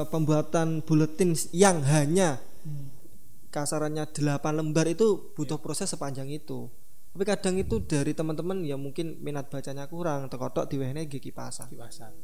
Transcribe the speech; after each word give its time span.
eh, 0.00 0.06
pembuatan 0.08 0.80
buletin 0.80 1.36
yang 1.52 1.84
hanya 1.84 2.40
kasarannya 3.50 4.06
8 4.08 4.40
lembar 4.54 4.86
itu 4.86 5.34
butuh 5.34 5.58
proses 5.58 5.90
sepanjang 5.90 6.30
itu. 6.30 6.70
Tapi 7.10 7.26
kadang 7.26 7.58
itu 7.58 7.82
dari 7.82 8.14
teman-teman 8.14 8.62
yang 8.62 8.78
mungkin 8.78 9.18
minat 9.18 9.50
bacanya 9.50 9.90
kurang, 9.90 10.30
tekotok 10.30 10.70
diwehne 10.70 11.10
nggih 11.10 11.18
kipasan. 11.18 11.66
di 11.66 11.74
pasar 11.74 12.14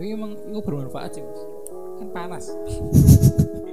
tapi 0.00 0.16
emang 0.16 0.32
itu 0.32 0.64
bermanfaat 0.64 1.12
sih 1.12 1.20
mas. 1.20 1.40
Kan 2.00 2.08
panas 2.08 2.44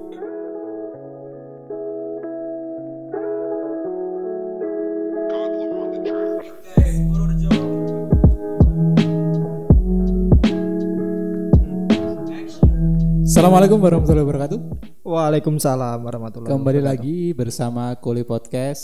Assalamualaikum 13.37 13.77
warahmatullahi 13.77 14.25
wabarakatuh. 14.25 14.59
Waalaikumsalam 15.05 16.01
warahmatullahi 16.01 16.49
Kembali 16.49 16.81
wabarakatuh. 16.81 17.05
lagi 17.05 17.37
bersama 17.37 17.93
Kuli 18.01 18.25
Podcast 18.25 18.81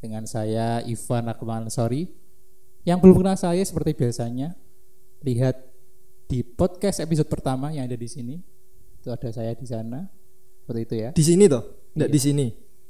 dengan 0.00 0.24
saya 0.24 0.80
Ivan 0.88 1.28
Akmal 1.28 1.68
Sorry. 1.68 2.08
Yang 2.88 2.96
belum 3.04 3.20
kenal 3.20 3.36
saya 3.36 3.60
seperti 3.60 3.92
biasanya, 3.92 4.56
lihat 5.20 5.60
di 6.32 6.40
podcast 6.40 7.04
episode 7.04 7.28
pertama 7.28 7.76
yang 7.76 7.92
ada 7.92 8.00
di 8.00 8.08
sini. 8.08 8.40
Itu 9.04 9.12
ada 9.12 9.28
saya 9.36 9.52
di 9.52 9.68
sana. 9.68 10.08
Seperti 10.64 10.80
itu 10.80 10.94
ya. 10.96 11.10
Di 11.12 11.20
sini 11.20 11.44
toh? 11.44 11.92
Enggak 11.92 12.08
Iya. 12.08 12.16
di 12.16 12.20
sini. 12.24 12.46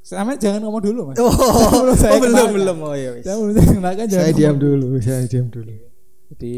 Sama 0.06 0.38
jangan 0.38 0.62
ngomong 0.62 0.82
dulu, 0.94 1.00
Mas. 1.10 1.18
Oh, 1.18 1.26
Belum 1.90 1.98
saya 1.98 2.14
oh, 2.14 2.22
belum 2.22 2.48
belum. 2.54 2.76
Oh 2.86 2.94
wis. 2.94 3.26
Saya 3.26 3.34
belum 3.34 3.82
kenalkan 3.82 4.06
jangan 4.06 4.14
Saya 4.14 4.30
ngomong. 4.30 4.38
diam 4.38 4.56
dulu, 4.62 4.86
saya 5.02 5.26
diam 5.26 5.48
dulu. 5.50 5.74
Jadi 6.30 6.54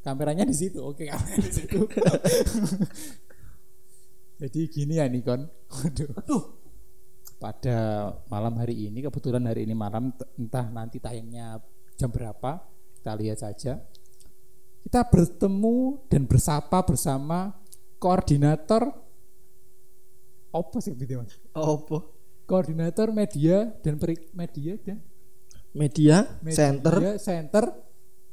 kameranya 0.00 0.48
di 0.48 0.56
situ. 0.56 0.80
Oke, 0.80 1.12
kameranya 1.12 1.44
di 1.44 1.52
situ. 1.52 1.84
Jadi 4.36 4.60
gini 4.68 5.00
ya 5.00 5.08
Nikon. 5.08 5.48
Waduh. 5.72 6.42
Pada 7.36 7.78
malam 8.32 8.56
hari 8.56 8.88
ini 8.88 9.04
kebetulan 9.04 9.44
hari 9.44 9.68
ini 9.68 9.76
malam 9.76 10.08
entah 10.40 10.66
nanti 10.72 10.96
tayangnya 10.96 11.60
jam 11.96 12.08
berapa 12.08 12.64
kita 13.00 13.12
lihat 13.16 13.38
saja. 13.40 13.80
Kita 14.86 15.02
bertemu 15.04 16.06
dan 16.08 16.24
bersapa 16.24 16.80
bersama 16.86 17.52
koordinator 18.00 18.88
apa 20.54 20.76
sih 20.80 20.96
gitu 20.96 21.20
Mas? 21.20 21.36
Apa? 21.52 22.06
Koordinator 22.46 23.12
media 23.12 23.68
dan 23.82 23.98
peri- 24.00 24.30
media 24.32 24.78
dan 24.80 25.02
Media, 25.76 26.24
Media 26.40 26.56
center. 26.56 26.94
Center 27.20 27.64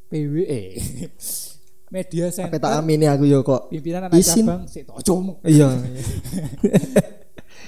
PWE. 0.07 0.61
Media 1.93 2.25
Apa 2.25 2.33
Center 2.33 2.57
tak 2.57 2.73
amini 2.81 3.05
aku 3.05 3.29
yo 3.29 3.45
kok. 3.45 3.69
pimpinan 3.69 4.09
anak 4.09 4.17
Izin. 4.17 4.49
cabang 4.49 4.65
Sik, 4.65 4.89
tok, 4.89 4.97
cowok. 5.05 5.37
Iya. 5.45 5.69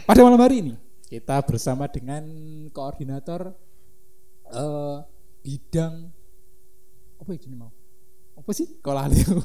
Pada 0.09 0.19
malam 0.25 0.41
hari 0.41 0.65
ini 0.65 0.73
kita 1.05 1.37
bersama 1.45 1.85
dengan 1.85 2.25
koordinator 2.73 3.53
eh, 4.49 4.97
bidang 5.45 6.09
apa 7.21 7.29
ya 7.29 7.37
gini 7.37 7.55
mau? 7.55 7.69
Apa 8.33 8.49
sih? 8.51 8.65
Ahli 8.81 9.21
aku. 9.21 9.41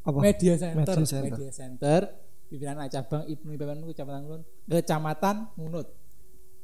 Apa? 0.00 0.18
Media 0.24 0.52
Center, 0.56 0.96
Media 0.96 1.04
Center. 1.04 1.36
Media 1.36 1.50
Center, 1.52 2.00
pimpinan 2.48 2.80
anak 2.80 2.90
cabang 2.90 3.22
Ibnu 3.28 3.52
Ibaban 3.52 3.84
Kecamatan 3.84 4.20
Ngunut, 4.24 4.42
Kecamatan 4.64 5.36
Ngunut. 5.60 5.88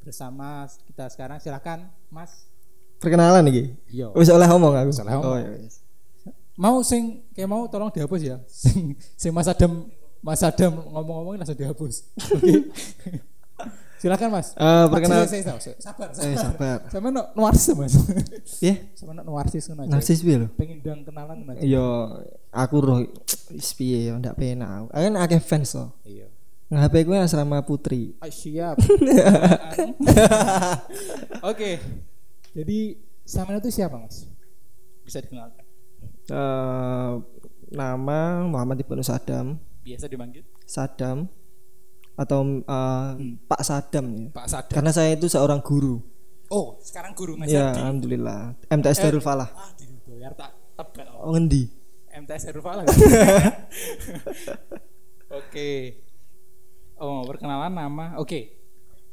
Bersama 0.01 0.65
kita 0.89 1.05
sekarang 1.13 1.37
silakan 1.37 1.93
Mas. 2.09 2.49
Perkenalan 2.97 3.45
iki. 3.45 3.77
Yo. 3.93 4.09
Wis 4.17 4.33
oleh 4.33 4.49
ngomong 4.49 4.73
aku. 4.73 4.89
Wis 4.89 4.99
oleh 5.05 5.13
ngomong. 5.13 5.29
Oh 5.29 5.37
iya. 5.37 5.69
Mau 6.57 6.81
sing 6.81 7.21
kayak 7.31 7.45
mau 7.45 7.69
tolong 7.69 7.87
dihapus 7.87 8.21
ya? 8.21 8.37
Sing 8.49 8.97
sing 9.13 9.29
Mas 9.29 9.45
Adam 9.45 9.85
Mas 10.19 10.41
Adam 10.41 10.81
ngomong-ngomong 10.81 11.37
langsung 11.37 11.53
dihapus. 11.53 12.09
Oke. 12.33 12.53
Silakan 13.97 14.29
Mas. 14.29 14.53
Eh, 14.53 14.85
perkenal- 14.93 15.25
Saya- 15.25 15.41
saya- 15.41 15.57
saya- 15.57 15.79
sabar 15.81 16.07
Eh 16.13 16.37
sabar. 16.37 16.77
sama 16.89 17.09
no 17.09 17.33
nuarsis 17.33 17.73
Mas. 17.73 17.93
Ya, 18.57 18.77
sama 18.93 19.13
no 19.13 19.21
nuarsis 19.23 19.65
ngono 19.65 19.85
aja. 19.85 19.89
Narsis 19.89 20.21
piye 20.21 20.37
lho? 20.37 20.47
pengen 20.53 20.81
dang 20.81 21.01
kenalan 21.01 21.41
Mas 21.41 21.61
Yo 21.61 21.81
aku 22.49 22.77
roh 22.77 22.99
piye 23.73 24.09
yo 24.09 24.17
ndak 24.17 24.37
penak. 24.37 24.69
aku. 24.69 24.85
Kan 24.93 25.13
akeh 25.15 25.41
fans 25.41 25.73
to. 25.73 25.85
iya. 26.05 26.29
Nah, 26.67 26.83
HP 26.83 27.07
ku 27.07 27.15
asrama 27.15 27.63
putri. 27.63 28.11
Ah, 28.19 28.27
siap. 28.27 28.75
Oke. 31.43 31.79
Jadi 32.51 32.79
sama 33.23 33.55
itu 33.55 33.69
siapa 33.69 33.95
Mas? 33.95 34.27
Bisa 35.01 35.21
dikenalkan 35.21 35.63
Eh 36.27 37.11
nama 37.67 38.19
Muhammad 38.43 38.79
Ibnu 38.79 38.99
Sadam. 39.01 39.59
biasa 39.81 40.07
dipanggil 40.07 40.43
Sadam 40.63 41.31
atau 42.13 42.39
eh, 42.59 43.09
Pak 43.45 43.61
Sadam 43.61 44.05
ya. 44.11 44.27
Pak 44.31 44.47
Sadam 44.47 44.73
Karena 44.73 44.91
saya 44.91 45.15
itu 45.15 45.27
seorang 45.27 45.63
guru. 45.63 46.03
oh 46.47 46.75
sekarang 46.79 47.11
guru 47.11 47.35
Mas 47.35 47.47
Ya, 47.47 47.71
Yadi. 47.71 47.79
alhamdulillah. 47.79 48.55
MTS 48.67 48.99
Darul 48.99 49.19
Falah. 49.19 49.47
ah 49.51 49.71
tak 50.35 50.51
tebak 50.75 51.07
Oh, 51.17 51.31
ngendi? 51.31 51.67
MTS 52.17 52.49
Erufala 52.49 52.81
Oke. 55.29 55.69
Oh, 56.97 57.21
perkenalan 57.23 57.69
nama. 57.69 58.17
Oke. 58.17 58.57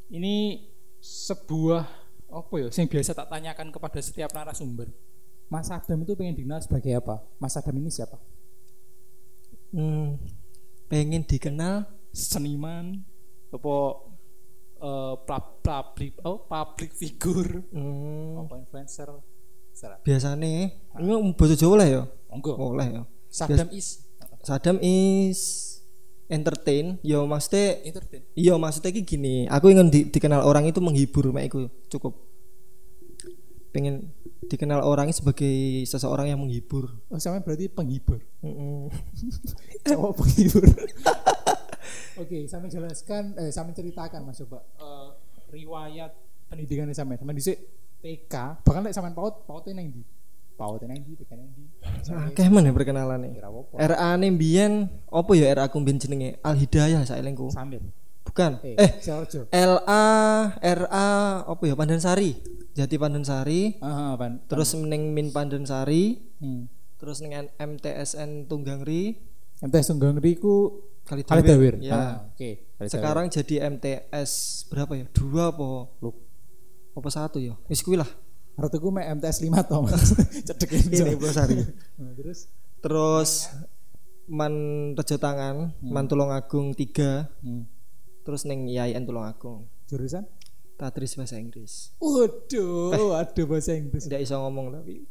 Ini 0.09 0.65
sebuah 0.99 1.85
apa 2.31 2.55
ya? 2.57 2.69
Yang 2.73 2.89
biasa 2.89 3.11
tak 3.13 3.29
tanyakan 3.29 3.69
kepada 3.69 4.01
setiap 4.01 4.33
narasumber. 4.33 4.89
Mas 5.49 5.69
Adam 5.71 6.03
itu 6.03 6.13
pengen 6.17 6.35
dikenal 6.35 6.61
sebagai 6.65 6.93
apa? 6.99 7.21
Mas 7.39 7.55
Adam 7.55 7.77
ini 7.79 7.91
siapa? 7.93 8.17
Hmm, 9.75 10.19
pengen 10.87 11.27
dikenal 11.27 11.89
Seniman 12.15 13.03
apa 13.51 13.75
eh, 14.79 15.15
pub- 15.27 15.59
public 15.63 16.13
oh, 16.23 16.47
public 16.47 16.91
figure 16.95 17.63
hmm, 17.75 18.47
apa 18.47 18.55
influencer? 18.63 19.11
Serah. 19.75 19.99
biasanya 20.07 20.71
ini 21.03 21.35
bahasa 21.35 21.59
Jawa 21.59 21.83
lah 21.83 21.89
ya. 21.91 22.03
Monggo. 22.31 22.55
Boleh 22.55 22.87
ya. 22.95 23.03
Sadam 23.27 23.67
is 23.75 24.07
Sadam 24.47 24.79
is 24.79 25.41
entertain. 26.31 27.01
Yo 27.03 27.27
maksudnya 27.27 27.83
entertain. 27.83 28.23
Iya 28.39 28.55
maksudnya 28.55 28.95
ki 28.95 29.03
gini, 29.03 29.51
aku 29.51 29.75
ingin 29.75 29.91
di- 29.91 30.07
dikenal 30.13 30.47
orang 30.47 30.69
itu 30.69 30.79
menghibur, 30.79 31.33
mek 31.35 31.51
iku 31.51 31.67
cukup. 31.91 32.15
Pengen 33.75 34.15
dikenal 34.49 34.81
orang 34.85 35.11
sebagai 35.11 35.85
seseorang 35.89 36.31
yang 36.31 36.41
menghibur. 36.41 36.89
Oh, 37.11 37.19
sama 37.21 37.41
berarti 37.41 37.69
penghibur. 37.69 38.21
Mm-mm. 38.45 38.89
cowok 39.89 40.13
penghibur. 40.23 40.65
Oke, 42.23 42.47
saya 42.47 42.65
jelaskan, 42.71 43.35
eh, 43.37 43.51
saya 43.51 43.69
ceritakan 43.75 44.23
mas 44.23 44.39
coba 44.39 44.63
eh, 44.79 45.09
riwayat 45.51 46.15
pendidikan 46.47 46.87
sama 46.95 47.19
sama 47.19 47.35
dhisik 47.35 47.59
TK, 48.05 48.63
bahkan 48.63 48.85
lek 48.85 48.93
sampean 48.93 49.17
paut, 49.17 49.49
pautnya 49.49 49.81
neng 49.81 49.89
di, 49.89 50.05
pautnya 50.61 50.93
neng 50.93 51.03
di, 51.03 51.17
TK 51.17 51.33
neng 51.41 51.51
di. 51.57 51.65
Akeh 52.13 52.47
men 52.53 52.69
ya 52.69 52.73
perkenalan 52.77 53.19
nih. 53.25 53.41
RA 53.75 54.11
ne 54.21 54.29
mbiyen 54.29 54.93
apa 55.09 55.33
ya 55.35 55.57
RA 55.57 55.73
ku 55.73 55.81
mbiyen 55.81 55.99
jenenge 55.99 56.37
Al 56.45 56.55
Hidayah 56.61 57.03
saelengku. 57.09 57.49
Sambil. 57.49 57.81
Bukan. 58.25 58.61
Eh, 58.65 58.77
Eh. 58.77 58.91
LA 59.53 60.05
RA 60.61 61.09
apa 61.45 61.63
ya 61.65 61.75
Pandansari. 61.77 62.37
Jati 62.75 62.99
Pandansari, 62.99 63.79
Ah, 63.79 64.19
pan. 64.19 64.43
terus 64.51 64.75
ning 64.75 65.15
Min 65.15 65.31
Pandansari, 65.31 66.19
Hmm. 66.43 66.67
terus 66.99 67.23
ning 67.23 67.31
MTSN 67.55 68.51
Tunggangri, 68.51 69.15
MTS 69.63 69.95
Tunggang 69.95 70.19
Riku 70.19 70.83
Kali 71.05 71.21
Dawir. 71.23 71.79
Ya. 71.79 71.93
Ah, 71.93 72.15
Oke. 72.27 72.65
Dawir. 72.75 72.91
Sekarang 72.91 73.27
jadi 73.29 73.69
MTS 73.69 74.65
berapa 74.67 74.97
ya? 74.97 75.07
Dua? 75.13 75.53
Lu. 76.01 76.11
Apa 76.93 77.09
satu 77.09 77.37
ya? 77.39 77.55
Wis 77.69 77.85
kuwi 77.85 78.01
lah. 78.01 78.09
Ratuku 78.57 78.89
mek 78.89 79.13
MTS 79.13 79.45
5 79.45 79.61
toh 79.63 79.85
mas. 79.85 80.15
Cedek 80.47 80.71
Ini. 80.73 81.15
Sari. 81.29 81.61
Nah, 82.01 82.13
terus. 82.17 82.49
Terus 82.81 83.31
Man 84.25 84.55
Rejo 84.95 85.21
Tangan, 85.21 85.77
Man 85.85 86.09
Tulungagung 86.09 86.73
3, 86.73 87.29
Hmm. 87.45 87.69
terus 88.25 88.49
ning 88.49 88.65
IAIN 88.65 89.05
Tulungagung. 89.05 89.69
Jurusan? 89.85 90.25
Tatris 90.85 91.17
bahasa 91.17 91.41
Inggris. 91.41 91.97
Waduh, 91.97 93.17
aduh 93.17 93.47
bahasa 93.49 93.73
Inggris. 93.73 94.05
Tidak 94.05 94.21
bisa 94.21 94.37
ngomong 94.37 94.77
tapi. 94.77 95.01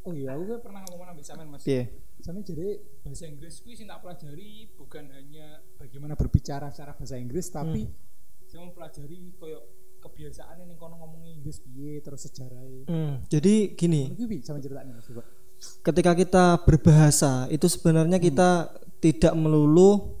Oh 0.00 0.16
iya, 0.16 0.32
aku 0.32 0.64
pernah 0.64 0.80
ngomong 0.88 1.12
sama 1.12 1.20
sampean 1.20 1.48
mas. 1.52 1.60
Piye? 1.60 1.92
Sama 2.24 2.40
jadi 2.40 2.80
bahasa 3.04 3.28
Inggris 3.28 3.60
kuwi 3.60 3.76
sing 3.76 3.84
tak 3.84 4.00
pelajari 4.00 4.72
bukan 4.72 5.12
hanya 5.12 5.60
bagaimana 5.76 6.16
berbicara 6.16 6.72
secara 6.72 6.96
bahasa 6.96 7.20
Inggris 7.20 7.52
tapi 7.52 7.84
saya 8.48 8.64
mempelajari 8.64 9.36
koyo 9.36 9.60
kebiasaan 10.00 10.64
ning 10.64 10.80
kono 10.80 10.96
ngomong 11.04 11.20
Inggris 11.28 11.60
piye 11.60 12.00
terus 12.00 12.24
sejarahnya. 12.24 12.88
Hmm, 12.88 13.28
jadi 13.28 13.76
gini, 13.76 14.16
bi 14.16 14.40
sama 14.40 14.56
ceritanya 14.56 14.96
Mas 14.96 15.08
ketika 15.84 16.12
kita 16.16 16.44
berbahasa 16.64 17.44
itu 17.52 17.68
sebenarnya 17.68 18.16
kita 18.16 18.72
tidak 19.04 19.36
melulu 19.36 20.19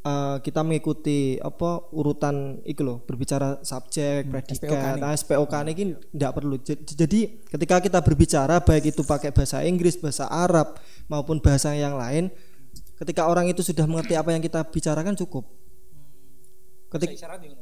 eh, 0.00 0.36
kita 0.40 0.60
mengikuti 0.64 1.36
apa 1.40 1.84
urutan 1.92 2.60
itu 2.64 2.80
loh 2.80 3.04
berbicara 3.04 3.60
subjek 3.60 4.28
SPOK 4.28 4.32
predikat 4.32 4.96
nah, 4.96 5.12
SPOK 5.12 5.54
ini. 5.68 5.96
tidak 5.96 6.32
perlu. 6.32 6.56
J- 6.60 6.80
jadi 6.84 7.20
ketika 7.48 7.76
kita 7.80 7.98
berbicara 8.00 8.60
baik 8.64 8.96
itu 8.96 9.02
pakai 9.04 9.30
bahasa 9.32 9.60
Inggris 9.64 10.00
bahasa 10.00 10.28
Arab 10.28 10.80
maupun 11.06 11.40
bahasa 11.40 11.76
yang 11.76 11.96
lain 12.00 12.32
ketika 13.00 13.28
orang 13.28 13.48
itu 13.48 13.64
sudah 13.64 13.88
mengerti 13.88 14.12
apa 14.16 14.32
yang 14.32 14.44
kita 14.44 14.60
bicarakan 14.68 15.16
cukup. 15.16 15.48
Ketik 16.90 17.14
Bisa 17.14 17.30
isyarat 17.30 17.40
ya, 17.44 17.54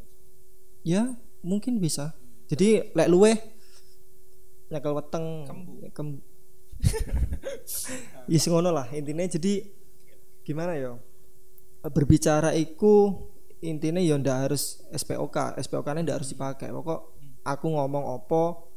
ya 0.82 1.02
mungkin 1.44 1.78
bisa. 1.78 2.16
Jadi 2.48 2.94
lek 2.96 3.08
luwe 3.12 3.36
nyekel 4.72 4.92
weteng 4.96 5.24
kem 5.92 6.08
Yes 8.32 8.46
ngono 8.48 8.70
lah 8.70 8.88
intinya. 8.94 9.26
Jadi 9.26 9.62
gimana 10.46 10.78
ya 10.78 10.96
berbicara 11.82 12.52
iku 12.54 13.26
intinya 13.58 13.98
ya 13.98 14.14
ndak 14.18 14.50
harus 14.50 14.82
SPOK 14.90 15.58
SPOK 15.58 15.86
nya 15.94 16.02
ndak 16.02 16.16
harus 16.22 16.30
dipakai. 16.30 16.70
Pokok 16.70 17.00
aku 17.42 17.66
ngomong 17.70 18.04
opo 18.18 18.70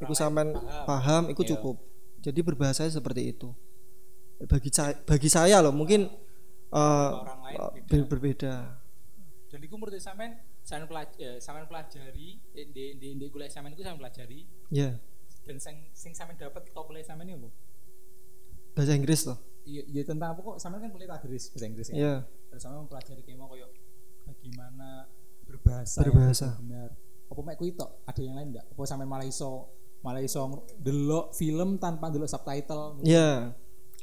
iku 0.00 0.12
lain 0.12 0.18
sampean 0.18 0.48
paham 0.84 1.30
iku 1.30 1.42
Iya. 1.46 1.50
cukup. 1.56 1.76
Jadi 2.20 2.40
berbahasa 2.44 2.84
seperti 2.86 3.32
itu. 3.32 3.48
Bagi 4.40 4.72
saya 4.72 4.96
bagi 5.04 5.28
saya 5.28 5.60
loh 5.60 5.72
mungkin 5.72 6.08
eh, 6.70 7.10
orang 7.12 7.40
lain 7.44 7.56
eh, 7.58 7.70
beda. 7.76 7.88
ber- 7.88 8.08
berbeda. 8.08 8.54
Dan 9.50 9.60
iku 9.66 9.74
menurut 9.76 9.98
sampean 9.98 10.38
sampean 10.62 10.86
pelajari, 10.86 11.40
sampean 11.42 11.66
pelajari 11.66 12.28
eh, 12.54 12.66
di 12.70 12.84
di 12.96 13.08
di 13.14 13.26
kuliah 13.28 13.50
sampean 13.50 13.74
iku 13.74 13.82
sampean 13.82 14.00
pelajari? 14.06 14.46
Ya 14.70 14.96
dan 15.44 15.56
sing 15.58 15.76
sing 15.92 16.12
sampean 16.14 16.36
dapat 16.38 16.62
top 16.70 16.86
kuliah 16.86 17.02
sampean 17.02 17.28
ini 17.28 17.40
apa? 17.40 17.48
bahasa 18.70 18.94
Inggris 18.94 19.26
loh. 19.26 19.38
Iya, 19.66 19.82
iya 19.84 20.02
tentang 20.06 20.32
apa 20.32 20.40
kok? 20.40 20.56
Sampean 20.56 20.80
kan 20.86 20.90
kuliah 20.94 21.10
tadris 21.10 21.50
bahasa 21.52 21.66
Inggris 21.66 21.86
ya. 21.90 21.96
ya 21.98 22.14
Terus 22.50 22.60
sampean 22.60 22.82
mempelajari 22.82 23.22
mau 23.34 23.46
koyo 23.46 23.66
bagaimana 24.24 25.06
berbahasa. 25.42 25.98
yang 25.98 26.04
Berbahasa. 26.04 26.48
benar. 26.58 26.90
Apa 27.26 27.40
mek 27.40 27.56
kuwi 27.56 27.72
tok? 27.72 28.02
Ada 28.04 28.20
yang 28.20 28.34
lain 28.34 28.48
enggak? 28.50 28.66
Apa 28.66 28.82
sampean 28.84 29.06
malah 29.06 29.24
iso 29.24 29.70
malah 30.00 30.18
iso 30.18 30.42
delok 30.76 31.30
film 31.32 31.76
tanpa 31.76 32.08
delok 32.08 32.26
subtitle? 32.26 32.98
ya 33.00 33.54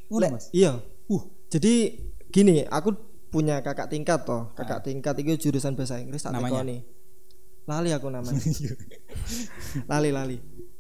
Ngono, 0.07 0.21
Lek- 0.21 0.33
Mas. 0.33 0.47
iya 0.51 0.79
Uh, 1.07 1.23
Jadi 1.47 1.95
gini, 2.27 2.63
aku 2.63 2.91
punya 3.27 3.59
kakak 3.61 3.87
tingkat 3.87 4.23
toh. 4.23 4.51
Kakak 4.53 4.83
tingkat 4.83 5.15
itu 5.17 5.47
jurusan 5.47 5.71
bahasa 5.71 5.95
Inggris 5.97 6.19
tak 6.19 6.31
Ah. 6.31 6.39
Namanya? 6.39 6.51
tekoni. 6.53 6.77
Lali 7.65 7.89
aku 7.91 8.07
namanya. 8.09 8.39
lali 9.91 10.09
lali. 10.09 10.37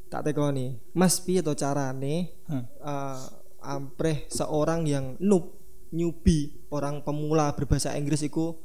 Tak 0.07 0.23
tekoni. 0.25 0.79
Mas 0.93 1.19
piye 1.19 1.39
to 1.39 1.51
carane 1.53 2.31
Hah. 2.45 2.63
eh, 2.63 3.19
ampreh 3.61 4.27
seorang 4.27 4.83
yang 4.83 5.15
noob, 5.17 5.56
newbie, 5.89 6.67
orang 6.67 6.99
pemula 7.01 7.51
berbahasa 7.51 7.93
Inggris 7.93 8.21
iku 8.21 8.55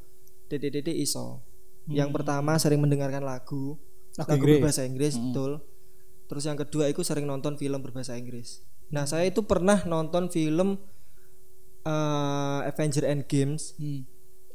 DDDD 0.47 0.93
iso. 0.95 1.41
Yang 1.85 2.11
pertama 2.13 2.55
sering 2.57 2.79
mendengarkan 2.79 3.21
lagu, 3.21 3.75
Lagu 4.15 4.29
lagu, 4.29 4.39
Inggris. 4.39 4.57
berbahasa 4.59 4.83
Inggris, 4.83 5.15
betul. 5.15 5.59
Terus 6.27 6.45
yang 6.45 6.57
kedua 6.57 6.87
itu 6.87 7.01
sering 7.01 7.25
nonton 7.25 7.55
film 7.55 7.79
berbahasa 7.79 8.15
Inggris. 8.15 8.63
Nah, 8.89 9.03
saya 9.03 9.25
itu 9.25 9.43
pernah 9.43 9.83
nonton 9.83 10.29
film 10.29 10.79
eh 11.83 12.61
Avenger 12.65 13.03
Endgames 13.05 13.75
Hmm. 13.75 14.07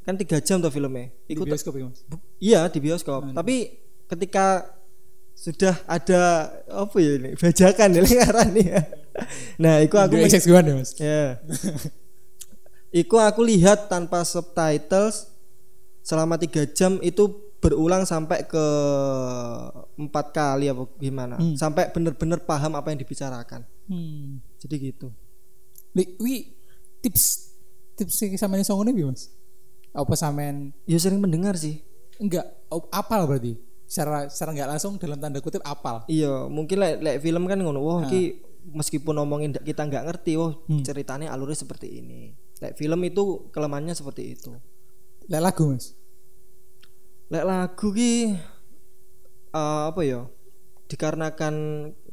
kan 0.01 0.15
tiga 0.15 0.39
jam 0.39 0.57
tuh 0.57 0.71
filmnya. 0.71 1.11
Di 1.27 1.35
Ikut 1.35 1.43
bioskop 1.43 1.75
ya, 1.75 1.85
Mas. 1.85 1.99
Iya 2.39 2.61
di 2.67 2.79
bioskop. 2.79 3.21
Tapi 3.33 3.55
ketika 4.07 4.63
sudah 5.35 5.75
ada 5.85 6.47
apa 6.65 6.95
ya 6.97 7.19
ini 7.19 7.35
bajakan 7.35 7.89
ya 7.97 8.01
ya. 8.55 8.79
Nah, 9.59 9.83
itu 9.83 9.93
aku 9.93 10.15
Di 10.15 10.23
men- 10.23 10.31
XX1 10.31 10.63
ya, 10.63 10.73
Mas. 10.73 10.91
ya. 10.95 11.21
Iku 12.91 13.19
aku 13.19 13.43
lihat 13.43 13.91
tanpa 13.91 14.23
subtitles 14.23 15.27
selama 16.07 16.39
tiga 16.39 16.63
jam 16.63 16.97
itu 17.03 17.27
berulang 17.59 18.07
sampai 18.07 18.45
ke 18.47 18.65
empat 19.99 20.25
kali 20.31 20.71
apa 20.71 20.87
gimana. 21.01 21.35
Sampai 21.59 21.91
bener-bener 21.91 22.39
paham 22.39 22.77
apa 22.79 22.93
yang 22.93 22.99
dibicarakan. 23.01 23.65
Hmm. 23.87 24.43
jadi 24.59 24.91
gitu. 24.91 25.11
Wi 25.95 26.51
tips 26.99 27.55
tips 27.95 28.13
sing 28.19 28.35
sampean 28.35 28.63
iso 28.63 28.75
ngono 28.75 28.91
piye, 28.91 29.07
Mas? 29.07 29.31
Apa 29.95 30.13
sampean 30.15 30.75
ya 30.87 30.99
sering 30.99 31.19
mendengar 31.19 31.55
sih. 31.59 31.81
Enggak 32.19 32.45
apal 32.91 33.27
berarti? 33.27 33.55
Secara 33.87 34.27
secara 34.27 34.51
enggak 34.55 34.69
langsung 34.75 34.99
dalam 34.99 35.17
tanda 35.19 35.39
kutip 35.39 35.63
apal. 35.63 36.03
iya 36.11 36.45
mungkin 36.51 36.83
lek 36.83 36.99
lek 36.99 37.17
film 37.23 37.47
kan 37.47 37.59
ngono 37.59 37.79
wah 37.79 37.99
iki 38.07 38.43
meskipun 38.67 39.15
ngomongin 39.15 39.55
kita 39.63 39.87
nggak 39.87 40.03
ngerti 40.11 40.35
wah 40.35 40.51
ceritanya 40.83 41.31
alurnya 41.31 41.55
seperti 41.55 42.03
ini 42.03 42.35
lek 42.57 42.73
film 42.73 42.99
itu 43.03 43.23
kelemahannya 43.49 43.93
seperti 43.93 44.33
itu 44.33 44.51
Lek 45.27 45.43
lagu, 45.43 45.67
Mas. 45.67 45.91
lek 47.27 47.43
lagu 47.43 47.87
ki 47.91 48.31
eh, 49.51 49.83
apa 49.91 50.01
ya 50.01 50.23
dikarenakan 50.87 51.53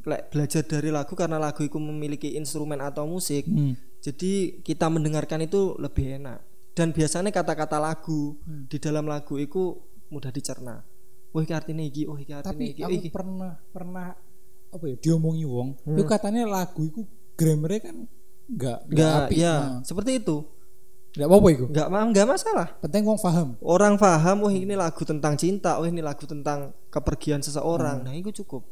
lek 0.05 0.21
belajar 0.29 0.61
dari 0.61 0.91
lagu 0.91 1.15
karena 1.15 1.39
lagu 1.39 1.63
itu 1.63 1.79
memiliki 1.79 2.35
instrumen 2.35 2.77
atau 2.77 3.07
musik 3.07 3.47
Hmm. 3.47 3.73
jadi 3.99 4.61
kita 4.61 4.85
mendengarkan 4.85 5.41
itu 5.41 5.73
lebih 5.79 6.19
enak 6.19 6.43
dan 6.75 6.91
biasanya 6.91 7.31
kata-kata 7.31 7.79
lagu 7.79 8.35
Hmm. 8.43 8.67
di 8.67 8.77
dalam 8.77 9.07
lagu 9.07 9.39
itu 9.39 9.79
mudah 10.11 10.29
dicerna 10.29 10.83
wah 11.31 11.41
iki 11.41 11.51
artinya 11.51 11.81
iki 11.81 12.05
oh 12.05 12.15
iki 12.15 12.31
artinya 12.31 12.51
Tapi 12.51 12.63
iki 12.69 12.81
oh, 12.83 12.87
aku 12.87 12.95
iki 12.95 13.09
pernah 13.09 13.53
pernah 13.71 14.13
apa 14.69 14.85
ya 14.85 14.95
diomongi 14.99 15.47
wong, 15.47 15.79
itu 15.87 16.03
katanya 16.03 16.43
lagu 16.45 16.83
itu 16.83 17.07
grammarnya 17.33 17.79
kan 17.81 17.95
enggak 18.47 18.77
enggak 18.85 19.13
apik. 19.23 19.35
ya 19.35 19.55
Nah, 19.55 19.79
seperti 19.81 20.11
itu 20.17 20.37
Enggak 21.11 21.27
apa-apa 21.27 21.47
enggak 21.65 21.87
ma- 21.87 22.05
enggak 22.05 22.27
masalah 22.27 22.67
Penting 22.77 23.03
wong 23.03 23.17
paham. 23.17 23.55
orang 23.59 23.95
paham 23.95 24.37
oh 24.41 24.51
ini 24.51 24.73
lagu 24.73 25.01
tentang 25.01 25.33
cinta 25.33 25.75
oh 25.75 25.83
ini 25.83 25.99
lagu 25.99 26.23
tentang 26.23 26.75
kepergian 26.87 27.39
seseorang 27.39 28.01
nah 28.01 28.11
itu 28.11 28.35
cukup 28.35 28.67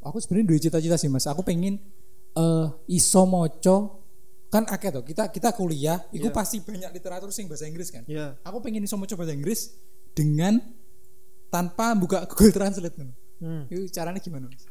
Aku 0.00 0.16
sebenarnya 0.16 0.46
dua 0.46 0.58
cita-cita 0.60 0.94
sih 0.94 1.06
Mas. 1.06 1.26
Aku 1.26 1.42
pengen 1.42 1.82
eh 2.30 2.66
iso 2.88 3.24
moco 3.24 4.06
kan 4.46 4.62
akeh 4.64 4.88
tuh 4.90 5.02
kita 5.02 5.28
kita 5.28 5.50
kuliah 5.50 5.98
itu 6.08 6.30
pasti 6.30 6.56
banyak 6.58 6.88
literatur 6.90 7.28
sing 7.28 7.44
bahasa 7.44 7.66
Inggris 7.66 7.90
kan. 7.90 8.06
ya 8.06 8.38
Aku 8.40 8.62
pengen 8.62 8.80
iso 8.80 8.94
moco 8.94 9.10
bahasa 9.12 9.34
Inggris 9.34 9.74
dengan 10.08 10.62
tanpa 11.48 11.92
buka 11.92 12.24
Google 12.26 12.54
Translate 12.54 12.94
kan. 12.94 13.10
Hmm. 13.38 13.62
Itu 13.66 13.90
caranya 13.90 14.18
gimana 14.18 14.46
Mas? 14.46 14.64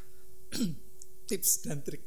Tips 1.28 1.60
dan 1.62 1.84
trik. 1.84 2.00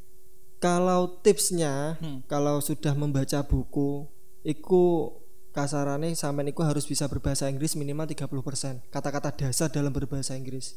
Kalau 0.61 1.19
tipsnya 1.19 1.97
Hmm. 1.97 2.21
kalau 2.23 2.61
sudah 2.61 2.93
membaca 2.93 3.41
buku 3.41 4.05
iku 4.41 5.09
kasarannya 5.51 6.13
sampean 6.13 6.47
iku 6.47 6.63
harus 6.63 6.85
bisa 6.85 7.03
berbahasa 7.05 7.43
Inggris 7.45 7.75
minimal 7.75 8.07
30% 8.07 8.79
kata-kata 8.87 9.35
dasar 9.35 9.67
dalam 9.67 9.91
berbahasa 9.91 10.31
Inggris 10.31 10.71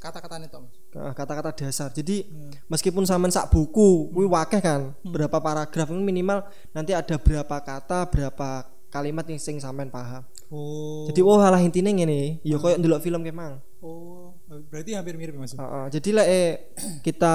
Mas. 0.59 0.75
Nah, 0.91 1.15
kata-kata 1.15 1.55
dasar 1.55 1.89
jadi 1.89 2.27
meskipun 2.67 3.05
sampean 3.05 3.31
sak 3.31 3.49
buku 3.49 4.11
kuwi 4.11 4.27
wakeh 4.27 4.59
kan 4.59 4.91
berapa 5.05 5.39
paragraf 5.39 5.87
ini 5.89 6.03
minimal 6.03 6.43
nanti 6.73 6.91
ada 6.91 7.15
berapa 7.15 7.57
kata 7.57 8.09
berapa 8.09 8.49
kalimat 8.89 9.23
yang 9.25 9.39
sing 9.39 9.59
sampean 9.59 9.89
paham 9.89 10.25
Oh. 10.49 11.09
jadi 11.09 11.19
oh 11.21 11.41
halah 11.41 11.59
intinya 11.59 11.89
ngene 11.89 12.39
ya 12.43 12.56
koyo 12.56 12.75
ndelok 12.75 13.01
film 13.01 13.23
kemang 13.23 13.58
Oh, 13.79 14.32
berarti 14.70 14.94
hampir 14.94 15.13
mirip 15.15 15.35
Mas. 15.35 15.53
Heeh, 15.53 15.85
jadi 15.93 16.08
lek 16.15 16.27
eh, 16.27 16.53
kita 17.01 17.35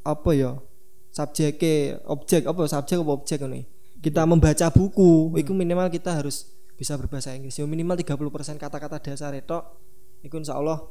apa 0.00 0.30
ya 0.32 0.56
subjeknya 1.12 2.00
objek 2.08 2.48
apa 2.48 2.62
subjek 2.66 2.98
apa 2.98 3.12
objek 3.12 3.38
ini 3.44 3.68
kita 4.02 4.24
membaca 4.24 4.66
buku 4.72 5.36
itu 5.38 5.52
minimal 5.52 5.92
kita 5.92 6.10
harus 6.10 6.50
bisa 6.74 6.98
berbahasa 6.98 7.36
Inggris 7.36 7.54
ya 7.54 7.68
minimal 7.68 7.94
30% 7.94 8.58
kata-kata 8.58 8.98
dasar 8.98 9.30
itu 9.36 9.58
itu 10.24 10.34
insya 10.34 10.58
Allah 10.58 10.82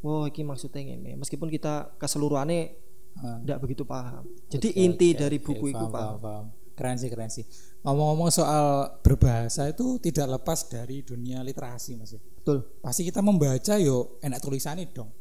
wow 0.00 0.26
ini 0.26 0.42
maksudnya 0.42 0.82
ini 0.82 1.14
meskipun 1.14 1.52
kita 1.52 1.94
keseluruhannya 2.00 2.88
Ah. 3.10 3.42
tidak 3.42 3.58
begitu 3.66 3.82
paham 3.82 4.22
jadi 4.46 4.70
inti 4.86 5.18
dari 5.18 5.42
buku 5.42 5.74
itu 5.74 5.82
paham, 5.82 5.90
paham 5.90 6.18
paham. 6.22 6.46
Keren 6.80 6.96
sih, 6.96 7.12
keren 7.12 7.28
sih. 7.28 7.44
Ngomong-ngomong 7.84 8.32
soal 8.32 8.96
berbahasa 9.04 9.68
itu 9.68 10.00
tidak 10.00 10.40
lepas 10.40 10.64
dari 10.64 11.04
dunia 11.04 11.44
literasi 11.44 11.92
Mas. 12.00 12.16
betul 12.16 12.64
Pasti 12.80 13.04
kita 13.04 13.20
membaca 13.20 13.76
yo 13.76 14.16
enak 14.24 14.40
tulisannya 14.40 14.88
dong. 14.88 15.12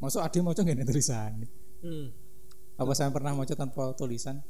Masuk 0.00 0.24
ada 0.24 0.32
mau 0.40 0.56
enak 0.56 0.88
tulisannya. 0.88 1.44
hmm. 1.84 2.21
Apa 2.82 2.92
saya 2.98 3.14
pernah 3.14 3.30
mau 3.32 3.46
tanpa 3.46 3.94
tulisan? 3.94 4.42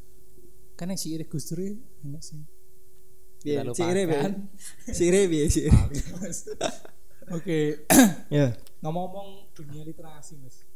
Kan 0.75 0.89
yang 0.89 0.99
Irik 0.99 1.29
Gus 1.29 1.53
Dur 1.53 1.61
enak 1.61 2.23
sih. 2.25 2.41
Biar, 3.43 3.67
Ire, 3.75 4.03
biar. 4.07 4.33
Ire, 4.89 5.21
biar, 5.29 5.47
si 5.51 5.67
Ire. 5.67 5.75
Oke, 7.31 7.87
ya 8.35 8.51
ngomong-ngomong 8.83 9.55
dunia 9.55 9.87
literasi 9.87 10.43
mas, 10.43 10.67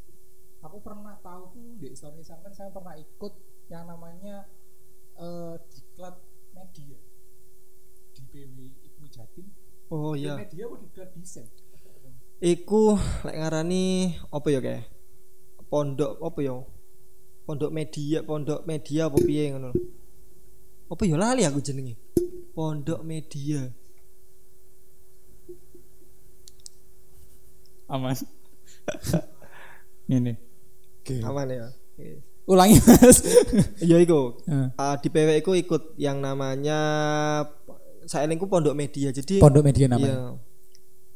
aku 0.63 0.79
pernah 0.79 1.19
tahu 1.19 1.51
tuh 1.51 1.75
di 1.75 1.91
story 1.91 2.23
sampean 2.23 2.55
saya 2.55 2.71
pernah 2.71 2.95
ikut 2.95 3.33
yang 3.67 3.83
namanya 3.83 4.47
eh 5.19 5.55
diklat 5.67 6.15
media 6.55 6.97
di 8.15 8.21
PW 8.31 8.57
Ibnu 8.79 9.07
Jatim. 9.11 9.47
oh 9.91 10.15
Di 10.15 10.23
iya 10.23 10.39
Media 10.39 10.71
apa 10.71 10.75
diklat 10.79 11.09
desain? 11.19 11.51
Iku 12.39 12.95
lek 13.27 13.37
ngarani 13.37 14.15
apa 14.31 14.47
ya 14.47 14.59
kayak 14.63 14.87
pondok 15.67 16.15
apa 16.23 16.39
ya? 16.39 16.55
Pondok 17.47 17.71
media, 17.71 18.19
pondok 18.27 18.67
media 18.67 19.07
apa 19.07 19.17
piye 19.23 19.55
ngono. 19.55 19.71
Apa 20.91 21.01
ya 21.07 21.15
lali 21.15 21.47
aku 21.47 21.63
jenenge. 21.63 21.95
Pondok 22.51 23.07
media. 23.07 23.71
Aman. 27.87 28.19
Ini. 30.11 30.35
Oke. 30.99 31.23
Aman 31.23 31.47
ya. 31.47 31.71
Oke. 31.71 32.19
Ulangi 32.51 32.83
mas. 32.83 33.23
Iya 33.79 34.03
iku. 34.03 34.43
Eh, 34.43 34.67
Ah, 34.83 34.99
di 34.99 35.07
PW 35.07 35.39
iku 35.39 35.55
ikut 35.55 35.95
yang 35.95 36.19
namanya 36.19 36.79
saya 38.07 38.27
lingkup 38.27 38.51
pondok 38.51 38.75
media 38.75 39.11
jadi 39.15 39.39
Pondok 39.39 39.63
media 39.63 39.87
namanya. 39.87 40.15
Iya. 40.15 40.19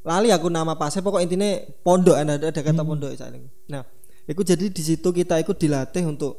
Lali 0.08 0.30
aku 0.32 0.48
nama 0.48 0.80
pasnya 0.80 1.04
pokok 1.04 1.24
intinya 1.24 1.60
pondok 1.84 2.16
ada 2.16 2.40
ada 2.40 2.56
kata 2.56 2.84
pondok 2.88 3.20
saya 3.20 3.36
Nah, 3.68 3.84
itu 4.30 4.42
jadi 4.46 4.66
di 4.70 4.84
situ 4.84 5.10
kita 5.10 5.42
ikut 5.42 5.58
dilatih 5.58 6.06
untuk 6.06 6.34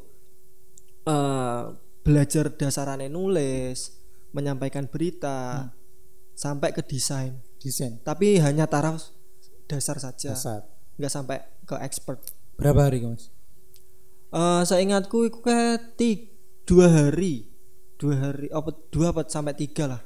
eh 1.07 1.63
belajar 2.03 2.51
dasarannya 2.51 3.07
nulis, 3.07 3.95
menyampaikan 4.35 4.91
berita, 4.91 5.71
sampai 6.35 6.75
ke 6.75 6.83
desain. 6.83 7.39
Desain. 7.63 8.03
Tapi 8.03 8.43
hanya 8.43 8.67
taraf 8.67 9.15
dasar 9.71 10.03
saja, 10.03 10.35
Dasar. 10.35 10.67
nggak 10.99 11.13
sampai 11.13 11.39
ke 11.63 11.79
expert. 11.79 12.19
Berapa 12.59 12.91
hari 12.91 13.07
Mas? 13.07 13.31
Eh 14.35 14.63
saya 14.67 14.83
ingatku 14.83 15.31
itu 15.31 15.39
kayak 15.39 15.95
dua 16.67 16.87
hari, 16.91 17.47
dua 17.99 18.15
hari, 18.19 18.47
apa 18.51 18.71
dua 18.91 19.15
apa 19.15 19.23
sampai 19.31 19.55
tiga 19.55 19.87
lah. 19.87 20.03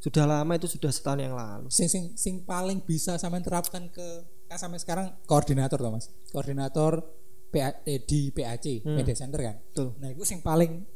Sudah 0.00 0.24
lama 0.24 0.52
itu 0.56 0.66
sudah 0.66 0.90
setahun 0.90 1.20
yang 1.20 1.36
lalu. 1.36 1.68
Sing 1.68 1.86
sing 1.86 2.16
sing 2.16 2.42
paling 2.42 2.80
bisa 2.82 3.20
sampean 3.20 3.44
terapkan 3.44 3.86
ke 3.92 4.24
sampai 4.56 4.78
sekarang 4.78 5.06
koordinator 5.24 5.78
toh 5.78 5.92
Mas. 5.92 6.10
Koordinator 6.30 7.02
PA, 7.50 7.82
eh, 7.82 7.98
di 8.00 8.30
PAC, 8.30 8.86
Media 8.86 9.14
Center 9.14 9.40
kan. 9.42 9.56
Betul. 9.60 9.98
Nah, 9.98 10.08
itu 10.10 10.22
sing 10.22 10.38
paling 10.40 10.86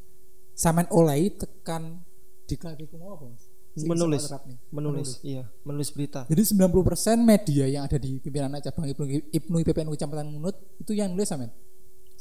sampean 0.54 0.86
oleh 0.90 1.34
tekan 1.34 2.02
di 2.44 2.54
klaviku 2.54 2.94
mau 2.94 3.14
apa 3.14 3.26
Mas? 3.26 3.44
Menulis. 3.74 4.30
nih. 4.30 4.58
Menulis, 4.70 5.10
iya, 5.26 5.42
menulis 5.66 5.90
berita. 5.90 6.22
Jadi 6.30 6.42
90% 6.54 7.18
media 7.18 7.66
yang 7.66 7.82
ada 7.82 7.98
di 7.98 8.22
pimpinan 8.22 8.54
cabang 8.62 8.86
Ibnu 8.86 9.04
Ibnu 9.34 9.56
IPPN 9.60 9.90
Kecamatan 9.90 10.30
Munut 10.30 10.54
itu 10.78 10.94
yang 10.94 11.10
nulis 11.10 11.26
sampean. 11.26 11.50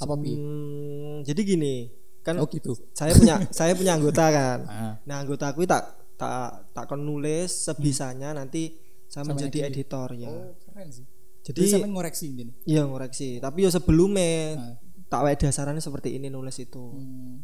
Apa? 0.01 0.17
Hmm, 0.17 1.21
jadi 1.21 1.41
gini, 1.45 1.93
kan 2.25 2.41
Oh 2.41 2.49
gitu. 2.49 2.73
saya 2.97 3.13
punya 3.13 3.37
saya 3.57 3.77
punya 3.77 3.93
anggota 3.93 4.25
kan. 4.33 4.59
Ah. 4.65 4.93
Nah, 5.05 5.21
anggota 5.21 5.53
aku 5.53 5.61
tak 5.69 5.93
tak 6.17 6.73
tak 6.73 6.89
kon 6.89 7.05
nulis 7.05 7.53
sebisanya 7.53 8.33
nanti 8.33 8.73
saya 9.05 9.21
Sama 9.21 9.37
menjadi 9.37 9.69
edit. 9.69 9.85
editor 9.85 10.09
ya. 10.17 10.33
Oh, 10.33 10.57
keren 10.57 10.89
sih. 10.89 11.05
Jadi 11.43 11.61
sampean 11.67 11.91
ngoreksi 11.91 12.31
ini. 12.31 12.53
iya 12.63 12.83
ngoreksi, 12.83 13.37
tapi 13.37 13.63
ya 13.63 13.69
sebelumnya 13.69 14.55
Ah. 14.55 14.75
tak 15.05 15.21
wae 15.21 15.35
dasarannya 15.35 15.79
seperti 15.79 16.15
ini 16.15 16.27
nulis 16.27 16.55
itu. 16.57 16.79
Hmm. 16.79 17.43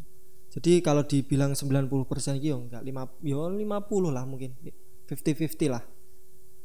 Jadi 0.50 0.80
kalau 0.80 1.04
dibilang 1.04 1.52
90% 1.52 2.00
gitu 2.36 2.58
enggak 2.58 2.82
5 2.82 3.06
yo 3.22 3.46
50 3.46 3.60
lah 4.10 4.24
mungkin. 4.24 4.56
50-50 5.06 5.68
lah 5.68 5.82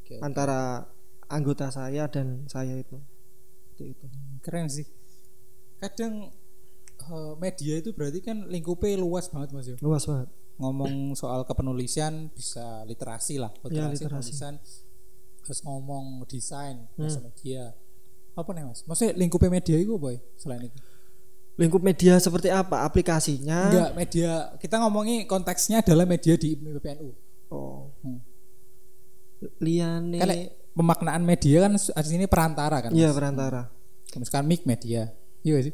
Oke. 0.02 0.18
antara 0.22 0.86
anggota 1.28 1.70
saya 1.70 2.08
dan 2.08 2.46
saya 2.46 2.74
itu. 2.74 2.98
Seperti 3.68 3.84
itu. 3.92 4.06
Keren 4.40 4.66
sih. 4.66 4.86
Kadang 5.78 6.32
eh, 6.98 7.34
media 7.36 7.76
itu 7.76 7.92
berarti 7.92 8.22
kan 8.22 8.48
lingkupnya 8.48 8.96
luas 8.96 9.28
banget 9.28 9.50
Mas 9.52 9.68
yo. 9.68 9.76
Luas 9.82 10.06
banget. 10.06 10.30
Ngomong 10.56 11.14
soal 11.14 11.44
kepenulisan 11.44 12.32
bisa 12.32 12.82
literasi 12.86 13.36
lah, 13.36 13.52
Iya, 13.60 13.92
literasi, 13.92 13.94
literasi. 14.00 14.32
penulisan. 14.32 14.54
Terus 15.46 15.62
ngomong 15.62 16.26
desain, 16.26 16.90
Hmm. 16.98 17.06
bahasa 17.06 17.22
media. 17.22 17.78
Apa 18.34 18.50
nih 18.52 18.66
Mas? 18.66 18.82
Maksudnya 18.84 19.14
lingkupnya 19.16 19.54
media 19.54 19.78
itu 19.78 19.94
boy 19.96 20.18
selain 20.36 20.68
itu? 20.68 20.78
Lingkup 21.56 21.80
media 21.80 22.20
seperti 22.20 22.52
apa? 22.52 22.84
Aplikasinya? 22.84 23.72
Enggak, 23.72 23.92
media 23.96 24.30
kita 24.60 24.76
ngomongi 24.82 25.24
konteksnya 25.24 25.80
adalah 25.80 26.04
media 26.04 26.36
di 26.36 26.58
PPNU. 26.58 27.16
Oh. 27.54 27.96
Hmm. 28.04 28.20
Liane. 29.62 30.20
Kan 30.20 30.28
lek 30.28 30.42
pemaknaan 30.76 31.24
media 31.24 31.64
kan 31.64 31.72
di 31.80 32.10
sini 32.10 32.26
perantara 32.28 32.84
kan. 32.84 32.92
Iya 32.92 33.16
perantara. 33.16 33.72
Misalkan 34.20 34.50
mic 34.50 34.68
media. 34.68 35.08
Iya 35.46 35.72
sih? 35.72 35.74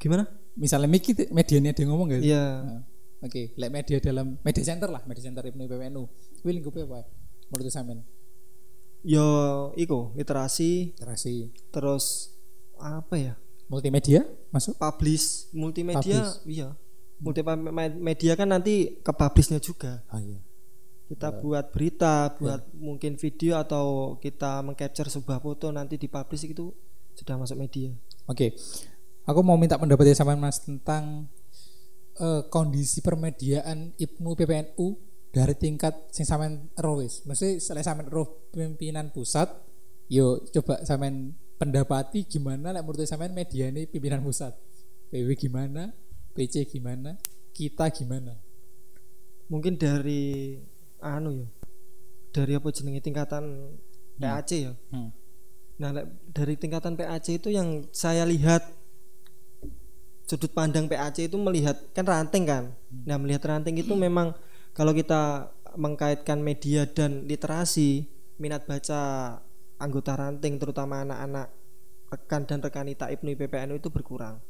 Gimana? 0.00 0.26
Misalnya 0.58 0.88
mic 0.90 1.06
itu 1.06 1.22
medianya 1.30 1.70
dia 1.70 1.84
ngomong 1.86 2.10
gak 2.10 2.20
sih? 2.24 2.32
Iya. 2.34 2.46
Nah, 2.66 2.82
Oke, 3.20 3.52
lek 3.52 3.68
media 3.70 4.00
dalam 4.00 4.40
media 4.40 4.64
center 4.64 4.88
lah, 4.88 5.04
media 5.04 5.20
center 5.20 5.44
Ibnu 5.44 5.68
PPNU. 5.68 6.08
Kuwi 6.40 6.56
lingkupnya 6.56 6.88
apa? 6.88 7.04
Menurut 7.52 7.68
sampean? 7.68 8.00
Yo, 9.00 9.24
iku 9.80 10.12
literasi, 10.12 10.92
Literasi. 10.92 11.48
terus 11.72 12.36
apa 12.76 13.16
ya? 13.16 13.34
Multimedia 13.70 14.26
masuk? 14.52 14.76
Publish, 14.76 15.48
multimedia, 15.56 16.20
Publish. 16.20 16.44
iya. 16.44 16.68
Multimedia 17.20 18.32
kan 18.36 18.48
nanti 18.48 19.00
ke 19.00 19.12
publishnya 19.12 19.56
juga. 19.60 20.04
Oh 20.12 20.20
iya. 20.20 20.40
Kita 21.10 21.32
buat 21.32 21.74
berita, 21.74 22.30
buat 22.38 22.70
mungkin 22.76 23.18
video 23.18 23.58
atau 23.58 24.14
kita 24.20 24.62
mengcapture 24.62 25.10
sebuah 25.10 25.42
foto 25.42 25.72
nanti 25.72 25.98
dipublish 25.98 26.46
itu 26.46 26.70
sudah 27.16 27.34
masuk 27.40 27.56
media. 27.58 27.90
Oke. 28.28 28.54
Aku 29.26 29.40
mau 29.42 29.58
minta 29.58 29.76
pendapatnya 29.76 30.16
sampean 30.16 30.40
Mas 30.40 30.60
tentang 30.62 31.28
eh, 32.16 32.42
kondisi 32.48 33.00
permediaan 33.00 33.92
Ibnu 33.96 34.34
PPNU 34.34 35.09
dari 35.30 35.54
tingkat 35.54 36.10
sing 36.10 36.26
sampean 36.26 36.70
roh 36.78 36.98
wis. 36.98 37.22
Mesti 37.22 37.62
selain 37.62 37.86
sampean 37.86 38.10
roh 38.10 38.50
pimpinan 38.50 39.14
pusat, 39.14 39.46
yo 40.10 40.42
coba 40.50 40.82
sampean 40.82 41.34
pendapati 41.60 42.26
gimana 42.26 42.74
lek 42.74 42.82
menurut 42.82 43.06
sampean 43.06 43.30
media 43.30 43.70
ini 43.70 43.86
pimpinan 43.86 44.22
pusat. 44.26 44.54
PW 45.10 45.34
gimana? 45.34 45.90
PC 46.34 46.66
gimana? 46.70 47.18
Kita 47.50 47.90
gimana? 47.90 48.34
Mungkin 49.50 49.74
dari 49.74 50.54
anu 51.02 51.34
ya. 51.34 51.48
Dari 52.30 52.52
apa 52.54 52.70
jenenge 52.70 53.02
tingkatan 53.02 53.74
PAC 54.22 54.50
ya. 54.54 54.72
Hmm. 54.94 55.10
Nah, 55.82 55.90
dari 56.30 56.54
tingkatan 56.54 56.94
PAC 56.94 57.42
itu 57.42 57.50
yang 57.50 57.88
saya 57.90 58.22
lihat 58.22 58.62
sudut 60.30 60.54
pandang 60.54 60.86
PAC 60.86 61.26
itu 61.26 61.34
melihat 61.34 61.74
kan 61.90 62.06
ranting 62.06 62.46
kan. 62.46 62.70
Nah, 63.02 63.18
melihat 63.18 63.42
ranting 63.50 63.82
itu 63.82 63.90
memang 63.98 64.30
kalau 64.72 64.92
kita 64.94 65.52
mengkaitkan 65.76 66.42
media 66.42 66.86
dan 66.86 67.26
literasi, 67.26 68.06
minat 68.40 68.66
baca 68.66 69.00
anggota 69.80 70.12
ranting 70.16 70.60
terutama 70.60 71.04
anak-anak 71.04 71.48
rekan 72.10 72.42
dan 72.44 72.58
rekanita 72.58 73.06
Ibnu 73.06 73.38
PPNU 73.38 73.78
itu 73.78 73.88
berkurang. 73.88 74.42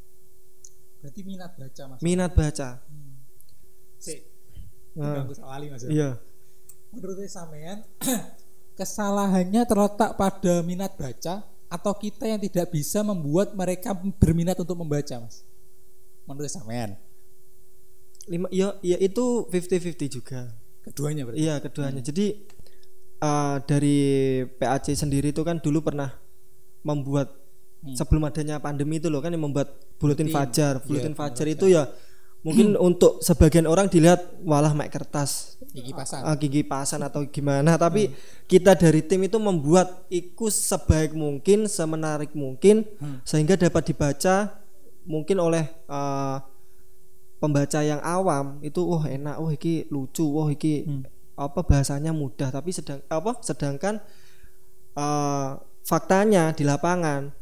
Berarti 1.00 1.20
minat 1.24 1.52
baca 1.56 1.82
Mas. 1.88 2.00
Minat 2.00 2.32
baca. 2.32 2.68
Sik. 4.00 4.20
Nah, 4.96 5.22
Ganggu 5.22 5.34
soal 5.36 5.60
Mas. 5.68 5.84
iya. 5.88 6.16
Menurut 6.90 7.22
sampean 7.30 7.86
kesalahannya 8.78 9.62
terletak 9.68 10.18
pada 10.18 10.54
minat 10.64 10.96
baca 10.98 11.46
atau 11.70 11.92
kita 11.94 12.26
yang 12.26 12.42
tidak 12.42 12.74
bisa 12.74 13.06
membuat 13.06 13.54
mereka 13.54 13.94
berminat 13.94 14.58
untuk 14.58 14.74
membaca, 14.74 15.22
Mas? 15.22 15.46
Menurut 16.26 16.50
sampean? 16.50 16.98
Lima 18.28 18.48
ya, 18.52 18.76
ya 18.84 18.96
itu 19.00 19.48
50-50 19.48 20.16
juga. 20.20 20.52
Keduanya 20.84 21.24
berarti. 21.28 21.40
Iya 21.40 21.54
keduanya. 21.62 22.02
Jadi 22.04 22.26
eh, 23.20 23.56
dari 23.64 23.98
PAC 24.44 24.92
sendiri 24.96 25.32
itu 25.32 25.40
kan 25.46 25.60
dulu 25.62 25.80
pernah 25.80 26.12
membuat 26.84 27.36
sebelum 27.96 28.28
adanya 28.28 28.60
pandemi 28.60 29.00
itu 29.00 29.08
loh 29.08 29.24
kan 29.24 29.32
yang 29.32 29.44
membuat 29.48 29.72
buletin 29.96 30.28
Buletin. 30.28 30.36
fajar. 30.36 30.72
Iya, 30.80 30.84
Buletin 30.84 31.12
buletin 31.12 31.14
fajar 31.16 31.46
itu 31.48 31.66
ya 31.72 31.88
mungkin 32.40 32.72
untuk 32.80 33.20
sebagian 33.20 33.68
orang 33.68 33.92
dilihat 33.92 34.40
walah 34.48 34.72
mek 34.72 34.88
kertas 34.88 35.60
Gigi 35.76 35.92
pasang. 35.92 36.24
ah, 36.24 36.32
gigi 36.40 36.64
pasan 36.64 37.04
atau 37.04 37.20
gimana 37.28 37.76
tapi 37.76 38.16
kita 38.48 38.72
dari 38.72 39.04
tim 39.04 39.20
itu 39.28 39.36
membuat 39.36 40.08
iku 40.08 40.48
sebaik 40.48 41.12
mungkin 41.12 41.68
semenarik 41.68 42.32
mungkin 42.32 42.88
sehingga 43.28 43.60
dapat 43.60 43.92
dibaca 43.92 44.56
mungkin 45.04 45.36
oleh 45.36 45.68
eh, 45.68 46.36
pembaca 47.40 47.80
yang 47.80 47.98
awam 48.04 48.60
itu 48.60 48.84
wah 48.84 49.04
enak 49.08 49.36
wah 49.40 49.50
iki 49.50 49.88
lucu 49.88 50.28
wah 50.28 50.52
iki 50.52 50.84
apa 51.40 51.60
bahasanya 51.64 52.12
mudah 52.12 52.52
tapi 52.52 52.70
sedang 52.70 53.00
apa 53.08 53.40
sedangkan 53.40 53.98
eh, 54.94 55.50
faktanya 55.82 56.52
di 56.52 56.68
lapangan 56.68 57.32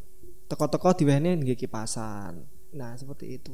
teko-teko 0.46 0.94
diwehne 0.94 1.34
nggih 1.42 1.58
kipasan 1.58 2.46
nah 2.72 2.94
seperti 2.94 3.42
itu 3.42 3.52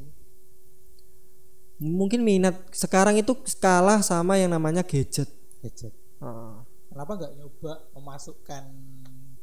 mungkin 1.81 2.23
minat 2.23 2.55
sekarang 2.71 3.19
itu 3.19 3.35
kalah 3.59 3.99
sama 3.99 4.39
yang 4.39 4.53
namanya 4.53 4.85
gadget 4.85 5.27
Gadget. 5.65 5.93
Heeh. 6.21 6.55
Kenapa 6.93 7.11
nggak 7.17 7.33
nyoba 7.41 7.73
memasukkan 7.97 8.63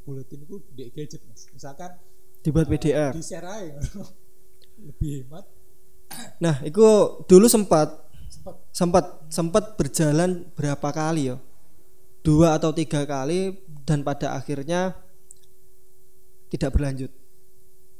buletin 0.06 0.46
itu 0.46 0.62
di 0.70 0.86
gadget, 0.94 1.18
Mas? 1.26 1.50
Misalkan 1.50 1.98
dibuat 2.46 2.70
PDF 2.70 3.12
di 3.18 3.22
share 3.26 3.42
aja. 3.50 3.82
Lebih 4.86 5.26
hemat. 5.26 5.44
Nah 6.44 6.58
itu 6.64 6.82
dulu 7.26 7.46
sempat 7.46 8.02
Sempat. 8.32 8.54
sempat 8.72 9.04
sempat 9.28 9.64
berjalan 9.76 10.48
berapa 10.56 10.88
kali 10.90 11.30
ya? 11.30 11.36
Dua 12.24 12.56
atau 12.56 12.72
tiga 12.74 13.02
kali 13.06 13.60
dan 13.86 14.02
pada 14.02 14.34
akhirnya 14.34 14.96
tidak 16.48 16.74
berlanjut. 16.74 17.10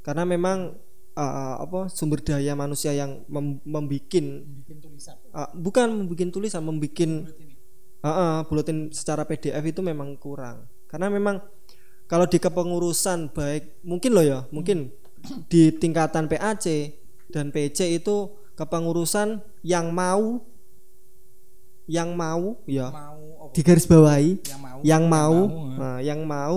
Karena 0.02 0.26
memang 0.26 0.74
uh, 1.14 1.56
apa 1.60 1.92
sumber 1.92 2.24
daya 2.24 2.56
manusia 2.56 2.96
yang 2.96 3.22
mem 3.28 3.60
membikin 3.62 4.46
bikin 4.64 4.78
tulisan. 4.80 5.16
uh, 5.36 5.50
bukan 5.52 6.04
membikin 6.04 6.28
tulisan 6.32 6.62
membikin 6.64 7.28
uh, 8.02 8.08
uh, 8.08 8.36
buletin 8.48 8.88
secara 8.90 9.28
PDF 9.28 9.62
itu 9.62 9.80
memang 9.84 10.16
kurang. 10.16 10.66
Karena 10.88 11.12
memang 11.12 11.40
kalau 12.08 12.28
di 12.28 12.36
kepengurusan 12.36 13.32
baik 13.32 13.84
mungkin 13.86 14.10
loh 14.12 14.24
ya 14.24 14.38
mungkin 14.52 14.92
di 15.48 15.70
tingkatan 15.72 16.28
PAC 16.28 16.66
dan 17.32 17.50
PC 17.50 17.98
itu 17.98 18.30
kepengurusan 18.54 19.40
yang 19.64 19.90
mau 19.90 20.44
yang 21.90 22.14
mau 22.14 22.62
ya 22.68 22.92
mau 22.94 23.48
apa? 23.48 23.52
digaris 23.56 23.88
bawahi 23.90 24.38
yang 24.46 24.60
mau 24.60 24.78
yang 24.84 25.04
mau, 25.08 25.34
mau, 25.34 25.40
ya. 25.50 25.76
nah, 25.80 25.98
yang 25.98 26.20
mau 26.22 26.56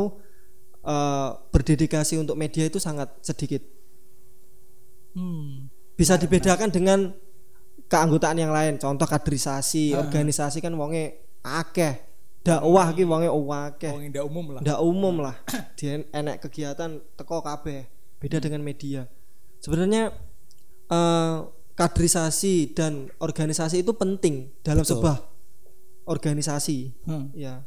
eh, 0.85 1.29
berdedikasi 1.49 2.21
untuk 2.21 2.37
media 2.37 2.69
itu 2.69 2.77
sangat 2.77 3.09
sedikit. 3.25 3.65
Hmm. 5.15 5.71
Bisa 5.95 6.19
dibedakan 6.19 6.69
dengan 6.69 7.15
keanggotaan 7.87 8.37
yang 8.37 8.51
lain. 8.51 8.75
Contoh 8.75 9.07
kaderisasi, 9.07 9.95
organisasi 9.95 10.59
kan 10.59 10.75
wonge 10.75 11.31
akeh. 11.41 12.03
Dakwah 12.45 12.93
ki 12.93 13.03
wonge 13.07 13.29
akeh. 13.31 13.93
Wong 13.95 14.03
indah 14.11 14.23
umum 14.27 14.45
lah. 14.53 14.61
Ndak 14.61 14.79
umum 14.83 15.15
lah. 15.23 15.35
Dia 15.79 16.03
enek 16.11 16.45
kegiatan 16.45 16.99
teko 17.17 17.41
kabeh. 17.41 17.87
Beda 18.19 18.37
dengan 18.43 18.61
media. 18.61 19.07
Sebenarnya 19.63 20.13
eh, 20.89 21.35
kaderisasi 21.75 22.71
dan 22.71 23.11
organisasi 23.19 23.83
itu 23.83 23.91
penting 23.91 24.49
dalam 24.63 24.81
Betul. 24.87 25.03
sebuah 25.03 25.17
organisasi. 26.07 26.93
Hmm. 27.03 27.33
Ya. 27.35 27.65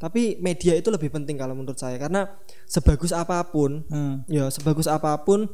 Tapi 0.00 0.40
media 0.40 0.72
itu 0.78 0.88
lebih 0.88 1.12
penting 1.12 1.36
kalau 1.36 1.52
menurut 1.52 1.76
saya 1.76 2.00
karena 2.00 2.24
sebagus 2.64 3.12
apa 3.12 3.36
pun 3.52 3.84
Hmm. 3.90 4.24
ya 4.30 4.48
sebagus 4.48 4.88
apa 4.88 5.12
pun 5.26 5.44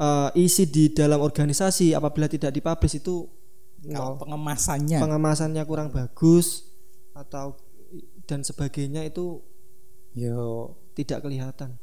eh, 0.00 0.30
isi 0.40 0.64
di 0.64 0.88
dalam 0.88 1.20
organisasi 1.20 1.92
apabila 1.92 2.24
tidak 2.24 2.56
dipublish 2.56 2.96
itu 2.96 3.28
nol. 3.84 4.16
pengemasannya 4.20 5.00
pengemasannya 5.00 5.62
kurang 5.68 5.92
bagus 5.92 6.68
atau 7.12 7.56
dan 8.24 8.40
sebagainya 8.40 9.04
itu 9.04 9.42
yo 10.16 10.72
tidak 10.96 11.20
kelihatan. 11.24 11.76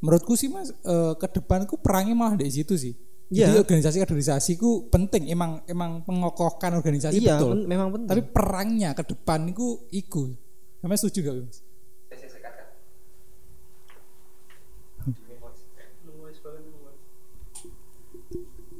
menurutku 0.00 0.36
sih 0.36 0.48
mas 0.48 0.72
eh, 0.72 1.12
ke 1.20 1.26
depanku 1.40 1.76
perangnya 1.80 2.16
malah 2.16 2.36
di 2.36 2.48
situ 2.48 2.76
sih 2.76 2.96
Iya. 3.26 3.50
jadi 3.50 3.58
organisasi-organisasi 3.66 4.54
ku 4.54 4.86
penting 4.86 5.26
emang 5.26 5.58
emang 5.66 5.98
mengokohkan 6.06 6.78
organisasi 6.78 7.18
iya, 7.18 7.34
betul 7.34 7.58
men- 7.58 7.66
memang 7.66 7.88
penting. 7.90 8.08
tapi 8.14 8.22
perangnya 8.22 8.94
ke 8.94 9.02
depan 9.02 9.50
itu 9.50 9.82
iku 9.90 10.30
Kamu 10.78 10.94
setuju 10.94 11.18
gak 11.26 11.34
mas 11.42 11.58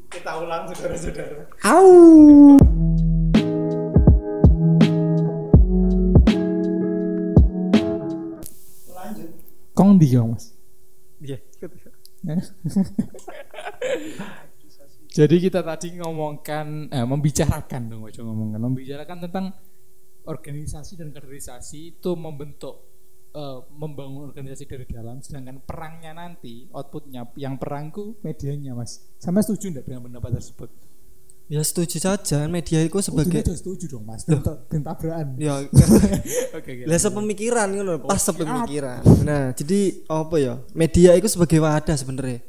kita 0.07 0.31
ulang 0.38 0.71
saudara-saudara 0.71 1.43
Au. 1.67 2.57
kong 9.76 10.00
di 10.00 10.09
mas 10.17 10.57
Iya. 11.17 11.41
Jadi 15.16 15.37
kita 15.40 15.64
tadi 15.64 15.97
ngomongkan, 15.97 16.92
eh, 16.92 17.06
membicarakan 17.09 17.83
dong, 17.88 18.04
ngomongkan, 18.04 18.61
membicarakan 18.61 19.18
tentang 19.25 19.47
organisasi 20.28 21.00
dan 21.00 21.09
kaderisasi 21.14 21.97
itu 21.97 22.11
membentuk, 22.18 22.85
eh, 23.33 23.59
membangun 23.80 24.28
organisasi 24.28 24.68
dari 24.68 24.85
dalam, 24.85 25.25
sedangkan 25.25 25.64
perangnya 25.64 26.12
nanti, 26.12 26.68
outputnya, 26.68 27.33
yang 27.40 27.56
perangku 27.56 28.21
medianya, 28.21 28.76
mas. 28.76 29.09
Sama 29.16 29.40
setuju 29.40 29.73
enggak 29.73 29.88
dengan 29.88 30.04
pendapat 30.04 30.37
tersebut? 30.37 30.68
Ya 31.47 31.62
setuju 31.62 31.97
saja 31.97 32.43
media 32.47 32.83
itu 32.83 32.99
Sebagai 32.99 33.38
sebagai 33.38 33.55
setuju 33.55 33.85
dong, 33.87 34.03
mas. 34.03 34.26
Ben 34.26 34.43
ben 34.67 34.83
tabrakan. 34.83 35.38
ya 35.38 35.62
Oke, 36.59 36.71
oke. 36.75 36.83
lah 36.85 36.99
sepemikiran 36.99 37.71
ngono 37.71 38.03
pas 38.03 38.19
sepemikiran. 38.19 38.99
Nah, 39.23 39.55
jadi 39.55 40.03
apa 40.05 40.37
ya? 40.37 40.55
Media 40.73 41.15
itu 41.15 41.31
sebagai 41.31 41.62
wadah 41.62 41.95
sebenarnya. 41.95 42.43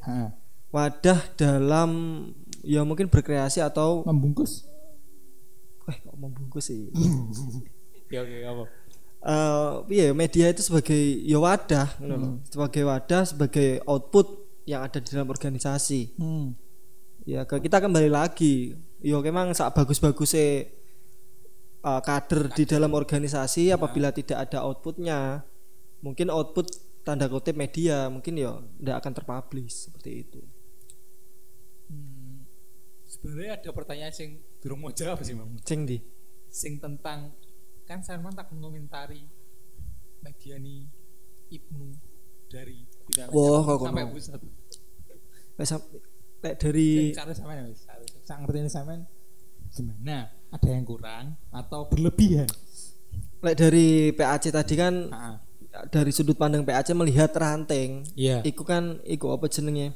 Wadah 0.67 1.19
dalam 1.37 1.89
ya 2.59 2.81
mungkin 2.81 3.05
berkreasi 3.05 3.61
atau 3.61 4.01
membungkus. 4.01 4.65
eh 5.87 5.97
kok 5.97 6.15
membungkus 6.15 6.65
sih. 6.65 6.89
Ya 8.07 8.23
oke, 8.23 8.37
apa? 8.41 8.63
eh 9.19 9.71
iya 9.91 10.07
media 10.11 10.47
itu 10.47 10.63
sebagai 10.63 10.95
ya 11.21 11.35
wadah 11.37 11.99
ngono 11.99 12.15
loh. 12.15 12.33
sebagai 12.47 12.81
wadah 12.81 13.27
sebagai 13.27 13.83
output 13.83 14.25
yang 14.63 14.79
ada 14.79 14.97
di 14.97 15.09
dalam 15.11 15.27
organisasi 15.27 16.15
Hmm. 16.15 16.55
ya 17.21 17.43
kita 17.43 17.83
kembali 17.83 18.07
lagi 18.07 18.79
yo 19.01 19.21
memang 19.21 19.53
saat 19.53 19.73
bagus-bagusnya 19.77 20.67
eh, 21.83 22.01
kader 22.01 22.53
di 22.53 22.63
dalam 22.65 22.91
organisasi 22.93 23.69
apabila 23.73 24.09
tidak 24.13 24.49
ada 24.49 24.65
outputnya 24.65 25.45
mungkin 26.01 26.29
output 26.29 26.69
tanda 27.05 27.31
kutip 27.31 27.55
media 27.55 28.11
mungkin 28.11 28.35
ya 28.35 28.59
tidak 28.81 28.95
akan 29.01 29.11
terpublish 29.15 29.87
seperti 29.87 30.11
itu 30.27 30.41
Hmm. 31.87 32.43
Sebenarnya 33.07 33.63
ada 33.63 33.69
pertanyaan 33.71 34.11
sing 34.11 34.43
durung 34.59 34.83
mau 34.83 34.91
jawab 34.91 35.23
sih, 35.23 35.31
Mam. 35.31 35.55
ceng 35.63 35.87
di 35.87 36.03
sing 36.51 36.79
tentang 36.83 37.31
kan 37.87 38.03
Salman 38.03 38.35
tak 38.35 38.51
ngomentari 38.51 39.23
media 40.19 40.59
nih 40.59 40.83
Ibnu 41.47 41.87
dari 42.51 42.83
Raya 43.15 43.31
kok 43.31 43.87
sampai 43.87 44.05
pusat. 44.11 44.39
Lek 46.37 46.55
dari 46.57 47.11
Cara 47.11 47.31
sampean 47.31 47.65
wis, 47.67 47.81
sak 48.23 48.37
ngerti 48.41 48.67
sampean 48.67 49.05
gimana? 49.67 50.29
Ada 50.47 50.67
yang 50.69 50.83
kurang 50.83 51.25
atau 51.49 51.85
berlebihan? 51.85 52.47
lek 53.37 53.55
dari 53.55 53.87
PAC 54.11 54.49
tadi 54.49 54.73
kan 54.73 54.93
Heeh. 55.07 55.35
dari 55.89 56.09
sudut 56.09 56.33
pandang 56.33 56.61
PAC 56.61 56.89
melihat 56.91 57.29
ranting 57.33 58.01
Iya. 58.13 58.41
iku 58.41 58.61
kan 58.61 58.97
iku 59.03 59.29
apa 59.29 59.45
jenenge 59.45 59.93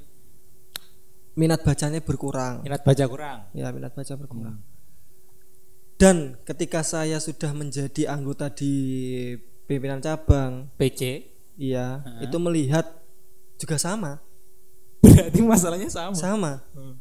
minat 1.34 1.64
bacanya 1.64 1.98
berkurang 2.00 2.62
Minat 2.62 2.84
baca 2.84 3.06
kurang. 3.08 3.40
ya 3.52 3.72
minat 3.72 3.92
baca 3.92 4.14
berkurang 4.14 4.62
dan 5.98 6.38
ketika 6.44 6.82
saya 6.82 7.18
sudah 7.18 7.50
menjadi 7.50 8.10
anggota 8.10 8.50
di 8.50 8.74
pimpinan 9.66 10.02
cabang 10.02 10.70
PC 10.76 11.26
iya 11.56 12.02
itu 12.20 12.38
melihat 12.38 12.86
juga 13.56 13.78
sama 13.78 14.18
berarti 15.02 15.40
masalahnya 15.42 15.90
sama. 15.90 16.14
sama 16.14 16.54
Hmm. 16.72 16.96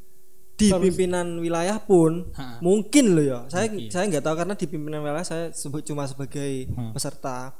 di 0.56 0.68
pimpinan 0.68 1.24
wilayah 1.36 1.78
pun 1.78 2.28
Ha. 2.30 2.60
mungkin 2.60 3.12
loh 3.12 3.24
ya 3.24 3.40
saya 3.46 3.64
Mungkin. 3.66 3.88
saya 3.88 4.04
nggak 4.06 4.20
tahu 4.22 4.34
karena 4.36 4.54
di 4.54 4.66
pimpinan 4.66 5.00
wilayah 5.00 5.22
saya 5.22 5.44
sebut 5.50 5.80
cuma 5.82 6.04
sebagai 6.04 6.68
Hmm. 6.68 6.90
peserta 6.90 7.56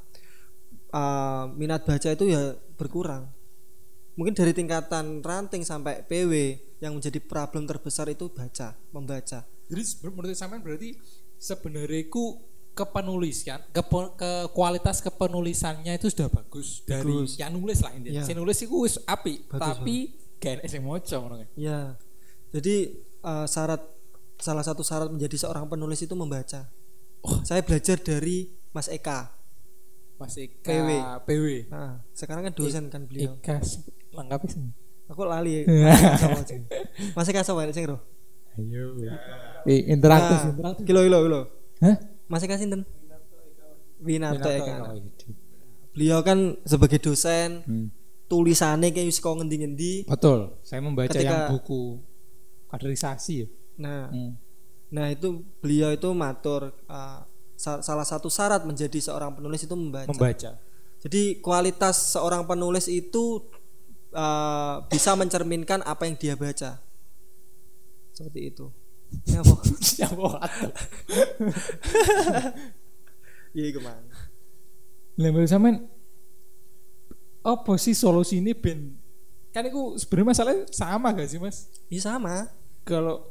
Uh, 0.91 1.47
minat 1.55 1.87
baca 1.87 2.03
itu 2.05 2.27
ya 2.27 2.51
berkurang 2.75 3.31
mungkin 4.13 4.35
dari 4.35 4.51
tingkatan 4.51 5.23
ranting 5.23 5.63
sampai 5.63 6.03
PW 6.03 6.33
yang 6.79 6.99
menjadi 6.99 7.23
problem 7.23 7.63
terbesar 7.63 8.11
itu 8.11 8.27
baca 8.27 8.75
membaca 8.91 9.47
Jadi 9.65 9.83
menurut 10.03 10.35
sampean 10.35 10.59
berarti 10.59 10.99
sebenarnya 11.39 12.11
ku 12.11 12.43
kepenulisan 12.75 13.63
ke, 13.71 13.83
ke 14.13 14.31
kualitas 14.51 14.99
kepenulisannya 14.99 15.95
itu 15.95 16.11
sudah 16.11 16.27
bagus 16.27 16.83
dari 16.83 17.07
Bagus. 17.07 17.39
yang 17.39 17.53
nulis 17.53 17.79
lah 17.79 17.93
intinya. 17.93 18.15
Iya. 18.17 18.23
Si 18.25 18.33
nulis 18.33 18.59
itu 18.59 18.75
wis 18.75 18.99
api, 19.01 19.47
Bagus 19.47 19.63
tapi 19.63 19.97
gak 20.41 20.53
enak 20.57 20.67
sing 20.67 20.83
maca 20.83 21.17
ngono 21.17 21.37
kan. 21.37 21.49
ya 21.55 21.79
jadi 22.51 22.75
uh, 23.21 23.45
syarat 23.45 23.85
salah 24.37 24.65
satu 24.65 24.81
syarat 24.81 25.09
menjadi 25.09 25.37
seorang 25.39 25.69
penulis 25.69 26.01
itu 26.01 26.15
membaca 26.15 26.67
saya 27.43 27.61
belajar 27.61 27.97
dari 27.97 28.49
Mas 28.71 28.89
Eka 28.89 29.37
Masih 30.17 30.53
PW. 30.59 30.89
PW. 31.25 31.47
nah 31.69 32.01
sekarang 32.11 32.45
kan 32.45 32.53
dosen 32.53 32.89
kan 32.89 33.05
beliau 33.05 33.37
Ika 33.37 33.61
lengkap 34.11 34.41
sih. 34.47 34.61
aku 35.07 35.23
lali 35.23 35.65
Mas 37.17 37.27
Eka 37.27 37.41
sama 37.41 37.69
sing 37.69 37.85
roh 37.85 38.01
Ayo. 38.53 38.99
Eh, 39.63 39.87
interaktif, 39.87 40.37
Nah, 40.37 40.51
interaktif. 40.51 40.85
kilo 40.85 41.01
kilo 41.01 41.19
kilo 41.23 41.41
Hah? 41.79 41.97
Mas 42.27 42.41
Eka 42.41 42.57
sinten 42.57 42.85
Winarto 43.99 44.45
Eka 44.45 44.65
Eka, 44.81 44.97
gitu. 44.97 45.37
beliau 45.93 46.21
kan 46.21 46.57
sebagai 46.65 46.97
dosen 46.99 47.61
Hmm. 47.65 47.89
Tulisannya 48.31 48.89
kayak 48.89 49.11
wis 49.11 49.19
kok 49.19 49.35
ngendi-ngendi 49.35 50.07
Betul. 50.07 50.55
Saya 50.63 50.79
membaca 50.79 51.11
Ketika- 51.11 51.27
yang 51.27 51.51
buku 51.51 51.99
kaderisasi 52.67 53.35
ya. 53.37 53.49
nah 53.77 54.07
Hmm. 54.07 54.39
nah 54.89 55.09
itu 55.09 55.43
beliau 55.59 55.91
itu 55.91 56.07
matur 56.13 56.71
uh, 56.87 57.21
sa- 57.55 57.81
salah 57.81 58.05
satu 58.05 58.29
syarat 58.29 58.63
menjadi 58.63 59.03
seorang 59.03 59.33
penulis 59.33 59.61
itu 59.61 59.75
membaca 59.75 60.07
Membaca. 60.07 60.55
jadi 61.01 61.23
kualitas 61.41 62.13
seorang 62.13 62.45
penulis 62.45 62.87
itu 62.87 63.43
uh, 64.13 64.87
bisa 64.87 65.13
mencerminkan 65.13 65.83
apa 65.83 66.05
yang 66.05 66.15
dia 66.15 66.35
baca 66.35 66.79
seperti 68.13 68.41
itu 68.49 68.71
ya 69.27 69.41
apa 69.41 69.55
Yang 69.99 70.13
bawa 70.15 70.39
iya 73.53 73.69
gimana 73.71 74.15
menurut 75.17 75.47
sampean 75.47 75.89
apa 77.41 77.73
sih 77.77 77.93
solusi 77.93 78.39
ini 78.39 78.53
ben? 78.53 78.95
Kan 79.51 79.67
itu 79.67 79.99
sebenarnya 79.99 80.29
masalahnya 80.31 80.63
sama 80.71 81.09
gak 81.11 81.29
sih 81.29 81.39
mas? 81.39 81.67
Iya 81.89 82.01
sama. 82.07 82.47
Kalau 82.83 83.27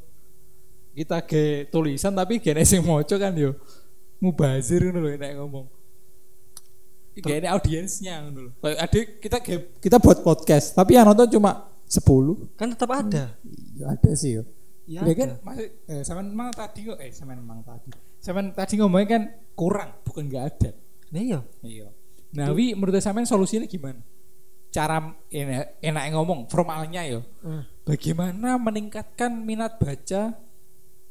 kita 0.92 1.22
ge 1.24 1.44
tulisan 1.68 2.12
tapi 2.12 2.38
gak 2.38 2.60
sing 2.64 2.82
moco 2.82 3.16
kan 3.16 3.32
yo 3.32 3.56
mubazir 4.20 4.84
ngono 4.84 5.00
lho 5.00 5.16
nek 5.16 5.32
ngomong. 5.38 5.66
Gak 7.16 7.44
ada 7.44 7.56
audiensnya 7.56 8.24
ngono 8.24 8.40
lho. 8.48 8.52
Kayak 8.60 8.80
adik 8.84 9.06
kita 9.20 9.38
ge- 9.40 9.68
kita 9.80 9.98
buat 9.98 10.20
podcast 10.20 10.72
tapi 10.72 10.96
yang 10.96 11.08
nonton 11.08 11.28
cuma 11.30 11.68
10 11.86 12.04
kan 12.56 12.68
tetap 12.72 12.90
ada. 12.92 13.36
Ya 13.76 13.86
ada 13.90 14.12
sih 14.14 14.40
yo. 14.40 14.44
Ya 14.90 15.06
Ya 15.06 15.14
kan 15.14 15.30
masih 15.40 15.70
eh, 15.86 16.02
sampean 16.02 16.34
mang 16.34 16.50
tadi 16.50 16.84
kok 16.84 16.98
eh 16.98 17.14
sampean 17.14 17.40
mang 17.42 17.62
tadi. 17.62 17.94
Sampean 18.20 18.52
tadi 18.52 18.74
ngomongnya 18.76 19.08
kan 19.08 19.24
kurang, 19.54 19.90
bukan 20.02 20.28
nggak 20.28 20.44
ada. 20.50 20.72
Iya. 21.10 21.40
Iya. 21.62 21.88
Nah, 22.30 22.54
wi 22.54 22.78
menurut 22.78 23.02
sampean 23.02 23.26
solusinya 23.26 23.66
gimana? 23.66 24.02
Cara 24.70 25.02
enak, 25.34 25.82
enak 25.82 26.04
ngomong 26.14 26.46
formalnya 26.46 27.02
ya. 27.02 27.22
Hmm. 27.42 27.66
Bagaimana 27.82 28.62
meningkatkan 28.62 29.34
minat 29.34 29.82
baca 29.82 30.38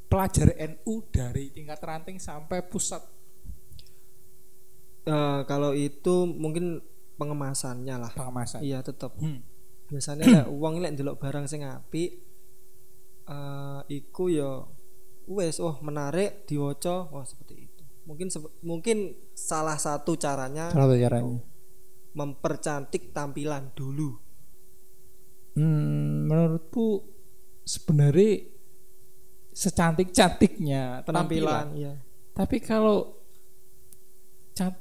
pelajar 0.07 0.54
NU 0.54 1.02
dari 1.11 1.50
tingkat 1.50 1.83
ranting 1.83 2.22
sampai 2.22 2.62
pusat? 2.62 3.02
Eh, 5.09 5.40
kalau 5.48 5.74
itu 5.74 6.28
mungkin 6.28 6.85
pengemasannya 7.18 7.96
lah. 7.98 8.12
Pengemasan. 8.14 8.62
Iya 8.62 8.85
tetap. 8.85 9.18
Hmm. 9.18 9.42
Biasanya 9.90 10.24
lah 10.28 10.46
uang 10.54 10.85
lek 10.85 10.94
ndelok 10.94 11.18
barang 11.18 11.48
sing 11.50 11.64
apik 11.64 12.24
eh 13.28 13.81
iku 13.92 14.33
ya 14.33 14.64
wes 15.28 15.61
oh 15.61 15.76
menarik 15.85 16.48
diwaca 16.48 17.09
oh 17.12 17.24
seperti 17.26 17.67
itu. 17.67 17.67
Mungkin 18.09 18.33
mungkin 18.62 18.99
salah 19.37 19.77
satu 19.77 20.16
caranya 20.16 20.73
Salah 20.73 20.88
satu 20.88 20.97
caranya. 20.97 21.38
mempercantik 22.11 23.12
tampilan 23.12 23.68
dulu. 23.77 24.16
Hmm, 25.53 26.25
menurutku 26.25 27.05
sebenarnya 27.62 28.49
secantik 29.53 30.09
cantiknya 30.11 31.03
Penampilan, 31.03 31.05
penampilan. 31.05 31.66
iya. 31.77 31.92
Tapi 32.33 32.57
kalau 32.59 33.18
cat 34.55 34.73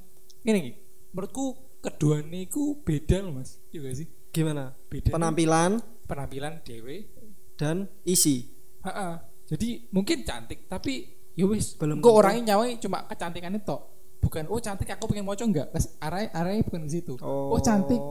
ini 0.43 0.77
menurutku 1.11 1.45
kedua 1.81 2.21
niku 2.21 2.79
beda 2.79 3.21
loh 3.21 3.41
mas, 3.41 3.57
juga 3.67 3.89
sih. 3.91 4.07
Gimana? 4.29 4.71
Beda 4.87 5.11
Penampilan 5.11 5.81
penampilan 6.05 6.61
dewe. 6.61 7.09
dan 7.57 7.89
isi. 8.05 8.53
Ha-ha. 8.85 9.17
Jadi 9.49 9.89
mungkin 9.89 10.21
cantik 10.21 10.69
tapi 10.69 11.16
ya 11.37 11.45
wis 11.45 11.77
Belum 11.77 12.01
kok 12.01 12.09
orangnya 12.11 12.53
nyawai 12.53 12.81
cuma 12.81 13.05
kecantikan 13.05 13.53
itu 13.53 13.77
bukan 14.17 14.43
oh 14.49 14.57
cantik 14.57 14.89
aku 14.89 15.05
pengen 15.07 15.23
moco 15.23 15.39
enggak 15.39 15.69
arahnya 16.01 16.33
arahnya 16.33 16.65
bukan 16.65 16.81
ke 16.83 16.91
situ 16.91 17.13
oh. 17.21 17.53
cantik 17.61 18.01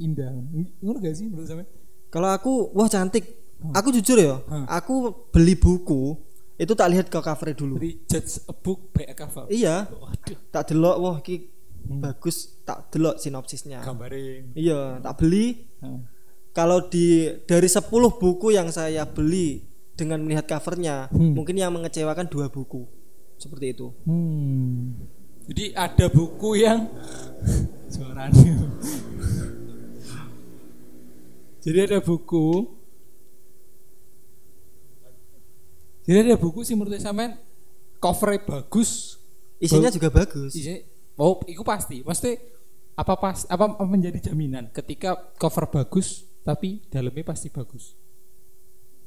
indah 0.00 0.32
ngono 0.80 0.96
gak 0.98 1.12
sih 1.12 1.28
menurut 1.28 1.46
sampe 1.46 1.64
Kalau 2.10 2.26
aku 2.26 2.74
wah 2.74 2.88
cantik. 2.88 3.38
Aku 3.70 3.92
jujur 3.92 4.16
ya, 4.16 4.40
Hmm. 4.48 4.64
aku 4.66 5.12
beli 5.30 5.52
buku 5.54 6.16
itu 6.56 6.72
tak 6.72 6.88
lihat 6.88 7.06
ke 7.06 7.20
covernya 7.20 7.54
dulu. 7.54 7.76
dari 7.76 7.92
judge 8.08 8.40
a 8.48 8.56
book 8.56 8.88
by 8.90 9.04
a 9.04 9.12
cover 9.12 9.44
Iya, 9.46 9.84
waduh 9.84 10.38
tak 10.48 10.72
delok 10.72 10.96
wah 10.96 11.16
ki 11.20 11.36
Hmm. 11.80 12.00
bagus, 12.00 12.56
tak 12.64 12.88
delok 12.90 13.20
sinopsisnya. 13.20 13.84
gambarin 13.84 14.56
Iya, 14.56 14.98
tak 15.00 15.20
beli. 15.20 15.68
Hmm. 15.78 16.08
Kalau 16.50 16.88
di 16.88 17.28
dari 17.44 17.68
10 17.68 17.84
buku 18.16 18.48
yang 18.50 18.72
saya 18.72 19.04
beli 19.04 19.60
dengan 20.00 20.24
melihat 20.24 20.48
covernya, 20.48 21.12
Hmm. 21.12 21.36
mungkin 21.36 21.60
yang 21.60 21.68
mengecewakan 21.76 22.24
dua 22.32 22.48
buku. 22.48 22.88
Seperti 23.36 23.76
itu. 23.76 23.92
Hmm. 24.08 24.96
Jadi 25.52 25.76
ada 25.76 26.06
buku 26.08 26.50
yang 26.56 26.88
suaranya. 27.94 28.56
Jadi 31.60 31.78
ada 31.84 31.98
buku. 32.00 32.72
Jadi 36.08 36.18
ada 36.32 36.36
buku 36.40 36.64
sih 36.64 36.74
menurut 36.74 36.96
sampean 36.98 37.36
covernya 38.00 38.40
bagus. 38.48 39.20
Isinya 39.60 39.92
juga 39.92 40.08
bagus. 40.08 40.56
Isinya, 40.56 40.80
oh, 41.20 41.36
itu 41.44 41.60
pasti. 41.60 42.00
Pasti 42.00 42.34
apa 42.96 43.14
pas 43.16 43.44
apa, 43.48 43.76
apa 43.76 43.84
menjadi 43.88 44.32
jaminan 44.32 44.68
ketika 44.76 45.16
cover 45.40 45.64
bagus 45.72 46.24
tapi 46.44 46.80
dalamnya 46.88 47.24
pasti 47.24 47.52
bagus. 47.52 47.96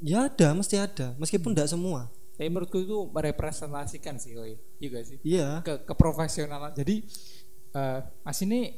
Ya 0.03 0.27
ada, 0.27 0.51
mesti 0.51 0.75
ada, 0.75 1.15
meskipun 1.15 1.55
tidak 1.55 1.71
semua. 1.71 2.11
Tapi 2.33 2.49
menurutku 2.49 2.75
itu 2.77 3.07
merepresentasikan 3.07 4.17
sih, 4.17 4.35
oh 4.35 4.43
iya 4.43 4.59
Iya 4.77 4.87
gak 4.89 5.05
sih? 5.05 5.17
Iya. 5.23 5.47
ke 5.61 5.73
keprofesionalan. 5.85 6.75
Jadi 6.75 7.07
eh 7.71 7.99
Mas 8.21 8.39
ini 8.39 8.75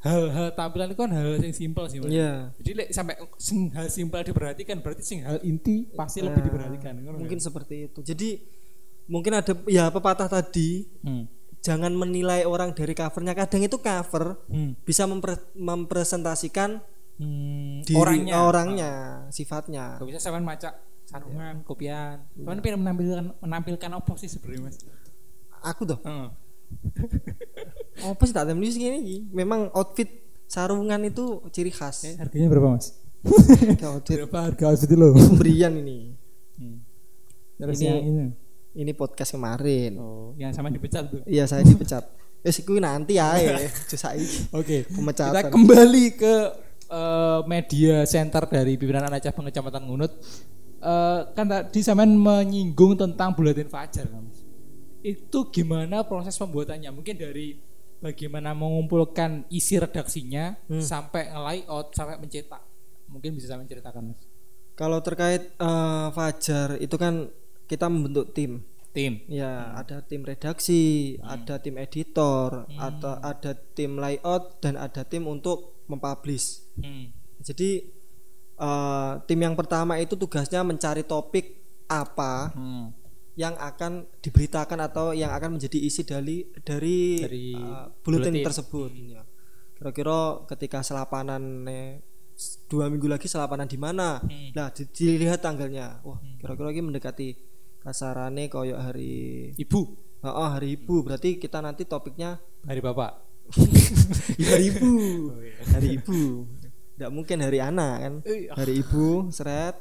hal-hal 0.00 0.52
tampilan 0.52 0.88
itu 0.88 0.98
kan 0.98 1.10
hal 1.10 1.36
yang 1.36 1.52
simpel 1.52 1.84
sih. 1.86 2.00
Iya. 2.00 2.52
Jadi 2.56 2.70
lek 2.74 2.88
sampai 2.90 3.14
sing 3.36 3.68
hal 3.70 3.88
simpel 3.88 4.20
diperhatikan 4.22 4.80
berarti 4.80 5.02
sing 5.02 5.20
hal 5.20 5.40
inti 5.42 5.88
pasti 5.90 6.20
lebih 6.20 6.40
Nah, 6.40 6.46
diperhatikan. 6.46 6.92
Mungkin 7.14 7.36
kan? 7.36 7.44
seperti 7.44 7.74
itu. 7.84 8.00
Jadi 8.00 8.28
mungkin 9.06 9.32
ada 9.34 9.52
ya 9.66 9.88
pepatah 9.88 10.28
tadi 10.30 10.88
Hmm. 11.00 11.28
jangan 11.60 11.92
menilai 11.92 12.44
orang 12.44 12.72
dari 12.72 12.92
covernya. 12.92 13.32
Kadang 13.34 13.60
itu 13.60 13.76
cover 13.76 14.40
Hmm. 14.46 14.72
bisa 14.80 15.04
mempre- 15.04 15.52
mempresentasikan 15.52 16.80
Hmm, 17.14 17.80
diri 17.82 17.94
orangnya 17.94 18.34
orangnya, 18.42 18.92
sifatnya. 19.30 19.98
Gak 19.98 20.08
bisa 20.08 20.18
sampean 20.18 20.42
maca 20.42 20.74
sarungan, 21.04 21.62
kopian. 21.62 22.26
Cuman 22.34 22.58
pengen 22.58 22.82
menampilkan 22.82 23.24
menampilkan 23.38 23.90
apa 23.92 24.12
sih 24.16 24.26
sebenarnya 24.26 24.66
Mas? 24.66 24.76
Aku 25.62 25.86
tuh, 25.86 25.96
apa 28.02 28.22
sih 28.22 28.34
tak 28.34 28.50
temui 28.50 28.68
segini 28.68 28.98
iki? 29.00 29.16
Memang 29.30 29.70
outfit 29.72 30.10
sarungan 30.44 31.00
itu 31.04 31.40
ciri 31.50 31.70
khas. 31.70 32.04
Eh, 32.04 32.18
harganya 32.18 32.50
berapa 32.50 32.74
Mas? 32.74 32.98
outfit 33.80 34.18
Berapa 34.20 34.38
harga 34.44 34.64
outfit 34.68 34.90
lo? 34.92 35.14
pemberian 35.14 35.72
ini. 35.76 36.12
Hmm. 36.58 36.82
Terus 37.56 37.78
Ini- 37.80 38.02
ini. 38.02 38.26
Ini 38.74 38.90
podcast 38.90 39.30
kemarin. 39.30 39.94
Oh, 39.96 40.34
yang 40.34 40.50
sama 40.50 40.66
dipecat 40.66 41.06
tuh. 41.06 41.22
Iya, 41.24 41.46
saya 41.46 41.62
dipecat. 41.62 42.02
Wes 42.44 42.58
iku 42.58 42.76
nanti 42.76 43.16
aja 43.16 43.54
saiki. 43.94 44.50
Oke, 44.50 44.82
kita 44.82 44.98
Pemecatan. 44.98 45.46
kembali 45.48 46.04
ke 46.12 46.34
eh, 46.94 47.40
media 47.50 48.06
center 48.06 48.46
dari 48.46 48.78
pimpinan 48.78 49.10
anak 49.10 49.26
cabang 49.26 49.50
kecamatan 49.50 49.82
Ngunut. 49.82 50.12
Eh, 50.84 51.20
kan 51.34 51.46
tadi 51.50 51.80
sampean 51.82 52.14
menyinggung 52.14 52.94
tentang 52.94 53.34
buletin 53.34 53.66
fajar, 53.66 54.06
kan. 54.06 54.24
Itu 55.02 55.50
gimana 55.50 56.06
proses 56.06 56.38
pembuatannya? 56.38 56.94
Mungkin 56.94 57.18
dari 57.18 57.58
bagaimana 57.98 58.52
mengumpulkan 58.52 59.48
isi 59.48 59.80
redaksinya 59.80 60.56
sampai 60.68 61.32
nge-layout 61.32 61.92
sampai 61.92 62.20
mencetak. 62.20 62.62
Mungkin 63.10 63.36
bisa 63.36 63.52
sampean 63.52 63.68
ceritakan, 63.68 64.12
Mas. 64.14 64.20
Kalau 64.74 64.98
terkait 65.02 65.54
eh, 65.54 66.08
Fajar 66.14 66.78
itu 66.78 66.96
kan 67.00 67.28
kita 67.64 67.88
membentuk 67.88 68.30
tim. 68.36 68.60
Tim. 68.94 69.18
Ya, 69.26 69.74
ada 69.74 70.00
tim 70.00 70.22
redaksi, 70.22 71.18
ada 71.20 71.58
tim 71.58 71.74
editor, 71.76 72.62
atau 72.70 73.18
ada 73.18 73.52
tim 73.74 73.98
layout 73.98 74.62
dan 74.62 74.78
ada 74.78 75.02
tim 75.02 75.26
untuk 75.26 75.82
mempublish. 75.84 76.62
Hmm. 76.78 77.10
Jadi 77.42 77.90
eh, 78.54 79.12
tim 79.26 79.36
yang 79.36 79.52
pertama 79.52 79.98
itu 79.98 80.14
tugasnya 80.14 80.62
mencari 80.62 81.02
topik 81.02 81.58
apa 81.84 82.54
Hmm. 82.54 82.94
yang 83.34 83.58
akan 83.58 84.06
diberitakan 84.22 84.78
atau 84.80 85.10
yang 85.10 85.34
akan 85.34 85.58
menjadi 85.58 85.74
isi 85.76 86.06
dari 86.06 86.46
dari, 86.62 87.18
Dari 87.18 87.46
eh, 87.50 87.84
buletin 88.00 88.30
buletin. 88.30 88.46
tersebut. 88.46 88.90
Ya. 89.10 89.26
Kira-kira 89.74 90.18
ketika 90.46 90.86
selapanan 90.86 91.42
eh, 91.66 91.98
s- 92.32 92.62
dua 92.70 92.86
minggu 92.86 93.10
lagi 93.10 93.26
selapanan 93.26 93.66
di 93.66 93.74
mana? 93.74 94.22
Hmm. 94.22 94.54
Nah, 94.54 94.70
di- 94.70 94.86
dilihat 94.86 95.42
tanggalnya. 95.42 95.98
Wah, 96.06 96.22
kira-kira 96.38 96.70
lagi 96.70 96.78
mendekati 96.80 97.28
kasarane 97.84 98.48
koyok 98.48 98.80
hari 98.80 99.52
Ibu, 99.54 99.82
Oh, 100.24 100.32
oh, 100.40 100.48
hari 100.56 100.80
ibu. 100.80 101.04
Berarti 101.04 101.36
kita 101.36 101.60
nanti 101.60 101.84
topiknya 101.84 102.40
hari 102.64 102.80
Bapak. 102.80 103.20
ya, 104.40 104.56
hari 104.56 104.72
ibu. 104.72 104.92
Oh, 105.28 105.40
iya. 105.44 105.60
hari 105.68 106.00
ibu. 106.00 106.48
Tidak 106.96 107.10
mungkin 107.12 107.44
hari 107.44 107.60
anak 107.60 107.94
kan? 108.00 108.14
Iya. 108.24 108.56
hari 108.56 108.80
ibu 108.80 109.28
seret. 109.28 109.76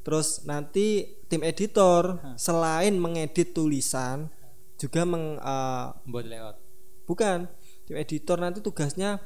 Terus 0.00 0.48
nanti 0.48 1.12
tim 1.28 1.44
editor 1.44 2.16
selain 2.40 2.96
mengedit 2.96 3.52
tulisan 3.52 4.32
juga 4.80 5.04
meng 5.04 5.36
eh, 5.36 5.86
Membuat 6.08 6.24
layout. 6.24 6.56
bukan. 7.04 7.44
Tim 7.84 8.00
editor 8.00 8.40
nanti 8.40 8.64
tugasnya 8.64 9.20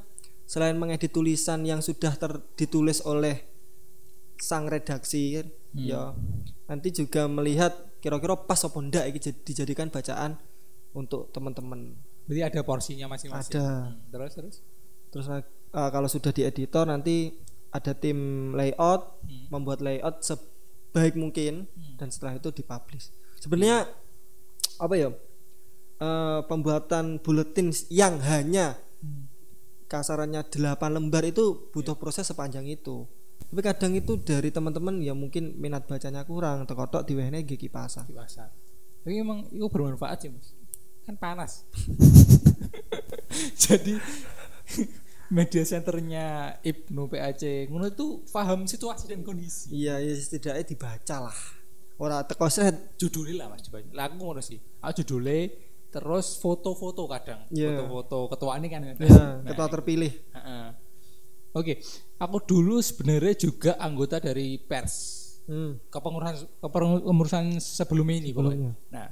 selain 0.51 0.75
mengedit 0.75 1.15
tulisan 1.15 1.63
yang 1.63 1.79
sudah 1.79 2.11
ter- 2.19 2.43
ditulis 2.59 3.07
oleh 3.07 3.47
sang 4.43 4.67
redaksi 4.67 5.47
ya 5.79 6.11
nanti 6.65 6.89
juga 6.95 7.29
melihat 7.29 7.73
kira-kira 8.01 8.37
pas 8.37 8.61
apa 8.61 8.79
ndak 8.81 9.05
iki 9.13 9.19
jad- 9.21 9.43
dijadikan 9.45 9.89
bacaan 9.93 10.37
untuk 10.97 11.29
teman-teman 11.35 11.97
Berarti 12.25 12.41
ada 12.41 12.61
porsinya 12.65 13.07
masing-masing. 13.13 13.61
Ada. 13.61 13.69
Hmm, 13.93 14.09
Terus 14.09 14.33
terus. 14.33 14.57
Terus 15.13 15.27
uh, 15.29 15.43
kalau 15.93 16.09
sudah 16.09 16.33
di 16.33 16.43
editor 16.49 16.89
nanti 16.89 17.37
ada 17.69 17.93
tim 17.93 18.51
layout, 18.57 19.21
membuat 19.53 19.85
layout 19.85 20.25
sebaik 20.25 21.19
mungkin 21.21 21.69
dan 22.01 22.09
setelah 22.09 22.39
itu 22.41 22.49
dipublish. 22.49 23.13
Sebenarnya 23.39 23.85
apa 24.81 24.95
ya? 24.97 25.09
uh, 26.01 26.41
pembuatan 26.49 27.21
buletin 27.21 27.71
yang 27.93 28.19
hanya 28.25 28.79
kasarannya 29.87 30.43
8 30.49 30.81
lembar 30.91 31.23
itu 31.29 31.71
butuh 31.71 31.95
proses 31.95 32.27
sepanjang 32.27 32.67
itu. 32.67 33.05
Tapi 33.55 33.63
kadang 33.63 33.95
itu 33.95 34.19
dari 34.19 34.51
teman-teman 34.51 34.99
ya 34.99 35.15
mungkin 35.15 35.55
minat 35.55 35.87
bacanya 35.87 36.27
kurang, 36.27 36.67
tekotok 36.67 37.07
diwehne 37.07 37.47
gigi 37.47 37.71
pasar. 37.71 38.03
di 38.03 38.11
pasar. 38.11 38.51
Tapi 39.07 39.15
emang 39.15 39.47
itu 39.47 39.63
bermanfaat 39.71 40.27
sih 40.27 40.31
mas. 40.35 40.59
Kan 41.07 41.15
panas. 41.15 41.63
Jadi 43.63 43.95
media 45.31 45.63
centernya 45.63 46.27
Ibnu 46.61 47.07
PAC 47.07 47.71
ngono 47.71 47.87
itu 47.89 48.27
paham 48.27 48.67
situasi 48.67 49.07
dan 49.07 49.23
kondisi. 49.23 49.71
Iya, 49.71 50.03
ya 50.03 50.13
setidaknya 50.13 50.65
dibaca 50.67 51.31
lah. 51.31 51.39
ora 51.95 52.27
teko 52.27 52.51
set 52.51 52.99
judulnya 52.99 53.47
lah 53.47 53.55
mas 53.55 53.63
coba 53.63 53.79
lah 53.95 54.11
aku 54.11 54.19
ngono 54.19 54.43
sih 54.43 54.59
aku 54.83 54.99
judulnya 54.99 55.47
terus 55.95 56.43
foto-foto 56.43 57.07
kadang 57.07 57.47
Iya. 57.55 57.87
foto-foto 57.87 58.35
ketua 58.35 58.59
ini 58.59 58.67
kan 58.67 58.83
ya, 58.83 58.93
Nah, 58.99 59.47
ketua 59.47 59.71
terpilih 59.71 60.11
Heeh. 60.35 60.65
Oke, 61.55 61.79
aku 62.19 62.37
dulu 62.43 62.83
sebenarnya 62.83 63.35
juga 63.39 63.79
anggota 63.79 64.19
dari 64.19 64.59
pers 64.59 64.95
hmm. 65.47 65.87
kepengurusan 65.87 66.35
kepengurusan 66.59 67.45
sebelum 67.63 68.07
ini 68.11 68.35
Sebelumnya. 68.35 68.75
pokoknya. 68.75 68.91
Nah, 68.91 69.09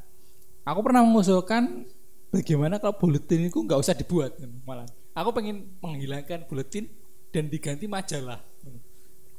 aku 0.66 0.80
pernah 0.82 1.02
mengusulkan 1.06 1.86
bagaimana 2.34 2.82
kalau 2.82 2.98
buletin 2.98 3.46
itu 3.46 3.62
nggak 3.62 3.78
usah 3.78 3.94
dibuat 3.94 4.34
malah. 4.66 4.90
Aku 5.14 5.30
pengen 5.30 5.70
menghilangkan 5.78 6.48
buletin 6.50 6.90
dan 7.30 7.46
diganti 7.46 7.86
majalah. 7.86 8.42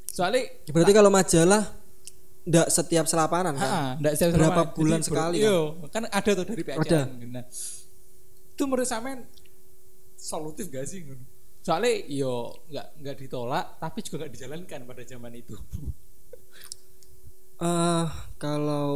Soalnya 0.08 0.46
berarti 0.70 0.92
kalau 0.94 1.10
majalah 1.10 1.62
ndak 2.44 2.68
setiap 2.68 3.08
selapanan 3.08 3.56
kan 3.56 3.98
Ah, 4.00 4.12
setiap 4.14 4.36
Berapa 4.36 4.62
sama. 4.68 4.72
bulan 4.76 5.00
Jadi, 5.00 5.08
sekali 5.08 5.36
Iya, 5.40 5.58
kan 5.88 6.02
ada 6.08 6.30
tuh 6.36 6.44
dari 6.44 6.62
PAC. 6.62 6.76
Ada. 6.86 7.00
Nah, 7.24 7.44
itu 8.54 8.62
menurut 8.68 8.86
sampean 8.88 9.24
solutif 10.14 10.68
gak 10.68 10.84
sih? 10.86 11.02
Soalnya 11.64 12.04
yo 12.12 12.52
nggak 12.68 12.86
nggak 13.00 13.16
ditolak, 13.24 13.80
tapi 13.80 14.04
juga 14.04 14.24
nggak 14.24 14.32
dijalankan 14.36 14.80
pada 14.84 15.02
zaman 15.08 15.32
itu. 15.34 15.56
Eh, 17.54 18.06
kalau 18.34 18.90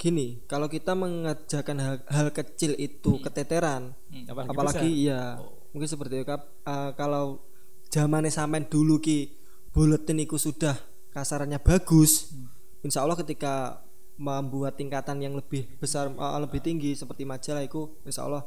gini 0.00 0.40
kalau 0.48 0.64
kita 0.64 0.96
mengerjakan 0.96 1.76
hal, 1.76 1.96
hal 2.08 2.28
kecil 2.32 2.72
itu 2.80 3.20
keteteran 3.20 3.92
Hmm, 4.08 4.48
apalagi 4.48 4.88
iya 4.88 5.36
mungkin 5.76 5.84
seperti 5.84 6.24
itu. 6.24 6.32
Eh, 6.32 6.90
kalau 6.96 7.44
zamannya 7.92 8.32
sampean 8.32 8.64
dulu 8.64 8.96
ki 8.96 9.28
buletin 9.76 10.24
itu 10.24 10.40
sudah 10.40 10.72
kasarannya 11.12 11.60
bagus 11.60 12.32
insya 12.80 13.04
Allah 13.04 13.20
ketika 13.20 13.84
membuat 14.16 14.80
tingkatan 14.80 15.20
yang 15.20 15.36
lebih 15.36 15.68
besar 15.78 16.10
eh, 16.10 16.38
lebih 16.40 16.64
tinggi 16.64 16.96
seperti 16.96 17.28
majalah 17.28 17.60
itu 17.60 17.92
insya 18.08 18.24
Allah 18.24 18.42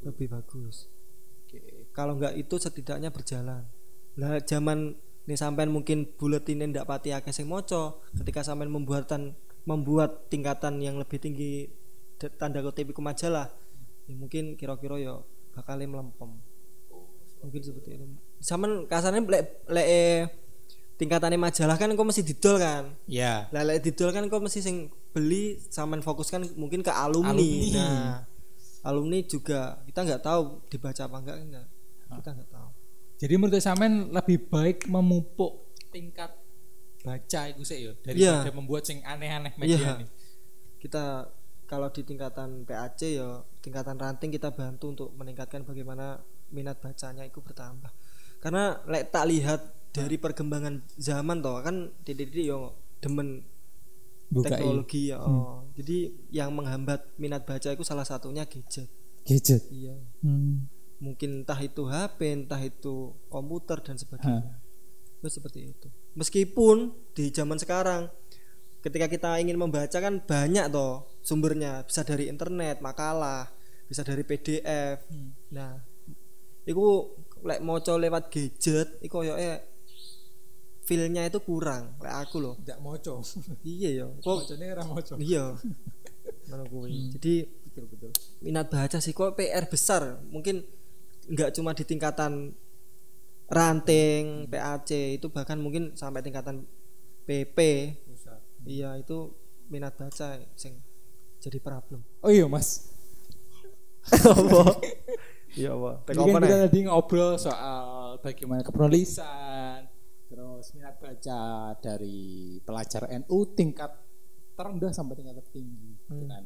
lebih 0.00 0.32
bagus 0.32 0.88
kalau 1.90 2.16
enggak 2.18 2.34
itu 2.38 2.54
setidaknya 2.56 3.10
berjalan. 3.10 3.66
Lah 4.18 4.38
zaman 4.42 4.94
nih 5.28 5.38
sampean 5.38 5.70
mungkin 5.70 6.10
buletinnya 6.16 6.66
ndak 6.70 6.88
pati 6.88 7.14
akeh 7.14 7.30
sing 7.30 7.46
moco 7.46 8.02
ketika 8.18 8.42
sampean 8.42 8.72
membuatan 8.72 9.36
membuat 9.68 10.26
tingkatan 10.32 10.80
yang 10.80 10.96
lebih 10.96 11.20
tinggi 11.20 11.68
tanda 12.40 12.64
kutip 12.64 12.90
iku 12.90 13.00
majalah 13.04 13.52
ya 14.08 14.14
mungkin 14.16 14.58
kira-kira 14.58 14.96
ya 14.98 15.20
bakal 15.54 15.78
melempem 15.78 16.40
mungkin 17.40 17.60
seperti 17.62 17.96
itu. 17.96 18.04
Sampean 18.40 18.88
kasarnya 18.88 19.20
lek 19.68 19.86
eh, 19.86 20.28
tingkatannya 21.00 21.40
majalah 21.40 21.76
kan 21.80 21.92
kok 21.92 22.06
mesti 22.08 22.22
didol 22.24 22.56
kan? 22.60 22.92
Ya. 23.08 23.48
lah 23.52 23.64
lek 23.64 23.84
didol 23.84 24.12
kan 24.12 24.26
kok 24.28 24.40
mesti 24.40 24.60
sing 24.60 24.92
beli 25.10 25.58
sampean 25.72 26.04
fokuskan 26.06 26.54
mungkin 26.54 26.86
ke 26.86 26.92
alumni, 26.92 27.34
Alumni. 27.34 27.70
nah 27.74 28.22
alumni 28.86 29.18
juga 29.26 29.80
kita 29.84 30.06
nggak 30.06 30.22
tahu 30.24 30.64
dibaca 30.72 31.02
apa 31.04 31.16
enggak 31.20 31.36
enggak 31.42 31.66
kita 32.16 32.30
nggak 32.34 32.50
tahu 32.50 32.70
Jadi 33.20 33.34
menurut 33.36 33.60
sampean 33.60 34.08
lebih 34.08 34.48
baik 34.48 34.88
memupuk 34.88 35.76
tingkat 35.92 36.32
baca 37.00 37.40
itu 37.48 37.62
sih 37.62 37.84
yo 37.84 37.92
daripada 38.00 38.48
Iya. 38.48 38.52
membuat 38.52 38.82
sing 38.84 39.04
aneh-aneh 39.04 39.52
media 39.56 39.76
Iya. 39.76 39.92
nih. 40.00 40.08
kita 40.80 41.28
kalau 41.64 41.86
di 41.88 42.02
tingkatan 42.02 42.64
PAC 42.64 43.14
ya 43.14 43.44
tingkatan 43.60 43.94
ranting 43.94 44.32
kita 44.32 44.50
bantu 44.50 44.90
untuk 44.90 45.08
meningkatkan 45.14 45.62
bagaimana 45.62 46.18
minat 46.50 46.80
bacanya 46.80 47.22
itu 47.22 47.38
bertambah 47.38 47.92
karena 48.40 48.80
lek 48.88 49.12
tak 49.12 49.28
lihat 49.28 49.60
dari 49.92 50.16
perkembangan 50.16 50.80
zaman 50.96 51.38
toh 51.38 51.60
kan 51.60 51.92
dididik 52.02 52.42
yo 52.42 52.72
demen 52.98 53.44
Bukai 54.30 54.56
teknologi 54.56 55.10
ya 55.10 55.18
oh. 55.18 55.66
jadi 55.74 56.08
yang 56.30 56.54
menghambat 56.54 57.02
minat 57.18 57.42
baca 57.42 57.68
itu 57.68 57.82
salah 57.82 58.06
satunya 58.06 58.46
gadget 58.46 58.86
gadget. 59.26 59.62
iya 59.68 59.94
Hmm. 60.22 60.70
Mungkin 61.00 61.42
entah 61.42 61.58
itu 61.58 61.88
HP 61.88 62.18
entah 62.44 62.60
itu 62.60 63.16
komputer 63.26 63.80
dan 63.80 63.96
sebagainya. 63.96 64.60
Itu 65.18 65.28
seperti 65.28 65.72
itu. 65.72 65.88
Meskipun 66.14 66.92
di 67.12 67.32
zaman 67.32 67.56
sekarang 67.56 68.12
ketika 68.80 69.06
kita 69.06 69.30
ingin 69.36 69.56
membaca 69.56 69.96
kan 69.96 70.20
banyak 70.20 70.68
toh 70.68 71.08
sumbernya. 71.20 71.82
Bisa 71.84 72.04
dari 72.04 72.28
internet 72.28 72.80
makalah 72.80 73.48
bisa 73.84 74.06
dari 74.06 74.22
PDF 74.22 75.02
nah 75.50 75.74
itu 76.62 76.78
lek 77.42 77.58
moco 77.58 77.98
lewat 77.98 78.30
gadget 78.30 79.02
itu 79.02 79.10
koyoke 79.10 79.66
feelnya 80.86 81.26
itu 81.26 81.42
kurang 81.42 81.98
lek 81.98 82.14
aku 82.14 82.38
loh 82.38 82.54
Tidak 82.54 82.78
moco. 82.78 83.18
iya 83.62 83.90
ya 83.98 84.06
kok 84.22 84.46
Mocone 84.46 84.66
ora 84.68 84.84
moco. 84.86 85.14
iya. 85.18 85.44
Ngono 86.50 86.64
kuwi. 86.66 87.10
Jadi 87.18 87.34
Betul 87.70 87.86
betul. 87.86 88.10
minat 88.42 88.66
baca 88.66 88.98
sih 88.98 89.10
kok 89.10 89.34
PR 89.34 89.66
besar. 89.66 90.18
Mungkin 90.26 90.62
nggak 91.28 91.50
cuma 91.56 91.76
di 91.76 91.84
tingkatan 91.84 92.54
ranting 93.50 94.46
PAC 94.46 95.18
itu 95.18 95.26
bahkan 95.28 95.58
mungkin 95.58 95.92
sampai 95.98 96.22
tingkatan 96.22 96.64
PP 97.26 97.58
iya 98.66 98.94
itu 98.98 99.32
minat 99.70 99.94
baca 99.96 100.38
sing 100.58 100.78
jadi 101.40 101.56
problem 101.62 102.04
Oh 102.20 102.28
iya 102.28 102.44
Mas. 102.44 102.92
apa 104.10 104.80
iya 105.56 105.72
apa 105.72 106.04
Tadi 106.04 106.18
kan 106.20 106.42
kita 106.42 106.58
tadi 106.68 106.78
ngobrol 106.88 107.36
soal 107.36 108.20
bagaimana 108.20 108.60
kepenulisan, 108.64 109.86
terus 110.28 110.72
minat 110.76 110.96
baca 111.00 111.72
dari 111.80 112.58
pelajar 112.64 113.08
NU 113.24 113.38
tingkat 113.56 113.92
terendah 114.56 114.92
sampai 114.92 115.16
tingkat 115.16 115.40
tertinggi. 115.40 115.96
gitu 115.96 116.26
kan. 116.28 116.44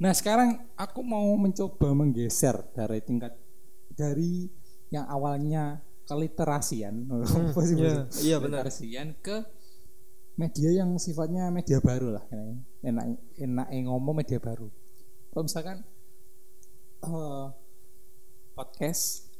Nah 0.00 0.12
sekarang 0.12 0.68
aku 0.76 1.00
mau 1.00 1.28
mencoba 1.38 1.92
menggeser 1.94 2.60
dari 2.74 3.00
tingkat 3.00 3.32
dari 3.94 4.50
yang 4.92 5.06
awalnya 5.08 5.80
keliterasian, 6.04 7.08
apa 7.50 7.60
sih 7.64 7.76
iya, 7.80 8.04
iya 8.20 8.36
benar. 8.36 8.66
Keliterasian 8.68 9.16
ke 9.24 9.36
media 10.34 10.70
yang 10.82 10.98
sifatnya 10.98 11.46
media 11.54 11.78
baru 11.78 12.18
lah 12.18 12.24
enak 12.82 13.04
enak 13.38 13.66
ngomong 13.88 14.20
media 14.20 14.38
baru. 14.42 14.68
Kalau 15.32 15.44
misalkan 15.46 15.82
eh, 17.02 17.46
podcast 18.54 19.30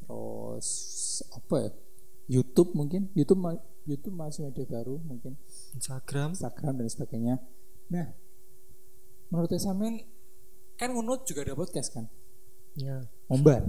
terus 0.00 0.68
apa 1.30 1.56
ya? 1.60 1.70
YouTube 2.30 2.78
mungkin. 2.78 3.10
YouTube 3.12 3.42
YouTube 3.84 4.16
masih 4.16 4.48
media 4.48 4.66
baru 4.66 4.96
mungkin. 5.02 5.36
Instagram. 5.76 6.34
Instagram 6.34 6.74
dan 6.78 6.88
sebagainya. 6.88 7.36
Nah 7.92 8.06
menurut 9.30 9.50
Samen 9.60 10.02
kan 10.74 10.90
Ngunut 10.90 11.28
juga 11.28 11.44
ada 11.44 11.54
podcast 11.54 11.92
kan? 11.92 12.08
Ya 12.78 13.04
Ombar 13.30 13.62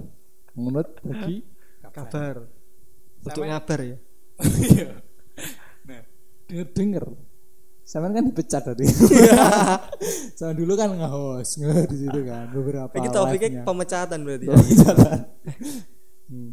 Ngunut 0.52 0.88
bagi 1.00 1.46
kabar 1.92 2.44
untuk 3.22 3.44
ngabar 3.46 3.80
ya 3.80 3.96
Iya. 4.42 4.98
nah, 5.86 6.02
denger 6.50 6.66
denger. 6.74 7.04
Sama 7.82 8.08
kan 8.10 8.24
dipecat 8.26 8.62
tadi. 8.64 8.86
Sama 10.38 10.56
dulu 10.56 10.74
kan 10.74 10.90
nge-host, 10.96 11.60
nge 11.60 11.86
di 11.92 11.96
situ 12.02 12.20
kan 12.24 12.48
beberapa. 12.50 12.90
ini 12.96 13.08
topiknya 13.12 13.62
pemecatan 13.62 14.18
berarti? 14.24 14.46
Pemecatan. 14.48 15.18
Hmm. 16.26 16.52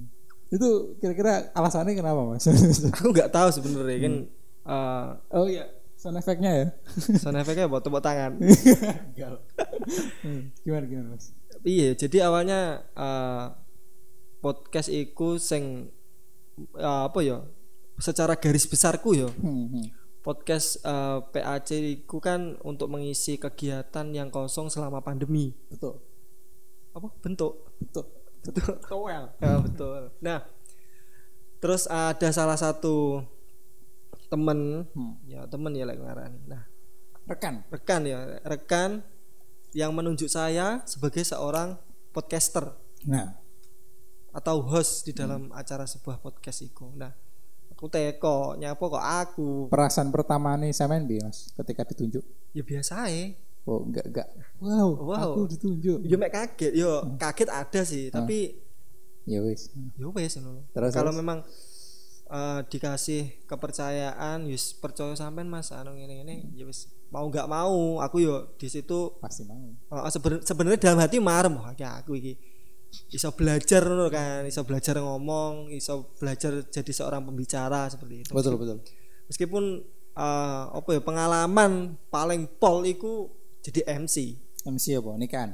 Itu 0.52 1.00
kira-kira 1.00 1.54
alasannya 1.56 1.96
kenapa 1.96 2.26
mas? 2.28 2.46
aku 2.92 3.10
nggak 3.14 3.32
tahu 3.32 3.48
sebenarnya 3.54 3.98
kan 4.04 4.14
eh, 4.70 5.06
oh 5.34 5.46
iya, 5.48 5.66
sound 5.96 6.18
effect-nya 6.20 6.52
ya. 6.52 6.68
sound 7.18 7.38
effect-nya 7.40 7.72
buat 7.72 7.82
tepuk 7.82 8.04
tangan. 8.04 8.38
Hmm, 10.20 10.52
Gimana 10.62 10.86
gimana 10.86 11.08
mas? 11.16 11.32
Iya 11.62 11.92
jadi 11.94 12.26
awalnya 12.26 12.60
eh, 12.94 13.46
podcast 14.40 14.88
iku 14.88 15.36
sing 15.36 15.92
eh, 16.76 17.02
apa 17.06 17.20
ya 17.20 17.44
secara 17.98 18.36
garis 18.36 18.64
besarku 18.64 19.12
ya 19.14 19.28
Hmm, 19.36 19.68
hmm. 19.68 19.86
podcast 20.22 20.80
eh, 20.82 21.18
PAC 21.26 21.70
iku 21.98 22.20
kan 22.20 22.56
untuk 22.62 22.88
mengisi 22.88 23.36
kegiatan 23.36 24.08
yang 24.10 24.30
kosong 24.30 24.68
selama 24.68 25.00
pandemi 25.00 25.52
Betul. 25.68 26.00
apa 26.92 27.08
bentuk 27.20 27.68
Betul. 27.78 28.06
betul 28.40 28.76
Towel. 28.90 29.24
ya 29.44 29.54
betul 29.60 30.02
nah 30.20 30.40
terus 31.60 31.86
ada 31.86 32.32
salah 32.32 32.56
satu 32.56 33.20
temen 34.32 34.88
Hmm. 34.96 35.18
ya 35.26 35.44
temen 35.46 35.74
ya 35.74 35.84
ngarani 35.84 36.40
nah 36.46 36.64
Rekan. 37.28 37.62
rekan 37.70 38.02
ya 38.06 38.40
rekan 38.42 39.04
yang 39.72 39.94
menunjuk 39.94 40.28
saya 40.28 40.82
sebagai 40.84 41.22
seorang 41.22 41.78
podcaster 42.10 42.74
Nah, 43.02 43.32
atau 44.30 44.60
host 44.62 45.08
di 45.08 45.16
dalam 45.16 45.50
acara 45.52 45.84
sebuah 45.84 46.20
podcast 46.20 46.62
itu. 46.62 46.92
Nah, 46.94 47.16
aku 47.72 47.88
teko 47.88 48.54
nyapa 48.56 48.82
kok 48.82 49.06
aku. 49.24 49.50
perasaan 49.72 50.12
pertama 50.12 50.54
nih 50.54 50.76
Samen 50.76 51.08
bi 51.08 51.18
mas 51.18 51.48
ketika 51.56 51.88
ditunjuk. 51.88 52.22
Ya 52.52 52.62
biasa 52.62 53.08
ya. 53.08 53.34
Oh 53.64 53.86
enggak 53.86 54.06
enggak. 54.06 54.28
Wow, 54.60 54.90
Wow. 55.00 55.16
aku 55.16 55.42
ditunjuk. 55.48 56.00
Yo 56.04 56.16
mek 56.18 56.34
kaget, 56.34 56.74
yo 56.76 57.16
kaget 57.16 57.50
ada 57.50 57.82
sih, 57.84 58.10
tapi 58.10 58.60
Ya 59.24 59.40
wis. 59.40 59.70
wes 59.96 60.34
ngono. 60.36 60.66
Terus, 60.74 60.92
Kalau 60.92 61.14
memang 61.14 61.46
eh, 62.28 62.60
dikasih 62.66 63.46
kepercayaan, 63.46 64.44
yus 64.46 64.74
percaya 64.74 65.14
sampean 65.14 65.48
Mas 65.48 65.70
anu 65.70 65.94
ngene-ngene, 65.94 66.50
ya 66.52 66.66
wis 66.66 66.90
mau 67.10 67.26
nggak 67.26 67.48
mau 67.50 67.98
aku 68.02 68.22
yo 68.22 68.54
di 68.58 68.70
situ 68.70 69.18
pasti 69.18 69.46
mau. 69.46 69.58
Uh, 69.90 70.10
seben- 70.10 70.46
sebenarnya 70.46 70.80
dalam 70.90 71.00
hati 71.02 71.18
marem 71.18 71.58
wah 71.58 71.74
ya 71.74 71.98
aku 72.02 72.18
iki. 72.18 72.34
Iso 73.14 73.30
belajar 73.38 73.86
kan 74.10 74.50
iso 74.50 74.66
belajar 74.66 74.98
ngomong 74.98 75.70
iso 75.70 76.14
belajar 76.18 76.66
jadi 76.74 76.90
seorang 76.90 77.22
pembicara 77.26 77.86
seperti 77.90 78.26
itu. 78.26 78.32
Betul 78.34 78.58
betul. 78.58 78.82
Meskipun 79.30 79.86
eh, 80.18 80.64
apa 80.74 80.90
ya 80.98 81.02
pengalaman 81.02 82.02
paling 82.10 82.50
pol 82.58 82.82
iku 82.90 83.30
jadi 83.62 83.86
MC 83.86 84.42
MC 84.66 84.98
apa? 84.98 85.12
Nikahan 85.22 85.52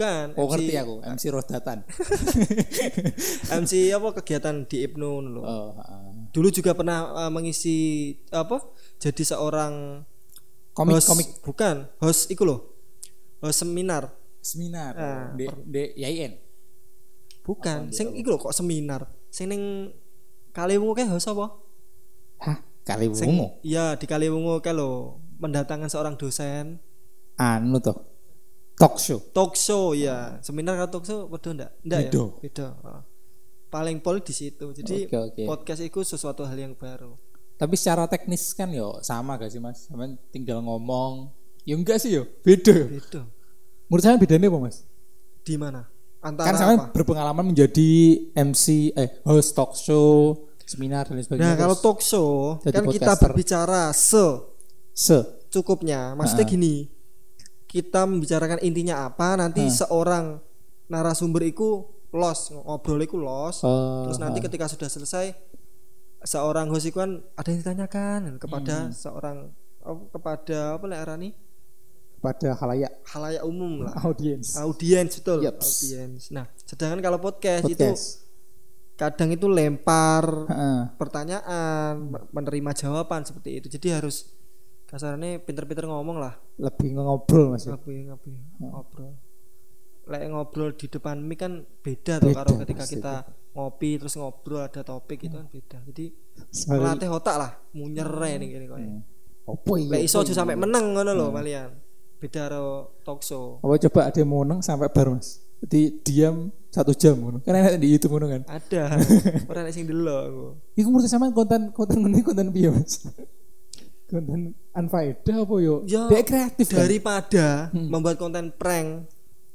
bukan 0.00 0.26
oh 0.40 0.48
MC, 0.48 0.50
ngerti 0.56 0.72
aku 0.80 0.94
MC 1.04 1.22
rodatan. 1.28 1.78
MC 3.60 3.72
apa 3.92 4.08
kegiatan 4.16 4.56
di 4.64 4.76
Ibnu 4.88 5.10
lho. 5.20 5.42
oh 5.44 5.76
ah. 5.76 6.08
dulu 6.32 6.48
juga 6.48 6.72
pernah 6.72 7.28
eh, 7.28 7.30
mengisi 7.30 8.16
apa 8.32 8.64
jadi 8.96 9.36
seorang 9.36 10.00
komik 10.74 10.94
host, 10.98 11.08
komik. 11.10 11.28
Bukan 11.42 11.76
host 11.98 12.30
iku 12.30 12.42
loh 12.46 12.60
host 13.42 13.62
seminar. 13.64 14.12
Seminar. 14.40 14.92
Ah, 14.96 15.26
di 15.36 15.44
di 15.68 15.92
YIN 16.00 16.32
bukan 17.44 17.90
sing 17.92 18.14
iku 18.16 18.36
loh 18.36 18.40
kok 18.40 18.54
seminar. 18.56 19.08
Sing 19.28 19.50
ning 19.50 19.92
Kaliwungu 20.50 20.98
kayak 20.98 21.14
host 21.14 21.30
apa? 21.30 21.46
Hah? 22.42 22.58
Kali 22.82 23.06
sing 23.14 23.30
wungu 23.30 23.60
iya 23.62 23.94
di 23.94 24.06
Kaliwungu 24.08 24.58
kayak 24.64 24.76
lo 24.76 25.20
mendatangkan 25.38 25.88
seorang 25.92 26.14
dosen. 26.16 26.80
Anu 27.36 27.78
toh 27.80 27.96
talk 28.80 28.96
show. 28.96 29.20
Talk 29.36 29.54
show 29.54 29.92
ya 29.92 30.40
seminar 30.40 30.80
atau 30.80 30.98
talk 30.98 31.04
show 31.04 31.20
beda 31.28 31.50
ndak? 31.52 31.70
Ndak 31.84 32.00
ya? 32.08 32.10
Heeh. 32.40 33.00
paling 33.70 34.02
pol 34.02 34.18
di 34.18 34.34
situ. 34.34 34.66
Jadi 34.74 35.06
Oke, 35.06 35.16
oke. 35.30 35.42
podcast 35.46 35.80
itu 35.84 36.02
sesuatu 36.02 36.42
hal 36.42 36.58
yang 36.58 36.74
baru 36.74 37.14
tapi 37.60 37.76
secara 37.76 38.08
teknis 38.08 38.56
kan 38.56 38.72
yo 38.72 39.04
sama 39.04 39.36
gak 39.36 39.52
sih 39.52 39.60
mas? 39.60 39.84
Sama 39.84 40.08
tinggal 40.32 40.64
ngomong. 40.64 41.28
Ya 41.68 41.76
enggak 41.76 42.00
sih 42.00 42.16
yo 42.16 42.24
beda. 42.40 42.88
Beda. 42.88 43.28
Menurut 43.84 44.00
saya 44.00 44.16
bedanya 44.16 44.48
apa 44.48 44.58
mas? 44.64 44.88
Di 45.44 45.60
mana? 45.60 45.84
Antara 46.24 46.48
kan 46.48 46.54
sama 46.56 46.72
apa? 46.80 46.84
berpengalaman 46.96 47.52
menjadi 47.52 48.16
MC 48.32 48.96
eh 48.96 49.20
host 49.28 49.52
talk 49.52 49.76
show 49.76 50.48
seminar 50.64 51.04
dan 51.04 51.20
lain 51.20 51.24
sebagainya. 51.28 51.52
Nah 51.52 51.54
kalau 51.60 51.76
talk 51.76 52.00
show 52.00 52.56
kan 52.64 52.80
kita 52.88 53.12
podcaster. 53.12 53.24
berbicara 53.28 53.92
se. 53.92 54.26
Se. 54.96 55.18
Cukupnya. 55.52 56.16
Maksudnya 56.16 56.48
gini 56.48 56.88
kita 57.68 58.08
membicarakan 58.08 58.64
intinya 58.64 59.04
apa 59.04 59.36
nanti 59.36 59.68
seorang 59.68 60.40
narasumber 60.88 61.44
itu 61.44 61.84
los 62.10 62.50
ngobrol 62.50 62.98
itu 62.98 63.14
los 63.14 63.62
Oh, 63.62 64.08
terus 64.08 64.18
nanti 64.18 64.42
ketika 64.42 64.66
sudah 64.66 64.90
selesai 64.90 65.30
seorang 66.24 66.68
host 66.68 66.88
itu 66.88 67.00
kan 67.00 67.24
ada 67.36 67.48
yang 67.48 67.60
ditanyakan 67.64 68.20
kepada 68.36 68.92
seorang 68.92 69.52
oh, 69.84 70.08
kepada 70.12 70.76
apa 70.76 70.84
lah 70.84 70.98
arani? 71.04 71.32
Pada 72.20 72.52
halayak. 72.52 72.92
Halayak 73.08 73.42
umum 73.48 73.88
lah. 73.88 73.96
Audiens 74.04 74.52
audiens 74.60 75.12
betul. 75.16 75.40
Yaps. 75.40 75.68
audiens 75.88 76.22
nah 76.28 76.44
sedangkan 76.68 77.00
kalau 77.00 77.18
podcast, 77.18 77.64
itu 77.64 77.80
podcast. 77.80 78.04
kadang 79.00 79.32
itu 79.32 79.48
lempar 79.48 80.28
Heeh. 80.44 80.80
pertanyaan 81.00 82.12
menerima 82.28 82.70
jawaban 82.76 83.24
seperti 83.24 83.64
itu. 83.64 83.66
Jadi 83.72 83.88
harus 83.96 84.28
kasarnya 84.84 85.40
pinter-pinter 85.40 85.88
ngomong 85.88 86.20
lah. 86.20 86.36
Lebih 86.60 87.00
ngobrol 87.00 87.56
mas. 87.56 87.64
Ngopi 87.64 88.04
ngobrol. 88.60 89.16
Lek 90.10 90.26
ngobrol 90.28 90.74
di 90.76 90.86
depan 90.90 91.22
mic 91.22 91.38
kan 91.40 91.62
beda 91.62 92.18
tuh 92.18 92.34
Beda, 92.34 92.38
kalau 92.42 92.52
ketika 92.66 92.82
pasti 92.84 92.94
kita 92.98 93.14
ngopi 93.50 93.98
terus 93.98 94.14
ngobrol 94.14 94.62
ada 94.62 94.80
topik 94.86 95.26
itu 95.26 95.34
kan 95.34 95.46
beda. 95.50 95.78
Jadi 95.90 96.06
melatih 96.70 97.10
otak 97.10 97.36
lah 97.36 97.52
munyere 97.74 98.38
nih 98.38 98.48
gini 98.56 98.66
kok 98.70 98.78
apa 99.50 99.72
iya? 99.78 99.90
Lek 99.98 100.02
iso 100.06 100.16
apa 100.20 100.24
aja 100.26 100.32
iya? 100.32 100.38
sampai 100.38 100.56
menang 100.56 100.84
ngono 100.94 101.10
lho 101.12 101.26
kalian. 101.34 101.70
Beda 102.20 102.40
karo 102.46 102.64
talk 103.02 103.20
show. 103.24 103.58
Apa 103.64 103.80
coba 103.88 104.00
ada 104.12 104.18
yang 104.20 104.28
mau 104.28 104.44
neng 104.44 104.60
sampai 104.60 104.92
bar 104.92 105.08
mas? 105.16 105.40
Jadi 105.64 106.04
diam 106.04 106.52
satu 106.70 106.92
jam 106.94 107.16
ngono. 107.16 107.40
Kan 107.42 107.56
enak 107.56 107.80
di 107.80 107.88
YouTube 107.90 108.16
ngono 108.16 108.26
kan? 108.28 108.42
Ada. 108.46 108.82
Orang 109.50 109.72
sing 109.72 109.88
delok 109.88 110.20
aku. 110.28 110.44
Iku 110.76 110.88
menurut 110.92 111.08
sama 111.08 111.32
konten 111.32 111.72
konten 111.72 111.98
ini 112.06 112.20
konten 112.20 112.52
piye 112.52 112.68
mas? 112.70 113.08
Konten 114.06 114.52
unfaedah 114.76 115.36
apa 115.42 115.54
yo? 115.64 115.82
Ya, 115.88 116.06
dia 116.06 116.22
kreatif 116.22 116.66
kan? 116.70 116.84
daripada 116.84 117.46
Hmm. 117.72 117.88
membuat 117.88 118.20
konten 118.20 118.52
prank. 118.54 119.08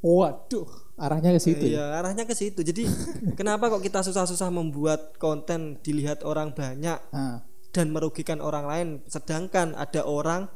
Waduh 0.05 0.84
arahnya 0.95 1.35
ke 1.35 1.41
situ 1.43 1.65
ya 1.67 1.75
Iya, 1.75 1.85
arahnya 1.99 2.23
ke 2.23 2.35
situ. 2.35 2.59
Jadi 2.63 2.87
kenapa 3.39 3.67
kok 3.67 3.83
kita 3.83 3.99
susah-susah 4.03 4.47
membuat 4.47 5.19
konten 5.19 5.79
dilihat 5.83 6.23
orang 6.23 6.55
banyak 6.55 6.99
ah 7.11 7.43
dan 7.75 7.91
merugikan 7.91 8.39
orang 8.39 8.65
lain 8.71 8.87
sedangkan 9.03 9.75
ada 9.75 10.07
orang 10.07 10.47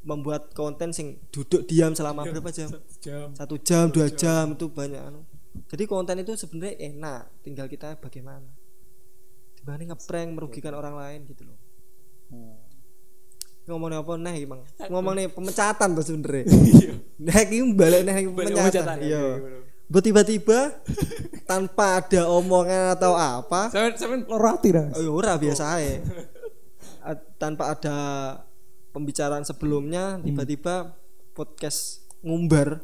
membuat 0.00 0.56
konten 0.56 0.96
sing 0.96 1.20
duduk 1.28 1.68
diam 1.68 1.92
selama 1.92 2.24
berapa 2.24 2.48
jam? 2.48 2.72
jam 3.04 3.28
Satu 3.36 3.60
jam, 3.60 3.92
dua 3.92 4.08
jam 4.08 4.56
itu 4.56 4.72
banyak 4.72 5.00
anu. 5.00 5.28
Jadi 5.68 5.84
konten 5.84 6.16
itu 6.24 6.32
sebenarnya 6.40 6.88
enak, 6.88 7.44
tinggal 7.44 7.68
kita 7.68 8.00
bagaimana. 8.00 8.48
Dibanding 9.60 9.92
ngeprank 9.92 10.28
merugikan 10.32 10.72
orang 10.72 10.96
lain 10.96 11.28
gitu 11.28 11.44
loh. 11.44 11.56
Ngomongnya 13.64 14.04
apa 14.04 14.12
nih, 14.20 14.44
Bang? 14.44 14.60
Ngomongnya 14.92 15.32
pemecatan 15.32 15.88
tuh 15.96 16.04
sebenarnya. 16.04 16.44
Nah, 17.14 17.40
ini 17.46 17.72
balik 17.72 18.02
nih 18.04 18.26
pemecatan. 18.26 18.98
Iya. 19.00 19.22
Bu 19.86 20.02
tiba-tiba 20.02 20.74
tanpa 21.46 22.02
ada 22.02 22.26
omongan 22.26 22.98
atau 22.98 23.14
apa, 23.14 23.70
sampai 23.70 23.94
sampai 23.94 24.26
lorati 24.26 24.68
dah 24.74 24.90
oh, 24.90 25.00
ya 25.00 25.10
ora 25.12 25.32
biasa 25.38 25.62
aja. 25.78 26.02
A- 27.08 27.24
Tanpa 27.36 27.76
ada 27.76 27.96
pembicaraan 28.90 29.44
sebelumnya, 29.44 30.18
tiba-tiba 30.20 30.96
podcast 31.36 32.02
ngumbar 32.18 32.80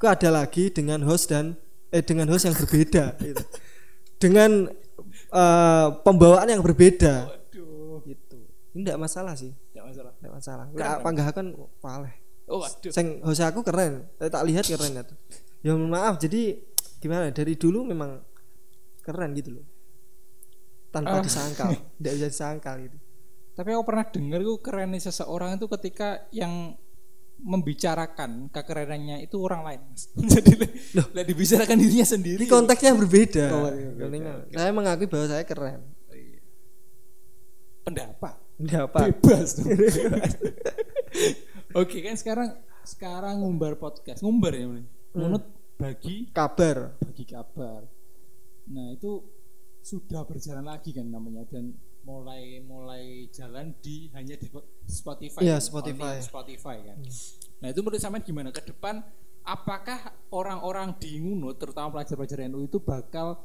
kok 0.00 0.08
ada 0.08 0.32
lagi 0.32 0.72
dengan 0.72 1.04
host 1.04 1.28
dan 1.28 1.52
eh 1.92 2.00
dengan 2.00 2.24
host 2.32 2.48
yang 2.48 2.56
berbeda 2.56 3.20
gitu. 3.20 3.44
dengan 4.16 4.72
eh, 5.12 5.88
pembawaan 6.00 6.48
yang 6.48 6.64
berbeda 6.64 7.28
Aduh. 7.28 7.41
Tidak 8.72 8.96
masalah 8.98 9.34
sih 9.34 9.52
Tidak 9.70 9.84
masalah. 9.84 10.12
tidak 10.16 10.32
masalah 10.32 10.64
nggak 10.68 10.92
panggah 11.00 11.28
kan 11.30 11.46
paleh 11.78 12.14
Oh, 12.42 12.58
aduh. 12.60 12.90
sing 12.90 13.22
host 13.22 13.40
aku 13.40 13.62
keren 13.62 14.08
Eh, 14.18 14.26
tak 14.26 14.42
lihat 14.44 14.64
keren 14.64 14.98
tuh 15.00 15.16
ya 15.62 15.72
maaf 15.72 16.18
jadi 16.18 16.58
gimana 16.98 17.30
dari 17.30 17.54
dulu 17.54 17.86
memang 17.86 18.18
keren 19.00 19.30
gitu 19.32 19.56
loh 19.56 19.64
tanpa 20.90 21.22
disangkal 21.22 21.70
tidak 21.96 22.12
bisa 22.14 22.26
disangkal 22.28 22.76
gitu 22.78 22.98
Tapi 23.52 23.68
aku 23.70 23.84
pernah 23.84 24.04
dengar 24.04 24.40
itu 24.40 24.54
kerennya 24.58 24.96
seseorang 24.98 25.54
itu 25.54 25.68
ketika 25.70 26.24
yang 26.32 26.72
membicarakan 27.36 28.48
kekerenannya 28.48 29.20
itu 29.20 29.34
orang 29.36 29.60
lain. 29.60 29.80
Mas. 29.90 30.08
Jadi 30.32 30.52
loh, 30.94 31.04
dibicarakan 31.12 31.76
dirinya 31.76 32.06
sendiri. 32.06 32.38
ini 32.38 32.48
konteksnya 32.48 32.94
berbeda 32.94 33.44
Oh, 33.50 33.68
iya, 33.68 33.90
berbeda. 33.92 34.48
Ini 34.48 34.56
saya 34.56 34.72
mengakui 34.72 35.04
bahwa 35.04 35.26
saya 35.28 35.44
keren 35.44 35.84
pendapat. 37.82 38.34
Apa 38.60 39.10
Bebas. 39.10 39.58
Oke 41.80 42.04
kan 42.04 42.16
sekarang 42.16 42.48
sekarang 42.84 43.40
ngumbar 43.40 43.80
podcast, 43.80 44.20
ngumbar 44.20 44.52
ya? 44.52 44.68
Menurut 45.16 45.44
bagi 45.80 46.28
kabar 46.30 46.94
bagi 47.00 47.24
kabar. 47.26 47.88
Nah 48.70 48.94
itu 48.94 49.22
sudah 49.82 50.22
berjalan 50.22 50.62
lagi 50.62 50.94
kan 50.94 51.10
namanya 51.10 51.42
dan 51.50 51.74
mulai 52.02 52.62
mulai 52.62 53.26
jalan 53.30 53.74
di 53.82 54.10
hanya 54.14 54.38
di 54.38 54.46
Spotify. 54.86 55.42
Iya, 55.42 55.58
kan? 55.58 55.62
Spotify. 55.62 56.14
Only 56.18 56.22
Spotify 56.22 56.76
kan. 56.82 56.98
Nah 57.62 57.68
itu 57.70 57.80
menurut 57.82 58.02
sampean 58.02 58.22
gimana 58.22 58.50
ke 58.50 58.62
depan? 58.62 59.02
Apakah 59.42 60.14
orang-orang 60.30 60.94
di 61.02 61.18
Ngunut 61.18 61.58
terutama 61.58 61.98
pelajar-pelajar 61.98 62.46
NU 62.46 62.70
itu 62.70 62.78
bakal 62.78 63.42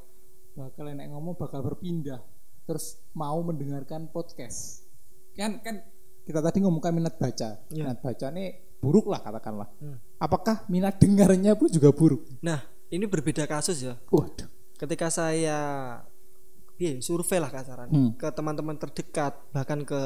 bakal 0.54 0.86
enak 0.89 1.10
ngomong 1.10 1.38
bakal 1.38 1.65
berpindah 1.65 2.22
terus 2.70 3.02
mau 3.17 3.41
mendengarkan 3.41 4.06
podcast? 4.10 4.87
Kan 5.38 5.62
kan 5.62 5.76
kita 6.26 6.41
tadi 6.41 6.58
ngomongkan 6.60 6.91
minat 6.91 7.15
baca. 7.15 7.62
Iya. 7.69 7.83
Minat 7.85 8.02
baca 8.02 8.25
ini 8.29 8.46
buruk 8.77 9.06
lah 9.06 9.21
katakanlah. 9.21 9.69
Hmm. 9.77 9.98
Apakah 10.17 10.65
minat 10.67 10.98
dengarnya 10.98 11.54
pun 11.54 11.69
juga 11.69 11.90
buruk? 11.90 12.25
nah 12.42 12.58
ini 12.88 13.04
berbeda 13.04 13.46
kasus 13.46 13.79
ya 13.79 13.94
Waduh. 14.08 14.48
ketika 14.75 15.08
saya 15.08 15.60
iya, 16.75 16.98
survei 17.00 17.38
lah 17.38 17.50
kasaran 17.50 17.85
Hmm. 17.88 18.12
ke 18.15 18.25
teman-teman 18.29 18.73
terdekat 18.75 19.38
bahkan 19.52 19.83
ke 19.83 20.02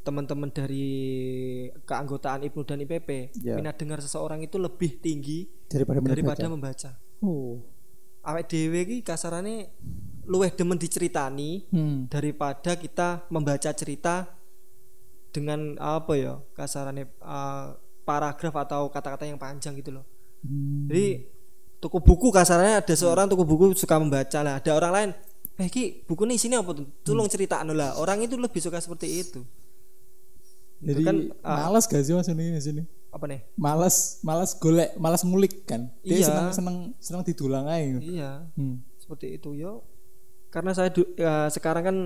teman-teman 0.00 0.48
dari 0.48 0.88
keanggotaan 1.82 2.42
IPNU 2.42 2.62
dan 2.62 2.78
IPP 2.80 3.08
Ya. 3.38 3.54
minat 3.54 3.76
dengar 3.76 3.98
seseorang 3.98 4.40
itu 4.40 4.56
lebih 4.56 4.98
tinggi 4.98 5.46
Daripada 5.66 6.00
daripada 6.00 6.42
baca. 6.42 6.50
membaca 6.50 6.90
Oh. 7.20 7.60
awet 8.22 8.46
dhewe 8.46 8.80
iki 8.82 8.96
kasarane 9.00 9.70
luweh 10.24 10.48
demen 10.48 10.76
diceritani 10.76 11.64
Hmm. 11.68 12.06
daripada 12.06 12.74
kita 12.74 13.24
membaca 13.28 13.70
cerita 13.70 14.28
dengan 15.30 15.74
apa 15.76 16.12
ya 16.14 16.38
kasarannya 16.52 17.04
eh, 17.06 17.66
paragraf 18.02 18.54
atau 18.58 18.86
kata-kata 18.88 19.24
yang 19.24 19.36
panjang 19.36 19.74
gitu 19.74 19.90
loh 19.92 20.04
Hmm. 20.40 20.86
jadi 20.86 21.24
toko 21.78 21.98
buku 21.98 22.28
kasarnya 22.28 22.80
ada 22.80 22.94
seorang 22.94 23.24
toko 23.26 23.42
buku 23.42 23.72
suka 23.74 23.96
membaca 23.96 24.40
lah 24.40 24.56
ada 24.56 24.70
orang 24.72 24.92
lain 24.92 25.10
eh 25.54 25.68
ki 25.68 26.04
buku 26.04 26.24
ini 26.24 26.34
isinya 26.34 26.60
apa 26.60 26.74
tuh 26.74 26.84
tolong 27.00 27.24
cerita 27.26 27.60
lah 27.62 27.96
orang 27.96 28.20
itu 28.20 28.36
lebih 28.36 28.58
suka 28.58 28.76
seperti 28.76 29.08
itu 29.20 29.40
Jadi 30.84 31.00
kan, 31.00 31.16
ah. 31.40 31.64
malas 31.64 31.84
gak 31.84 32.02
sih 32.02 32.12
mas 32.12 32.28
ini 32.28 32.52
mas 32.52 32.66
ini? 32.66 32.84
apa 33.08 33.24
nih 33.24 33.40
Malas, 33.54 34.18
malas 34.20 34.52
golek, 34.52 34.90
malas 34.98 35.22
ngulik 35.22 35.62
kan? 35.64 35.86
Dia 36.02 36.18
Iya. 36.18 36.26
seneng 36.26 36.46
seneng 36.50 36.76
seneng 36.98 37.22
didulang 37.22 37.64
aja. 37.64 37.96
iya 38.02 38.30
Hmm. 38.52 38.82
seperti 38.98 39.38
itu 39.38 39.54
yo 39.54 39.80
karena 40.54 40.70
saya 40.70 40.94
du- 40.94 41.10
ya, 41.18 41.50
sekarang 41.50 41.82
kan 41.82 41.96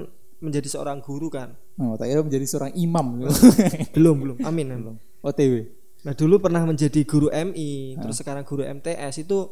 menjadi 0.40 0.72
seorang 0.72 1.04
guru 1.04 1.28
kan. 1.28 1.52
Oh, 1.76 2.00
tak 2.00 2.08
kira 2.08 2.24
menjadi 2.24 2.46
seorang 2.48 2.72
imam. 2.72 3.28
belum 3.94 4.16
belum. 4.24 4.36
Amin 4.48 4.72
belum. 4.72 4.96
OTW. 5.20 5.76
nah 5.98 6.14
dulu 6.14 6.38
pernah 6.38 6.62
menjadi 6.62 7.02
guru 7.02 7.26
MI 7.26 7.98
terus 7.98 8.22
sekarang 8.22 8.46
guru 8.46 8.62
MTS 8.62 9.26
itu 9.26 9.50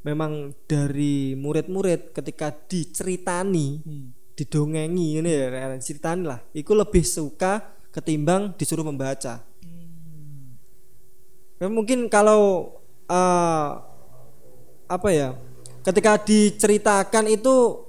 memang 0.00 0.56
dari 0.64 1.36
murid-murid 1.36 2.16
ketika 2.16 2.48
diceritani 2.48 3.84
didongengi 4.32 5.20
ini 5.20 5.28
ya 5.28 5.76
ceritani 5.76 6.24
lah. 6.24 6.40
Itu 6.56 6.72
lebih 6.72 7.04
suka 7.04 7.60
ketimbang 7.92 8.56
disuruh 8.56 8.80
membaca. 8.80 9.44
Ya, 11.60 11.66
mungkin 11.68 12.08
kalau 12.08 12.72
eh, 13.04 13.68
apa 14.88 15.08
ya 15.12 15.36
ketika 15.84 16.16
diceritakan 16.16 17.28
itu 17.28 17.87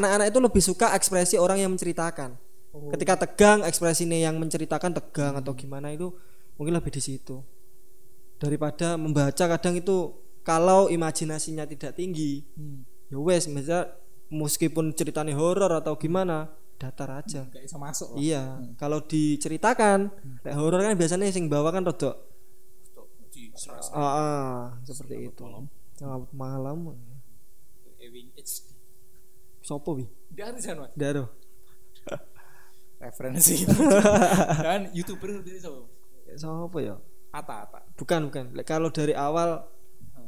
anak-anak 0.00 0.26
itu 0.30 0.38
lebih 0.40 0.62
suka 0.62 0.92
ekspresi 0.96 1.36
orang 1.38 1.62
yang 1.62 1.70
menceritakan. 1.72 2.36
Ketika 2.74 3.14
tegang 3.22 3.62
ekspresinya 3.62 4.18
yang 4.18 4.34
menceritakan 4.36 4.90
tegang 4.98 5.38
atau 5.38 5.54
gimana 5.54 5.94
itu 5.94 6.10
mungkin 6.58 6.74
lebih 6.74 6.90
di 6.90 7.02
situ. 7.02 7.38
Daripada 8.38 8.98
membaca 8.98 9.46
kadang 9.46 9.78
itu 9.78 10.10
kalau 10.42 10.90
imajinasinya 10.90 11.64
tidak 11.64 11.94
tinggi 11.96 12.44
ya 13.08 13.16
wes 13.16 13.46
misalnya 13.46 13.94
meskipun 14.28 14.90
ceritanya 14.92 15.32
horor 15.38 15.70
atau 15.78 15.94
gimana 15.94 16.50
datar 16.76 17.22
aja. 17.22 17.46
Gak 17.46 17.62
bisa 17.62 17.78
masuk 17.78 18.14
lah. 18.14 18.18
iya 18.18 18.42
kalau 18.74 18.98
diceritakan 19.00 20.10
nek 20.42 20.54
horor 20.58 20.82
kan 20.82 20.98
biasanya 20.98 21.30
sing 21.30 21.46
bawa 21.46 21.70
kan 21.70 21.86
rodok 21.86 22.34
ah, 23.94 23.98
ah, 23.98 24.58
seperti 24.82 25.30
itu. 25.30 25.44
malam. 26.34 26.98
Ewing 28.02 28.34
HD. 28.34 28.73
Sopo 29.64 29.96
wi 29.96 30.04
Dari 30.28 30.60
sana 30.60 30.84
mas. 30.84 30.92
daro 30.92 31.24
Referensi. 33.00 33.64
Dan 34.64 34.88
youtuber 34.90 35.40
dari 35.40 35.56
siapa? 35.56 35.82
sopo 36.34 36.78
ya 36.78 36.96
Ata 37.30 37.54
Ata. 37.62 37.80
bukan 37.94 38.28
bukan 38.28 38.44
kalau 38.62 38.88
dari 38.88 39.12
awal 39.12 39.64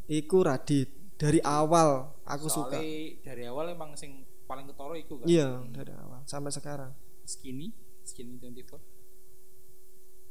iku 0.07 0.41
Radit 0.41 0.87
dari 1.15 1.39
awal 1.41 2.13
aku 2.23 2.47
suka 2.47 2.77
Soalnya 2.77 3.23
dari 3.23 3.43
awal 3.45 3.67
emang 3.69 3.95
sing 3.95 4.23
paling 4.45 4.65
ketoro 4.65 4.95
iku 4.95 5.19
kan. 5.19 5.27
iya 5.27 5.63
dari 5.69 5.91
awal 5.93 6.23
sampai 6.25 6.51
sekarang 6.51 6.93
Skinny, 7.23 7.75
skinny 8.03 8.39
24. 8.39 8.79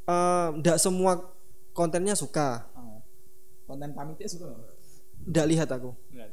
Eh, 0.05 0.47
ndak 0.55 0.77
semua 0.77 1.17
kontennya 1.71 2.13
suka 2.13 2.63
Ah. 2.71 2.99
Konten 3.65 3.91
pamitnya 3.91 4.25
suka 4.25 4.47
nggak? 4.47 4.71
ndak 5.27 5.45
lihat 5.49 5.69
aku 5.69 5.91
Enggak. 6.09 6.29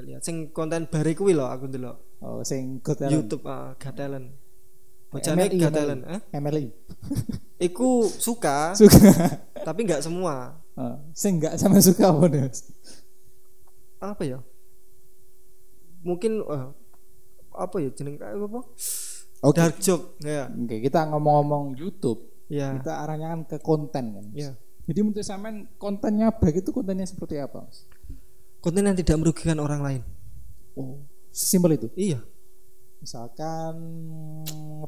Lihat 0.00 0.20
sing 0.20 0.50
konten 0.50 0.88
bare 0.88 1.12
kuwi 1.12 1.30
lho 1.32 1.46
aku 1.46 1.68
ndelok 1.68 1.98
Oh, 2.18 2.40
sing 2.40 2.80
Got 2.80 2.98
Talent. 2.98 3.12
YouTube 3.12 3.44
ah 3.44 3.76
Got 3.76 3.94
Talent 3.94 4.32
MLI, 5.14 5.58
Got. 5.60 5.72
Talent 5.72 6.02
eh? 6.08 6.20
MLI. 6.34 6.66
iku 7.60 8.02
suka 8.08 8.72
Suka. 8.80 8.98
tapi 9.60 9.84
nggak 9.84 10.00
semua 10.00 10.58
Ah, 10.74 10.98
sing 11.12 11.38
enggak 11.38 11.54
sama 11.54 11.78
suka? 11.78 12.10
Mas? 12.10 12.66
apa 14.00 14.20
ya 14.20 14.42
mungkin 16.02 16.42
eh, 16.42 16.66
apa 17.54 17.76
ya 17.78 17.88
jeneng 17.92 18.18
kayak 18.18 18.34
apa 18.36 18.60
Oke. 19.40 19.54
dark 19.54 19.76
joke 19.78 20.18
ya 20.20 20.50
Oke, 20.50 20.80
kita 20.80 21.06
ngomong-ngomong 21.06 21.76
YouTube, 21.76 22.18
ya 22.48 22.74
kita 22.74 22.92
arahnya 22.98 23.28
kan 23.30 23.40
ke 23.44 23.56
konten 23.60 24.04
kan. 24.10 24.26
ya 24.32 24.56
Jadi 24.84 24.98
menurut 25.00 25.22
sampean 25.22 25.68
kontennya 25.76 26.28
baik 26.32 26.60
itu 26.60 26.70
kontennya 26.70 27.04
seperti 27.04 27.38
apa, 27.38 27.64
Mas? 27.64 27.84
Konten 28.64 28.80
yang 28.82 28.96
tidak 28.96 29.20
merugikan 29.20 29.60
orang 29.60 29.84
lain 29.84 30.02
Oh, 30.72 31.04
sesimpel 31.28 31.76
itu. 31.76 31.86
iya 31.94 32.18
Misalkan 32.98 33.76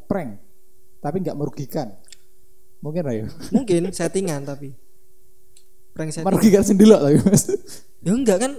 prank, 0.03 0.41
tapi 0.99 1.21
nggak 1.21 1.37
merugikan. 1.37 1.93
Mungkin 2.81 3.03
lah 3.03 3.15
ya. 3.15 3.27
mungkin 3.51 3.93
settingan 3.93 4.41
tapi 4.43 4.73
prank 5.93 6.11
setting 6.11 6.25
Merugikan 6.25 6.63
sendiri 6.63 6.93
tapi 6.93 7.17
Mas. 7.23 7.45
ya 8.01 8.13
enggak 8.13 8.39
kan 8.39 8.53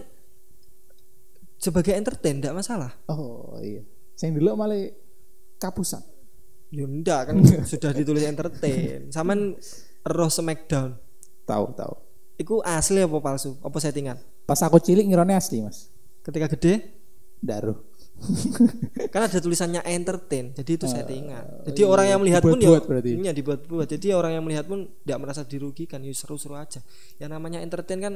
sebagai 1.58 1.94
entertain 1.94 2.38
enggak 2.38 2.54
masalah 2.54 2.94
Oh 3.08 3.58
iya. 3.60 3.82
Saya 4.14 4.30
dulu 4.32 4.54
malah 4.54 4.78
kapusan. 5.58 6.02
ya 6.70 6.84
enggak 6.84 7.32
kan 7.32 7.36
sudah 7.72 7.92
ditulis 7.92 8.22
entertain 8.22 9.08
saman 9.10 9.56
roh 10.04 10.30
smackdown 10.30 10.98
Tahu 11.44 11.66
tahu. 11.74 11.94
Iku 12.38 12.60
asli 12.62 13.00
apa 13.00 13.18
palsu? 13.18 13.56
Apa 13.62 13.80
settingan? 13.80 14.20
Pas 14.48 14.60
aku 14.64 14.80
cilik 14.80 15.04
ngirone 15.04 15.36
asli 15.36 15.60
mas. 15.60 15.92
Ketika 16.24 16.48
gede 16.56 16.98
Daruh. 17.38 17.78
kan 19.14 19.30
ada 19.30 19.38
tulisannya 19.38 19.86
entertain, 19.86 20.50
jadi 20.50 20.72
itu 20.74 20.90
settingan. 20.90 21.70
Jadi 21.70 21.82
orang 21.86 22.06
yang 22.10 22.20
melihat 22.26 22.42
pun 22.42 22.58
ya 22.58 22.82
berarti. 22.82 23.14
iya 23.14 23.30
dibuat-buat. 23.30 23.86
Jadi 23.86 24.10
orang 24.10 24.34
yang 24.34 24.42
melihat 24.42 24.66
pun 24.66 24.90
tidak 25.06 25.20
merasa 25.22 25.46
dirugikan, 25.46 26.02
ya 26.02 26.10
seru-seru 26.18 26.58
aja. 26.58 26.82
Yang 27.22 27.30
namanya 27.30 27.62
entertain 27.62 28.02
kan 28.02 28.14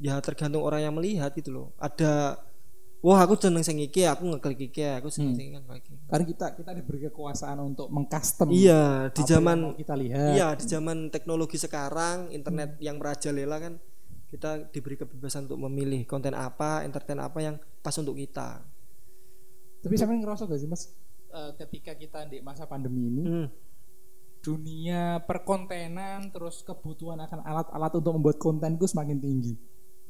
ya 0.00 0.16
tergantung 0.24 0.64
orang 0.64 0.80
yang 0.80 0.96
melihat 0.96 1.28
gitu 1.36 1.52
loh. 1.52 1.66
Ada 1.76 2.40
wah 3.04 3.20
aku 3.20 3.36
seneng 3.36 3.60
sing 3.60 3.76
iki, 3.84 4.08
aku 4.08 4.32
ngeklik 4.32 4.72
iki, 4.72 4.80
aku 4.96 5.12
seneng 5.12 5.36
sing 5.36 5.60
ngeklik 5.60 5.84
iki. 5.84 6.08
Karena 6.08 6.24
kita 6.24 6.46
kita 6.56 6.70
diberi 6.72 6.98
kekuasaan 7.12 7.60
untuk 7.60 7.92
mengcustom. 7.92 8.48
Iya, 8.48 9.12
di 9.12 9.22
zaman 9.28 9.76
kita 9.76 9.92
lihat. 9.92 10.40
Iya, 10.40 10.48
di 10.56 10.64
zaman 10.64 11.12
teknologi 11.12 11.60
sekarang, 11.60 12.32
internet 12.32 12.80
yang 12.80 12.96
merajalela 12.96 13.60
kan 13.60 13.76
kita 14.30 14.70
diberi 14.70 14.94
kebebasan 14.94 15.44
untuk 15.44 15.58
memilih 15.60 16.06
konten 16.06 16.32
apa, 16.32 16.86
entertain 16.86 17.18
apa 17.18 17.38
yang 17.38 17.54
pas 17.82 17.94
untuk 17.94 18.14
kita. 18.14 18.62
Tapi 19.80 19.94
sampean 19.96 20.22
ngerasa 20.22 20.46
gak 20.46 20.56
sih 20.56 20.70
mas? 20.70 20.86
Eh, 21.28 21.50
ketika 21.58 21.92
kita 21.92 22.26
di 22.26 22.38
masa 22.38 22.64
pandemi 22.64 23.06
ini, 23.06 23.22
Hmm. 23.22 23.48
dunia 24.40 25.20
perkontenan 25.20 26.32
terus 26.32 26.62
kebutuhan 26.62 27.20
akan 27.20 27.44
alat-alat 27.44 27.92
untuk 27.92 28.12
membuat 28.14 28.36
konten 28.36 28.74
itu 28.74 28.86
semakin 28.86 29.18
tinggi. 29.18 29.52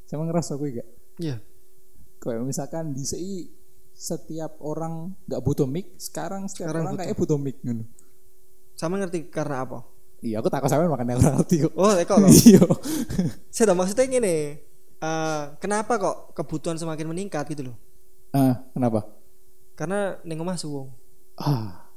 Sama 0.05 0.23
ngerasa 0.25 0.55
gue 0.55 0.68
gak? 0.77 0.89
Iya. 1.18 1.37
Kayak 2.18 2.45
misalkan 2.45 2.93
di 2.93 3.03
CI 3.03 3.37
setiap 3.91 4.61
orang 4.61 5.12
nggak 5.27 5.43
butuh 5.43 5.66
mic, 5.66 5.97
sekarang 5.97 6.47
setiap 6.47 6.68
Sekarang 6.71 6.83
orang 6.83 6.95
butuh. 6.95 7.05
kayak 7.05 7.16
butuh 7.18 7.39
mic 7.39 7.57
gitu. 7.59 7.85
Sama 8.75 8.97
ngerti 8.97 9.29
karena 9.29 9.64
apa? 9.64 9.79
Iya, 10.21 10.39
aku 10.39 10.53
takut 10.53 10.68
sampean 10.68 10.93
makanya 10.93 11.16
orang 11.16 11.41
ngerti 11.41 11.64
kok. 11.64 11.73
Oh, 11.75 11.97
eko 11.97 12.14
loh. 12.16 12.29
Iya. 12.45 12.61
Saya 13.49 13.73
maksudnya 13.73 14.05
gini. 14.05 14.37
eh, 15.01 15.43
kenapa 15.57 15.97
kok 15.97 16.37
kebutuhan 16.37 16.77
semakin 16.77 17.09
meningkat 17.09 17.49
gitu 17.49 17.73
loh? 17.73 17.77
Ah, 18.31 18.61
kenapa? 18.71 19.09
Karena 19.73 20.21
ning 20.23 20.37
omah 20.37 20.61
suwung. 20.61 20.93
Ah. 21.41 21.89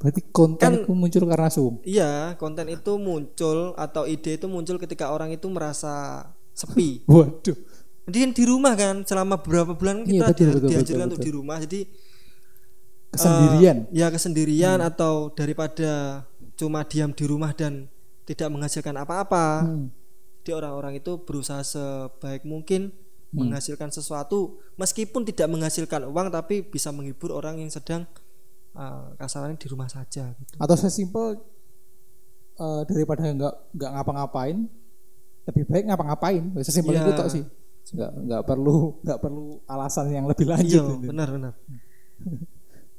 Berarti 0.00 0.24
konten 0.32 0.64
Kan- 0.64 0.80
itu 0.80 0.92
muncul 0.96 1.22
karena 1.28 1.52
suung. 1.52 1.76
Iya, 1.84 2.32
konten 2.40 2.64
itu 2.66 2.96
muncul 2.96 3.76
atau 3.76 4.08
ide 4.08 4.40
itu 4.40 4.48
muncul 4.48 4.80
ketika 4.80 5.12
orang 5.12 5.28
itu 5.28 5.44
merasa 5.52 6.24
sepi. 6.56 7.04
Waduh. 7.12 7.52
Jadi 8.08 8.18
di 8.32 8.44
rumah 8.48 8.72
kan 8.72 9.04
selama 9.04 9.36
beberapa 9.36 9.76
bulan 9.76 10.08
Iya, 10.08 10.24
kita 10.24 10.32
betul, 10.32 10.46
di- 10.48 10.54
betul, 10.56 10.70
betul, 10.80 10.96
untuk 11.04 11.20
betul. 11.20 11.26
di 11.28 11.32
rumah. 11.36 11.58
Jadi 11.60 11.80
Kesendirian. 13.10 13.90
Eh, 13.90 13.98
ya 14.00 14.06
kesendirian 14.06 14.78
atau 14.78 15.34
daripada 15.34 16.22
cuma 16.60 16.84
diam 16.84 17.08
di 17.10 17.24
rumah 17.24 17.56
dan 17.56 17.88
tidak 18.28 18.52
menghasilkan 18.52 18.92
apa-apa. 18.94 19.64
Hmm. 19.64 19.88
Jadi 20.40 20.50
orang-orang 20.52 21.00
itu 21.00 21.16
berusaha 21.24 21.64
sebaik 21.64 22.44
mungkin 22.44 22.92
Hmm. 23.30 23.46
menghasilkan 23.46 23.94
sesuatu 23.94 24.58
meskipun 24.74 25.22
tidak 25.22 25.46
menghasilkan 25.46 26.02
uang 26.02 26.34
tapi 26.34 26.66
bisa 26.66 26.90
menghibur 26.90 27.30
orang 27.30 27.62
yang 27.62 27.70
sedang 27.70 28.02
eh, 28.74 29.06
kasarnya 29.16 29.54
di 29.54 29.70
rumah 29.70 29.86
saja 29.86 30.34
gitu. 30.34 30.54
Atau 30.58 30.74
sesimpel 30.74 31.38
eh, 32.58 32.82
daripada 32.90 33.22
nggak 33.22 33.54
nggak 33.70 33.90
ngapa-ngapain, 33.94 34.66
lebih 35.46 35.62
baik 35.62 35.84
ngapa-ngapain. 35.86 36.42
Sesimpel 36.60 36.98
Iya. 36.98 37.06
itu 37.06 37.24
sih. 37.30 37.44
Nggak 37.94 38.10
nggak 38.18 38.42
perlu 38.42 38.76
nggak 38.98 39.18
perlu 39.22 39.44
alasan 39.66 40.10
yang 40.10 40.26
lebih 40.26 40.46
lanjut. 40.50 40.82
Iya, 40.98 41.06
benar 41.14 41.28
benar. 41.30 41.52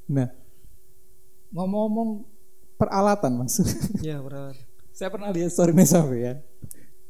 Nah, 0.07 0.27
ngomong-ngomong 1.51 2.09
peralatan 2.81 3.31
mas, 3.37 3.61
Iya, 4.01 4.17
benar. 4.17 4.57
saya 4.89 5.07
pernah 5.07 5.29
lihat 5.29 5.49
story 5.49 5.77
sampai 5.83 6.19
ya, 6.19 6.33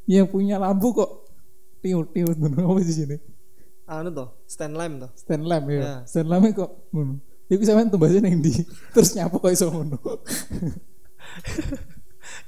yang 0.06 0.28
punya 0.28 0.60
lampu 0.60 0.92
kok 0.92 1.32
tiut 1.80 2.12
tiut 2.12 2.36
apa 2.44 2.80
di 2.80 2.92
sini? 2.92 3.16
Anu 3.88 4.12
toh, 4.12 4.44
stand 4.46 4.76
lamp 4.76 5.00
toh. 5.00 5.12
Stand 5.16 5.44
lamp 5.44 5.66
ya, 5.66 5.80
Ya. 5.80 5.94
stand 6.04 6.28
lamp 6.28 6.44
kok 6.52 6.92
ngono. 6.92 7.20
Iku 7.48 7.64
sampean 7.64 7.88
tumbasnya 7.88 8.24
neng 8.24 8.40
di, 8.40 8.52
terus 8.96 9.12
nyapu 9.12 9.36
kok 9.38 9.52
iso 9.52 9.68
ngono. 9.68 10.00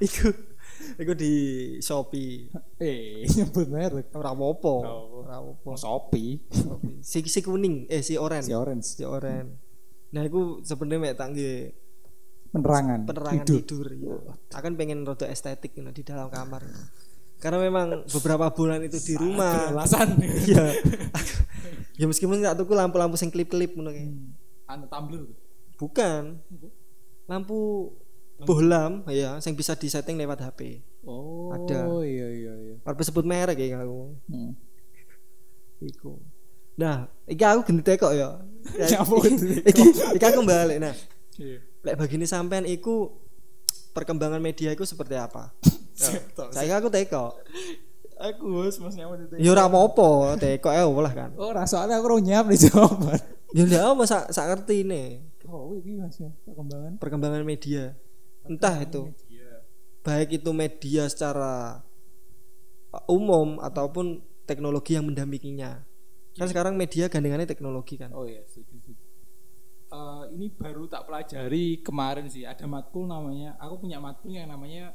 Iku 0.00 0.28
iku 0.96 1.12
di 1.12 1.32
Shopee. 1.78 2.48
eh, 2.78 3.24
nyebut 3.28 3.68
merek. 3.68 4.08
Ora 4.12 4.32
apa-apa. 4.32 4.74
Oh. 4.80 5.20
Ora 5.22 5.40
apa-apa. 5.40 5.70
Shopee, 5.76 6.40
Si 7.00 7.20
si 7.24 7.40
kuning, 7.40 7.84
eh 7.86 8.00
si 8.00 8.16
orange. 8.16 8.48
si 8.48 8.54
orange. 8.54 8.86
Si 8.86 9.04
orange. 9.04 9.52
Nah, 10.14 10.22
iku 10.22 10.62
sebenarnya 10.62 11.00
mek 11.02 11.14
tak 11.14 11.28
nggih 11.34 11.56
penerangan, 12.54 13.00
penerangan 13.02 13.44
tidur, 13.44 13.86
ya. 13.90 14.14
akan 14.54 14.72
pengen 14.78 15.02
rada 15.02 15.26
estetik 15.26 15.74
gitu, 15.74 15.90
di 15.90 16.02
dalam 16.02 16.30
kamar 16.30 16.62
karena 17.36 17.58
memang 17.60 18.06
beberapa 18.08 18.48
bulan 18.48 18.80
itu 18.80 18.96
di 19.02 19.14
rumah 19.18 19.68
Alasan. 19.68 20.16
ya 20.48 20.64
ya 21.94 22.06
meskipun 22.06 22.40
nggak 22.40 22.56
tuku 22.56 22.72
lampu-lampu 22.72 23.18
sing 23.18 23.28
klip-klip 23.28 23.74
ngono 23.74 23.90
kayak. 23.90 24.08
Anu 24.64 24.86
tumbler. 24.88 25.28
bukan 25.74 26.38
lampu 27.26 27.90
bohlam 28.40 29.02
ya 29.10 29.36
yang 29.36 29.54
bisa 29.54 29.74
disetting 29.74 30.14
lewat 30.16 30.40
HP 30.40 30.80
Oh, 31.04 31.52
Ada. 31.52 31.84
iya 32.00 32.28
iya 32.32 32.52
iya. 32.56 32.74
Apa 32.80 33.04
sebut 33.04 33.28
merek 33.28 33.60
ya 33.60 33.76
aku 33.76 34.16
Hmm. 34.24 34.56
iku 35.84 36.16
nah 36.74 37.06
iki 37.28 37.44
aku 37.44 37.60
ganti 37.68 37.82
tekok 37.84 38.12
ya 38.16 38.40
Ya, 38.80 38.98
iki 39.68 39.82
iki 40.16 40.24
aku 40.24 40.40
balik 40.42 40.80
nah 40.80 40.94
Iya. 41.36 41.60
Lek 41.84 41.94
begini 42.00 42.24
sampean 42.24 42.64
iku 42.64 43.12
perkembangan 43.92 44.40
media 44.40 44.72
iku 44.72 44.82
seperti 44.88 45.14
apa? 45.20 45.52
Saya 46.56 46.80
aku 46.80 46.90
teko. 46.90 47.36
Aku 48.14 48.46
bos 48.46 48.78
mas 48.80 48.94
nyaman 48.96 49.26
itu. 49.26 49.34
ya 49.42 49.50
ora 49.52 49.66
apa-apa 49.68 50.38
teko 50.40 50.70
ya 50.72 50.86
lah 50.86 51.12
kan. 51.12 51.30
Oh, 51.36 51.50
soalnya 51.68 52.00
aku 52.00 52.06
urung 52.08 52.24
nyiap 52.24 52.48
jawaban. 52.50 53.20
ya 53.54 53.62
ndak 53.62 53.82
apa 53.86 54.02
sak 54.02 54.24
sak 54.34 54.50
ngerti 54.50 54.82
nih 54.82 55.22
Oh, 55.54 55.78
ini 55.78 56.02
mas 56.02 56.18
ya 56.18 56.34
perkembangan. 56.42 56.98
perkembangan 56.98 57.42
media. 57.46 57.94
Entah 58.42 58.74
itu. 58.82 59.14
Baik 60.04 60.42
itu 60.42 60.50
media 60.52 61.08
secara 61.08 61.80
uh, 62.92 63.04
umum 63.08 63.56
ataupun 63.62 64.20
teknologi 64.44 64.98
yang 64.98 65.08
mendampinginya. 65.08 65.80
Kan 66.34 66.50
sekarang 66.50 66.74
media 66.76 67.08
gandengannya 67.08 67.48
teknologi 67.48 67.96
kan. 67.96 68.10
Oh 68.12 68.26
iya, 68.28 68.42
setuju. 68.50 68.83
Eh, 69.94 70.24
ini 70.34 70.46
baru 70.50 70.90
tak 70.90 71.06
pelajari 71.06 71.78
kemarin 71.78 72.26
sih. 72.26 72.42
Ada 72.42 72.66
matkul 72.66 73.06
namanya. 73.06 73.54
Aku 73.62 73.78
punya 73.78 74.02
matkul 74.02 74.34
yang 74.34 74.50
namanya 74.50 74.90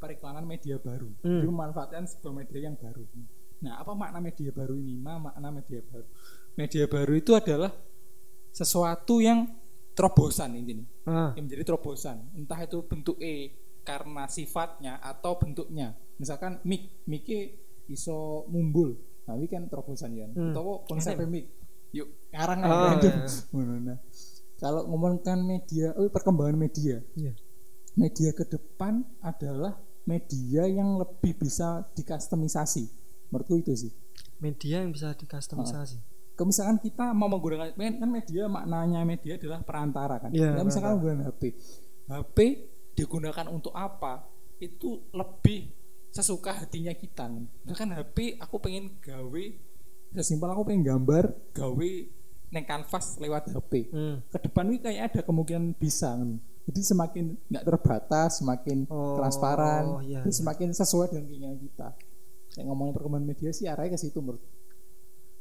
periklanan 0.00 0.48
media 0.48 0.80
baru. 0.80 1.10
Hmm. 1.20 1.42
Jadi 1.44 1.48
memanfaatkan 1.52 2.08
sebuah 2.08 2.32
media 2.32 2.70
yang 2.70 2.76
baru. 2.78 3.04
Nah, 3.60 3.82
apa 3.82 3.92
makna 3.92 4.22
media 4.22 4.48
baru 4.54 4.78
ini? 4.78 4.96
Ma 4.96 5.20
makna 5.20 5.52
media 5.52 5.84
baru. 5.84 6.08
Media 6.56 6.84
baru 6.88 7.12
itu 7.18 7.32
adalah 7.36 7.74
sesuatu 8.54 9.20
yang 9.20 9.44
terobosan 9.92 10.56
intinya. 10.56 10.86
ah 11.10 11.30
Yang 11.36 11.44
menjadi 11.50 11.64
terobosan. 11.68 12.16
Entah 12.38 12.60
itu 12.64 12.78
bentuk 12.86 13.20
E 13.20 13.52
karena 13.84 14.30
sifatnya 14.30 15.02
atau 15.02 15.36
bentuknya. 15.36 15.92
Misalkan 16.16 16.62
mic, 16.64 17.04
mic 17.04 17.26
iso 17.90 18.48
mumbul. 18.48 18.96
Nah, 19.28 19.36
ini 19.36 19.44
kan 19.50 19.68
terobosan 19.68 20.16
ya. 20.16 20.24
Hmm. 20.30 20.54
Atau 20.56 20.88
konsep 20.88 21.20
mic. 21.28 21.52
Yuk, 21.92 22.32
ngarang. 22.32 22.64
Ngono, 23.52 23.74
nah. 23.80 23.98
Kalau 24.58 24.90
ngomongkan 24.90 25.38
media, 25.46 25.94
oh 25.94 26.10
perkembangan 26.10 26.58
media. 26.58 26.98
iya 27.14 27.32
Media 27.94 28.30
ke 28.30 28.46
depan 28.46 29.02
adalah 29.22 29.78
media 30.06 30.66
yang 30.66 30.98
lebih 30.98 31.34
bisa 31.38 31.86
dikustomisasi. 31.94 32.84
Menurutku 33.30 33.58
itu 33.58 33.74
sih. 33.74 33.92
media 34.38 34.86
yang 34.86 34.94
bisa 34.94 35.18
dikustomisasi 35.18 35.98
Kalau 36.38 36.54
misalkan 36.54 36.78
kita 36.78 37.10
mau 37.10 37.26
menggunakan 37.26 37.74
kan 37.74 38.06
media 38.06 38.46
maknanya 38.46 39.02
media 39.02 39.34
adalah 39.34 39.58
perantara 39.66 40.22
kan. 40.22 40.30
Iya, 40.30 40.54
Nah, 40.54 40.62
misalkan 40.62 40.94
menggunakan 40.94 41.26
HP. 41.34 41.42
HP 42.06 42.36
digunakan 42.94 43.46
untuk 43.50 43.74
apa? 43.74 44.22
Itu 44.62 45.10
lebih 45.10 45.74
sesuka 46.14 46.54
hatinya 46.54 46.94
kita. 46.94 47.26
kan. 47.26 47.50
Misalkan 47.66 47.90
HP 47.90 48.38
aku 48.38 48.62
pengen 48.62 49.02
gawe 49.02 49.44
sesimpel 50.14 50.48
aku 50.48 50.62
pengen 50.64 50.82
gambar 50.86 51.24
gawe 51.52 51.92
neng 52.48 52.64
kanvas 52.64 53.16
lewat 53.16 53.48
HP. 53.48 53.88
Hmm. 53.88 54.24
Ke 54.26 54.38
depan 54.40 54.64
ini 54.66 54.78
kayak 54.78 55.02
ada 55.08 55.20
kemungkinan 55.22 55.74
bisa. 55.74 56.16
Jadi 56.64 56.80
semakin 56.82 57.24
nggak 57.46 57.64
terbatas, 57.64 58.38
semakin 58.38 58.84
Oh, 58.86 59.16
transparan, 59.16 60.00
iya, 60.02 60.20
itu 60.20 60.28
iya. 60.28 60.36
semakin 60.36 60.68
sesuai 60.70 61.06
dengan 61.10 61.24
keinginan 61.26 61.56
kita. 61.58 61.88
Yang 62.54 62.66
ngomongin 62.66 62.92
perkembangan 62.92 63.26
media 63.26 63.50
sih 63.50 63.64
arahnya 63.64 63.92
ke 63.92 64.00
situ 64.00 64.18
menurut. 64.18 64.40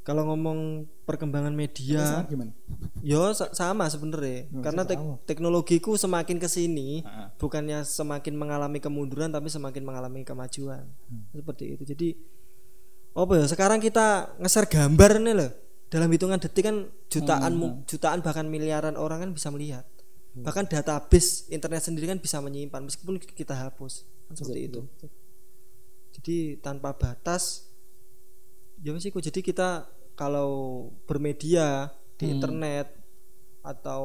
kalau 0.02 0.24
ngomong 0.26 0.60
perkembangan 1.04 1.52
media 1.52 2.24
gimana? 2.24 2.56
yo 3.04 3.28
sa- 3.34 3.52
sama 3.52 3.92
sebenarnya 3.92 4.48
Oh, 4.50 4.64
karena 4.64 4.88
tek- 4.88 4.96
sama. 4.98 5.20
teknologiku 5.22 6.00
semakin 6.00 6.40
ke 6.40 6.48
sini 6.48 7.04
Ah. 7.04 7.28
bukannya 7.36 7.84
semakin 7.84 8.32
mengalami 8.34 8.80
kemunduran 8.80 9.28
tapi 9.28 9.48
semakin 9.48 9.84
mengalami 9.84 10.24
kemajuan 10.24 10.88
Hmm. 11.06 11.28
seperti 11.30 11.76
itu 11.76 11.84
jadi 11.86 12.16
apa 13.14 13.34
ya 13.36 13.46
sekarang 13.48 13.80
kita 13.80 14.08
ngeser 14.38 14.64
gambar 14.66 15.20
nih 15.20 15.36
loh 15.36 15.52
dalam 15.88 16.10
hitungan 16.12 16.40
detik 16.40 16.68
kan 16.68 16.78
jutaan 17.08 17.54
Hmm, 17.56 17.88
jutaan 17.88 18.20
bahkan 18.20 18.46
miliaran 18.46 18.96
orang 18.96 19.24
kan 19.24 19.32
bisa 19.32 19.48
melihat. 19.50 19.88
Bahkan 20.38 20.70
database 20.70 21.50
internet 21.50 21.82
sendiri 21.82 22.06
kan 22.06 22.20
bisa 22.22 22.38
menyimpan 22.38 22.86
meskipun 22.86 23.18
kita 23.18 23.58
hapus. 23.58 24.06
Kan 24.28 24.36
seperti 24.36 24.62
itu. 24.68 24.82
jadi 26.12 26.58
tanpa 26.60 26.98
batas 26.98 27.70
ya 28.82 28.90
wes 28.90 29.06
iku. 29.06 29.22
jadi 29.22 29.38
kita 29.40 29.86
kalau 30.14 30.50
bermedia 31.06 31.94
di 32.18 32.26
Hmm. 32.26 32.42
internet 32.42 32.90
atau 33.62 34.04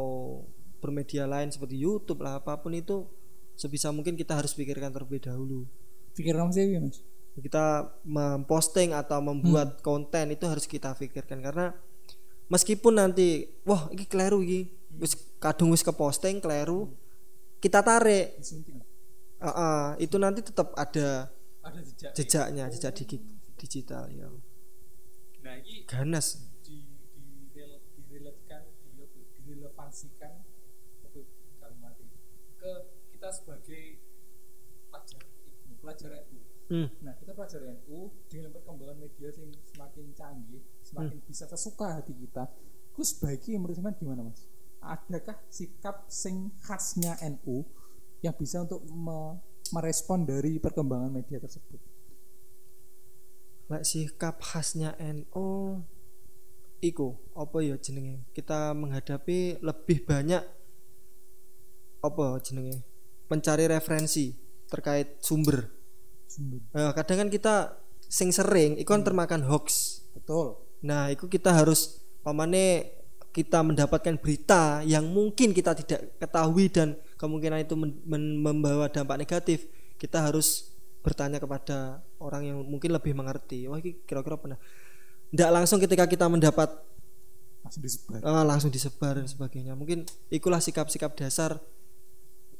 bermedia 0.79 1.25
lain 1.25 1.49
seperti 1.49 1.81
YouTube 1.81 2.21
lah 2.21 2.37
apa 2.37 2.61
pun 2.61 2.77
itu 2.77 3.09
sebisa 3.57 3.89
mungkin 3.89 4.13
kita 4.13 4.37
harus 4.37 4.53
pikirkan 4.53 4.93
terlebih 4.93 5.25
dahulu. 5.25 5.65
Pikir 6.13 6.37
kamu 6.37 6.53
sih 6.53 6.65
mas? 6.77 7.01
Kita 7.35 7.67
memposting 8.03 8.93
atau 8.93 9.19
membuat 9.19 9.69
Hmm. 9.73 9.83
konten 9.83 10.31
itu 10.31 10.45
harus 10.45 10.65
kita 10.65 10.93
pikirkan 10.93 11.41
karena 11.41 11.73
meskipun 12.47 12.93
nanti 12.95 13.29
wah 13.63 13.89
ini 13.89 14.05
keliru 14.05 14.41
ini 14.41 14.69
wis 14.95 15.17
kadung 15.39 15.73
wis 15.73 15.81
ke 15.81 15.89
posting 15.91 16.37
keliru 16.39 16.93
kita 17.57 17.81
tarik. 17.81 18.37
Ah, 19.39 19.49
ah, 19.49 19.85
itu 19.97 20.15
nanti 20.17 20.39
tetap 20.41 20.71
ada 20.75 21.33
Ada 21.61 21.81
jejak. 21.81 22.13
jejaknya 22.13 22.65
jejak 22.69 22.93
digi- 22.93 23.25
digital 23.57 24.07
ya 24.09 24.27
Nah 25.41 25.55
ini 25.57 25.83
ganas 25.83 26.39
di 26.61 26.85
direl- 27.49 27.83
direlekkan 28.03 28.63
dile- 28.85 29.11
direlevansikan 29.37 30.43
apa 31.03 31.19
kalimat 31.59 31.95
ini 31.97 32.15
ke 32.55 32.73
kita 33.11 33.29
sebagai 33.33 33.83
pelajar 34.85 35.21
pelajar 35.81 36.11
NU. 36.21 36.39
Hmm. 36.73 36.89
Nah 37.05 37.13
kita 37.21 37.37
pelajar 37.37 37.61
NU 37.61 38.09
dengan 38.33 38.51
perkembangan 38.57 38.97
media 38.97 39.29
yang 39.37 39.53
semakin 39.69 40.07
canggih, 40.17 40.63
semakin 40.81 41.19
bisa 41.29 41.45
sesuka 41.45 42.01
hati 42.01 42.17
kita. 42.17 42.49
Terus 42.97 43.09
sebaiknya 43.13 43.61
menurut 43.61 43.77
teman 43.77 43.95
gimana 44.01 44.21
mas? 44.25 44.49
Adakah 44.81 45.37
sikap 45.53 46.09
sing 46.09 46.49
khasnya 46.65 47.21
NU 47.29 47.69
yang 48.25 48.33
bisa 48.33 48.65
untuk 48.65 48.81
me- 48.89 49.37
merespon 49.71 50.25
dari 50.25 50.57
perkembangan 50.57 51.13
media 51.13 51.39
tersebut? 51.39 51.93
lek 53.73 53.89
sikap 53.89 54.37
khasnya 54.45 54.93
NU 55.01 55.81
iku 56.85 57.17
apa 57.33 57.65
ya 57.65 57.81
jenenge 57.81 58.21
kita 58.37 58.77
menghadapi 58.77 59.65
lebih 59.65 60.05
banyak 60.05 60.45
apa 62.05 62.27
jenenge 62.45 62.85
mencari 63.33 63.65
referensi 63.65 64.37
terkait 64.69 65.25
sumber 65.25 65.65
Sumber. 65.65 65.82
Nah, 66.73 66.93
kadang 66.97 67.27
kan 67.27 67.29
kita 67.29 67.55
sing 68.07 68.29
sering 68.33 68.77
iku 68.77 68.93
kan 68.93 69.05
termakan 69.05 69.45
hoax 69.49 70.01
Betul. 70.13 70.61
Nah, 70.85 71.11
itu 71.11 71.27
kita 71.27 71.51
harus 71.51 72.03
pamane 72.23 72.95
kita 73.33 73.65
mendapatkan 73.65 74.21
berita 74.21 74.85
yang 74.85 75.09
mungkin 75.09 75.57
kita 75.57 75.73
tidak 75.73 76.21
ketahui 76.21 76.69
dan 76.69 77.01
kemungkinan 77.17 77.65
itu 77.65 77.75
membawa 78.39 78.93
dampak 78.93 79.17
negatif. 79.17 79.67
Kita 79.97 80.29
harus 80.29 80.69
bertanya 81.01 81.41
kepada 81.41 82.05
orang 82.21 82.53
yang 82.53 82.59
mungkin 82.63 82.93
lebih 82.93 83.17
mengerti. 83.17 83.67
Wah, 83.67 83.81
ini 83.81 84.05
kira-kira 84.05 84.37
pernah. 84.37 84.61
Tidak 85.33 85.51
langsung 85.51 85.81
ketika 85.81 86.05
kita 86.05 86.29
mendapat 86.29 86.69
Langsung 87.63 87.83
disebar. 87.83 88.21
eh, 88.21 88.45
langsung 88.45 88.71
disebar 88.71 89.15
dan 89.17 89.27
sebagainya. 89.31 89.73
Mungkin 89.73 90.05
ikulah 90.29 90.61
sikap-sikap 90.61 91.17
dasar 91.17 91.57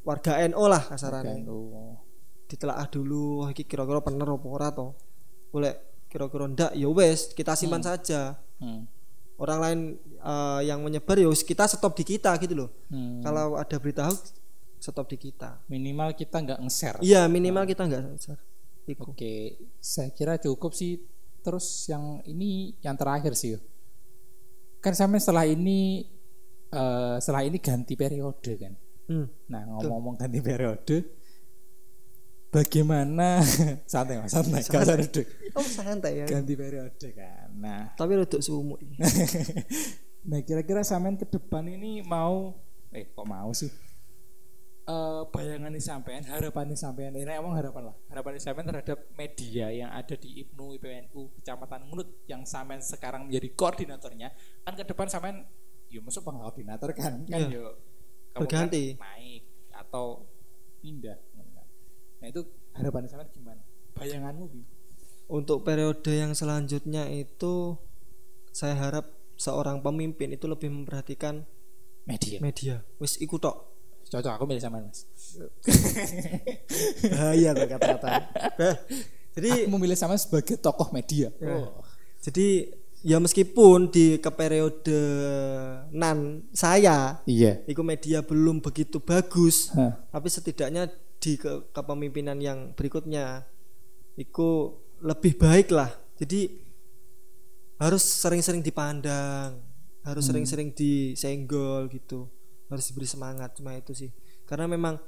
warga 0.03 0.41
NU 0.49 0.65
lah 0.67 0.83
kasarannya. 0.89 1.45
NU. 1.45 1.99
Ditelaah 2.53 2.85
dulu, 2.85 3.41
wah 3.41 3.49
ini 3.49 3.65
kira-kira 3.65 3.99
bener 3.99 4.29
apa 4.29 4.45
ora 4.47 4.69
to. 4.69 4.93
Boleh 5.49 5.73
kira-kira 6.07 6.45
ndak 6.45 6.77
ya 6.77 6.85
wes 6.87 7.33
kita 7.33 7.57
simpan 7.57 7.81
saja 7.81 8.37
Hmm. 8.61 8.85
orang 9.41 9.59
lain 9.59 9.81
eh, 10.21 10.61
yang 10.69 10.85
menyebar 10.85 11.17
ya 11.17 11.27
kita 11.27 11.65
stop 11.67 11.97
di 11.97 12.05
kita 12.07 12.37
gitu 12.37 12.53
loh 12.55 12.71
Hmm. 12.87 13.25
kalau 13.25 13.57
ada 13.57 13.75
berita 13.75 14.05
hoax 14.05 14.37
stop 14.77 15.09
di 15.09 15.17
kita 15.17 15.57
Minimal 15.67 16.13
kita 16.13 16.37
nggak 16.39 16.61
nge-share. 16.61 17.01
iya 17.01 17.25
minimal 17.27 17.65
kita 17.65 17.83
nggak 17.83 18.03
share. 18.21 18.39
Iku. 18.85 19.17
Oke, 19.17 19.57
saya 19.79 20.11
kira 20.11 20.37
cukup 20.37 20.75
sih. 20.75 21.01
Terus 21.41 21.65
yang 21.87 22.21
ini 22.23 22.77
yang 22.83 22.95
terakhir 22.95 23.33
sih. 23.33 23.57
Kan 24.79 24.93
sampai 24.93 25.17
setelah 25.17 25.47
ini 25.47 26.07
eh, 26.69 27.17
setelah 27.19 27.43
ini 27.43 27.57
ganti 27.57 27.95
periode 27.95 28.53
kan. 28.59 28.75
Hmm. 29.07 29.27
Nah 29.49 29.61
ngomong-ngomong 29.65 30.19
ganti 30.19 30.39
periode, 30.39 30.97
bagaimana 32.53 33.41
santai 33.93 34.21
mas, 34.21 34.31
santai, 34.31 34.61
gak 34.63 34.85
usah 34.85 34.97
duduk. 35.01 35.27
oh 35.57 35.65
santai 35.65 36.21
ya 36.21 36.27
Ganti 36.29 36.53
periode 36.53 37.09
kan. 37.17 37.49
Nah, 37.57 37.97
tapi 37.97 38.13
rodok 38.15 38.45
sumuk 38.45 38.79
iki. 38.79 38.95
nah 40.29 40.39
kira-kira 40.45 40.85
sampean 40.85 41.17
ke 41.17 41.25
depan 41.25 41.65
ini 41.67 42.05
mau, 42.05 42.53
eh 42.93 43.09
kok 43.09 43.25
mau 43.25 43.51
sih? 43.51 43.73
eh 44.83 45.23
bayangan 45.31 45.73
sampean, 45.79 46.27
harapan 46.27 46.75
sampean, 46.75 47.15
ini 47.15 47.25
emang 47.25 47.55
harapan 47.55 47.91
lah. 47.91 47.97
Harapan 48.11 48.37
sampean 48.37 48.67
terhadap 48.67 48.99
media 49.15 49.71
yang 49.71 49.89
ada 49.89 50.19
di 50.19 50.43
IPNU, 50.43 50.75
IPNU, 50.77 51.39
Kecamatan 51.39 51.87
Munut 51.87 52.27
yang 52.27 52.43
sampean 52.43 52.83
sekarang 52.83 53.31
menjadi 53.31 53.49
koordinatornya, 53.55 54.29
kan 54.67 54.75
ke 54.75 54.83
depan 54.85 55.07
sampean 55.07 55.47
yo 55.87 56.03
masuk 56.03 56.27
koordinator 56.27 56.91
kan, 56.93 57.23
kan 57.25 57.41
Iya. 57.47 57.63
yo 57.63 57.65
Berganti. 58.35 58.99
kan 58.99 59.07
naik 59.07 59.43
atau 59.71 60.27
pindah. 60.83 61.15
Nah 62.23 62.31
itu 62.31 62.47
harapan 62.73 63.11
sampean 63.11 63.29
gimana? 63.35 63.59
Bayanganmu 63.99 64.45
Bi? 64.47 64.63
Untuk 65.27 65.67
periode 65.67 66.07
yang 66.07 66.33
selanjutnya 66.33 67.11
itu 67.11 67.75
saya 68.55 68.79
harap 68.79 69.11
seorang 69.35 69.83
pemimpin 69.83 70.31
itu 70.31 70.47
lebih 70.47 70.71
memperhatikan 70.71 71.43
media. 72.07 72.39
media. 72.39 72.75
Wis 73.03 73.19
iku 73.19 73.43
tok. 73.43 73.75
Cocok 74.07 74.39
aku 74.39 74.45
milih 74.47 74.63
sampean 74.63 74.87
Mas. 74.87 75.03
Bahaya 77.13 77.51
tuh 77.57 77.67
kata-kata. 77.67 78.11
Jadi 79.33 79.51
Aku 79.65 79.73
memilih 79.73 79.97
sampean 79.97 80.21
sebagai 80.21 80.61
tokoh 80.61 80.93
media. 80.93 81.33
Ya. 81.41 81.49
Oh. 81.59 81.81
jadi 82.23 82.71
ya 83.03 83.19
meskipun 83.19 83.91
di 83.91 84.23
ke 84.23 84.31
periode 84.31 84.95
nan 85.91 86.47
saya 86.55 87.19
Iya. 87.27 87.59
iku 87.67 87.83
media 87.83 88.23
belum 88.23 88.63
begitu 88.63 89.03
bagus, 89.03 89.75
Hah. 89.75 89.99
tapi 90.15 90.31
setidaknya 90.31 90.87
di 91.23 91.39
ke, 91.39 91.71
kepemimpinan 91.71 92.43
yang 92.43 92.75
berikutnya 92.75 93.47
iku 94.19 94.75
lebih 94.99 95.39
baik 95.39 95.71
lah. 95.71 95.95
Jadi 96.19 96.51
harus 97.79 98.03
sering-sering 98.03 98.63
dipandang, 98.63 99.63
harus 100.03 100.27
sering-sering 100.27 100.75
disenggol 100.75 101.87
gitu. 101.95 102.27
Harus 102.67 102.91
diberi 102.91 103.07
semangat 103.07 103.55
cuma 103.55 103.79
itu 103.79 103.95
sih. 103.95 104.11
Karena 104.49 104.67
memang 104.67 104.99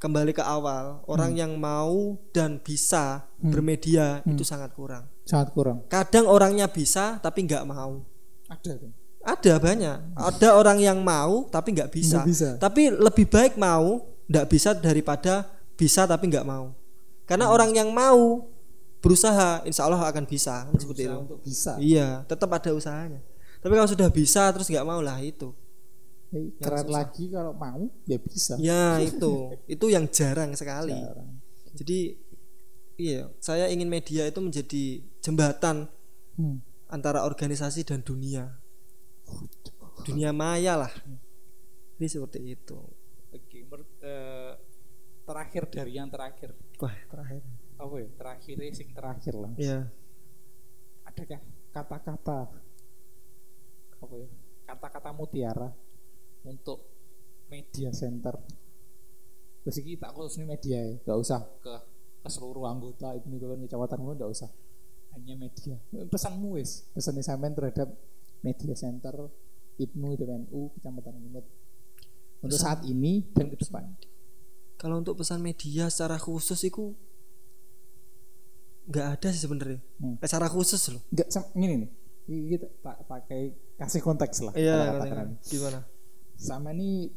kembali 0.00 0.32
ke 0.36 0.44
awal, 0.44 1.00
orang 1.08 1.36
yang 1.36 1.56
mau 1.56 2.16
dan 2.32 2.60
bisa 2.60 3.24
bermedia 3.40 4.20
itu 4.28 4.44
sangat 4.44 4.76
kurang. 4.76 5.08
Sangat 5.24 5.52
kurang. 5.56 5.84
Kadang 5.88 6.28
orangnya 6.28 6.68
bisa 6.68 7.16
tapi 7.20 7.48
nggak 7.48 7.64
mau. 7.64 8.04
Ada 8.50 8.76
tuh. 8.76 8.92
Ada 9.20 9.60
banyak. 9.60 10.16
Ada 10.16 10.48
orang 10.56 10.80
yang 10.80 10.98
mau 11.04 11.46
tapi 11.52 11.76
nggak 11.76 11.92
bisa. 11.92 12.20
Nggak 12.20 12.28
bisa. 12.28 12.48
Tapi 12.56 12.82
lebih 12.90 13.28
baik 13.28 13.60
mau 13.60 14.09
nggak 14.30 14.46
bisa 14.46 14.70
daripada 14.78 15.50
bisa 15.74 16.06
tapi 16.06 16.30
nggak 16.30 16.46
mau. 16.46 16.70
Karena 17.26 17.50
orang 17.50 17.74
yang 17.74 17.90
mau 17.90 18.46
berusaha, 19.02 19.64
insya 19.66 19.86
Allah 19.90 20.02
akan 20.06 20.24
bisa. 20.26 20.70
Kan 20.70 20.78
seperti 20.78 21.10
itu. 21.10 21.16
untuk 21.18 21.40
bisa. 21.42 21.74
Iya, 21.82 22.22
tetap 22.30 22.50
ada 22.54 22.70
usahanya. 22.70 23.18
Tapi 23.60 23.72
kalau 23.74 23.90
sudah 23.90 24.08
bisa 24.08 24.50
terus 24.54 24.70
nggak 24.70 24.86
mau 24.86 25.02
lah 25.02 25.18
itu. 25.18 25.50
Eh, 26.30 26.54
keren 26.62 26.86
lagi 26.86 27.26
kalau 27.26 27.50
mau 27.58 27.90
ya 28.06 28.18
bisa. 28.22 28.54
Ya 28.62 29.02
itu, 29.02 29.50
itu 29.74 29.86
yang 29.90 30.06
jarang 30.06 30.54
sekali. 30.54 30.94
Jarang. 30.94 31.42
Jadi 31.74 32.14
iya, 33.00 33.26
saya 33.42 33.66
ingin 33.66 33.90
media 33.90 34.28
itu 34.30 34.38
menjadi 34.38 35.02
jembatan 35.24 35.90
Hmm. 36.38 36.62
antara 36.88 37.26
organisasi 37.28 37.84
dan 37.84 38.00
dunia. 38.00 38.48
Dunia 40.08 40.32
maya 40.32 40.80
lah. 40.80 40.92
Jadi 41.98 42.06
seperti 42.08 42.56
itu. 42.56 42.78
Eh, 44.00 44.52
terakhir 45.28 45.68
dari 45.68 45.92
yang 46.00 46.08
terakhir. 46.08 46.56
Wah, 46.80 46.96
terakhir. 47.12 47.44
Apa 47.76 47.94
ya? 48.00 48.08
Terakhir 48.16 48.56
sing 48.72 48.88
terakhir 48.96 49.34
lah. 49.36 49.52
Ya, 49.60 49.78
Adakah 51.04 51.40
kata-kata 51.72 52.40
apa 54.00 54.14
ya? 54.16 54.28
Kata-kata 54.64 55.10
mutiara 55.12 55.68
untuk 56.48 56.80
media 57.52 57.92
center. 57.92 58.40
Terus 59.60 59.76
iki 59.84 60.00
tak 60.00 60.16
khusus 60.16 60.40
media 60.48 60.80
ya, 60.80 60.96
gak 61.04 61.18
usah 61.20 61.40
ke 61.60 61.74
ke 62.20 62.28
seluruh 62.28 62.68
anggota 62.68 63.16
itu 63.16 63.28
kan 63.32 63.60
kecamatan 63.64 63.98
gue 64.04 64.14
gak 64.20 64.32
usah 64.32 64.50
hanya 65.16 65.34
media 65.40 65.80
pesanmu 66.12 66.60
wis 66.60 66.84
pesan 66.92 67.16
sampean 67.24 67.56
terhadap 67.56 67.88
media 68.44 68.76
center 68.76 69.32
IPNU 69.80 70.20
PNU 70.20 70.60
kecamatan 70.76 71.16
Munut 71.16 71.44
untuk 72.40 72.56
Pesan- 72.56 72.66
saat 72.66 72.80
ini 72.84 73.24
dan 73.32 73.46
ke 73.46 73.56
depan 73.56 73.84
kalau 74.74 74.96
untuk 74.96 75.12
pesan 75.14 75.40
media 75.40 75.92
secara 75.92 76.16
khusus 76.16 76.56
itu 76.64 76.96
nggak 78.88 79.06
ada 79.14 79.28
sih 79.30 79.44
sebenarnya. 79.44 79.78
Hmm. 80.00 80.16
Secara 80.18 80.48
khusus 80.48 80.80
loh. 80.90 81.02
Enggak 81.12 81.28
sam- 81.30 81.52
ini 81.54 81.86
nih. 81.86 81.90
Ini 82.26 82.46
Kita 82.48 82.66
pa- 82.80 82.96
pakai 82.98 83.42
kasih 83.76 84.00
konteks 84.00 84.40
lah. 84.40 84.52
Iya, 84.56 84.98
gimana? 85.44 85.80
Sama 86.34 86.72
ini 86.72 87.12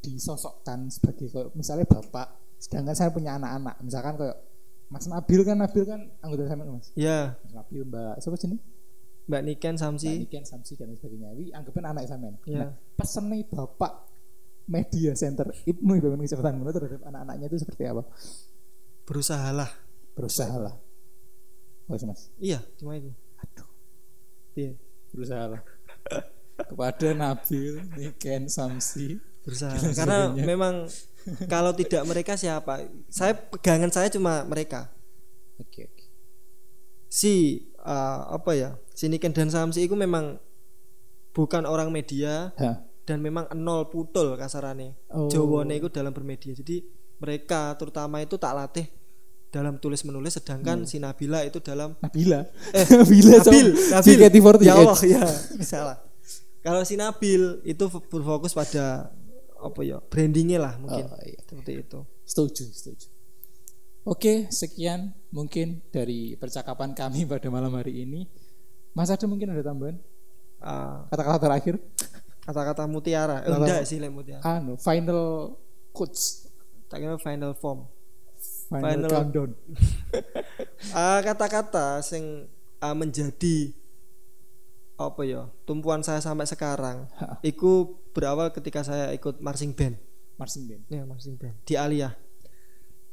disosokkan 0.00 0.88
sebagai 0.88 1.28
kayak 1.28 1.52
misalnya 1.52 1.84
bapak, 1.84 2.30
sedangkan 2.56 2.94
saya 2.94 3.10
punya 3.10 3.36
anak-anak. 3.36 3.76
Misalkan 3.82 4.14
kayak 4.16 4.38
Mas 4.86 5.06
Nabil 5.06 5.40
kan 5.44 5.54
Nabil 5.54 5.84
kan 5.86 6.00
anggota 6.18 6.42
saya 6.46 6.58
Mas. 6.58 6.88
Ya, 6.94 7.18
Mas 7.42 7.52
Nabil 7.54 7.82
Mbak 7.84 8.14
siapa 8.18 8.36
sih 8.36 8.48
nih? 8.48 8.60
Mbak 9.26 9.40
Niken 9.44 9.74
Mbak 9.74 9.82
Samsi. 9.82 10.12
Niken 10.26 10.44
Samsi 10.46 10.72
dan 10.74 10.90
sebagainya. 10.94 11.30
Ini 11.36 11.44
anggapin 11.52 11.84
anak 11.84 12.06
sampean. 12.06 12.34
Iya. 12.42 12.58
Nah, 12.64 12.70
pesen 12.96 13.30
nih 13.30 13.46
bapak 13.46 14.09
media 14.70 15.12
center 15.18 15.50
Ibnu 15.66 15.98
Ibadah 15.98 16.14
Kecamatan 16.14 16.54
Munut 16.62 16.72
terhadap 16.78 17.02
anak-anaknya 17.02 17.46
itu 17.50 17.58
seperti 17.58 17.90
apa? 17.90 18.06
Berusahalah. 19.02 19.70
Berusaha 20.14 20.56
lah. 20.56 20.74
Oh, 21.90 21.98
Mas. 22.06 22.30
Iya, 22.38 22.62
cuma 22.78 22.94
itu. 22.94 23.10
Aduh, 23.42 23.66
Iya, 24.54 24.78
berusaha 25.10 25.44
lah. 25.50 25.62
Kepada 26.70 27.08
Nabil, 27.18 27.82
Niken 27.98 28.46
Samsi, 28.46 29.18
berusaha. 29.42 29.74
Karena 29.98 30.30
memang 30.30 30.86
kalau 31.50 31.74
tidak 31.74 32.06
mereka 32.06 32.38
siapa? 32.38 32.86
Saya 33.10 33.34
pegangan 33.34 33.90
saya 33.90 34.06
cuma 34.12 34.46
mereka. 34.46 34.92
Oke 35.58 35.88
oke. 35.90 36.04
Si 37.10 37.66
uh, 37.82 38.28
apa 38.30 38.54
ya? 38.54 38.70
Si 38.94 39.08
Niken 39.10 39.32
dan 39.34 39.50
Samsi 39.50 39.88
itu 39.88 39.96
memang 39.96 40.38
bukan 41.32 41.64
orang 41.64 41.88
media 41.90 42.52
Hah. 42.60 42.84
Dan 43.10 43.18
memang 43.18 43.50
nol 43.58 43.90
putul 43.90 44.38
kasarane. 44.38 44.94
Oh. 45.10 45.26
Jawane 45.26 45.82
itu 45.82 45.90
dalam 45.90 46.14
bermedia. 46.14 46.54
Jadi 46.54 46.78
mereka 47.18 47.74
terutama 47.74 48.22
itu 48.22 48.38
tak 48.38 48.54
latih 48.54 48.86
dalam 49.50 49.82
tulis 49.82 50.06
menulis 50.06 50.38
sedangkan 50.38 50.86
si 50.86 51.02
Nabila 51.02 51.42
itu 51.42 51.58
dalam 51.58 51.98
Nabila. 51.98 52.46
eh 52.70 52.86
Nabila 52.94 53.42
Nabil, 53.42 53.68
Nabil. 53.90 54.14
JKT48. 54.30 54.62
Ya 54.62 54.74
Allah 54.78 55.00
ya, 55.02 55.26
salah. 55.66 55.98
Kalau 56.62 56.86
si 56.86 56.94
Nabil 56.94 57.58
itu 57.66 57.84
berfokus 58.06 58.54
pada 58.54 59.10
apa 59.58 59.80
ya? 59.82 59.98
Brandingnya 60.06 60.62
lah 60.62 60.78
mungkin. 60.78 61.10
Oh, 61.10 61.18
iya. 61.26 61.42
Seperti 61.42 61.72
itu. 61.82 61.98
Setuju, 62.22 62.64
setuju. 62.70 63.06
Oke, 64.06 64.46
sekian 64.54 65.12
mungkin 65.34 65.82
dari 65.90 66.38
percakapan 66.38 66.94
kami 66.94 67.26
pada 67.26 67.50
malam 67.50 67.74
hari 67.74 68.06
ini. 68.06 68.30
Mas 68.94 69.10
ada 69.10 69.26
mungkin 69.26 69.50
ada 69.50 69.66
tambahan? 69.66 69.98
Ah, 70.62 71.10
Kata-kata 71.10 71.42
terakhir? 71.42 71.74
Kata-kata 72.50 72.84
mutiara. 72.84 73.46
Eh, 73.46 73.48
enggak 73.48 73.86
sih 73.86 74.02
lek 74.02 74.10
mutiara. 74.10 74.42
Anu, 74.42 74.74
final 74.74 75.54
quotes, 75.94 76.50
Tak 76.90 76.98
kira 76.98 77.14
final 77.16 77.54
form. 77.54 77.86
final, 78.66 79.06
Final- 79.06 79.10
countdown. 79.10 79.50
Ah, 80.96 81.22
kata-kata 81.22 82.02
sing 82.02 82.50
ah, 82.78 82.94
menjadi 82.94 83.70
apa 84.96 85.22
ya? 85.22 85.46
Tumpuan 85.62 86.02
saya 86.02 86.18
sampai 86.18 86.44
sekarang. 86.44 87.06
Ha. 87.16 87.38
Iku 87.40 87.94
berawal 88.10 88.50
ketika 88.50 88.82
saya 88.82 89.14
ikut 89.14 89.38
marching 89.38 89.70
band. 89.70 89.94
Marching 90.34 90.66
band. 90.66 90.82
Ya, 90.90 91.06
marching 91.06 91.38
band 91.38 91.54
di 91.62 91.78
Aliyah. 91.78 92.12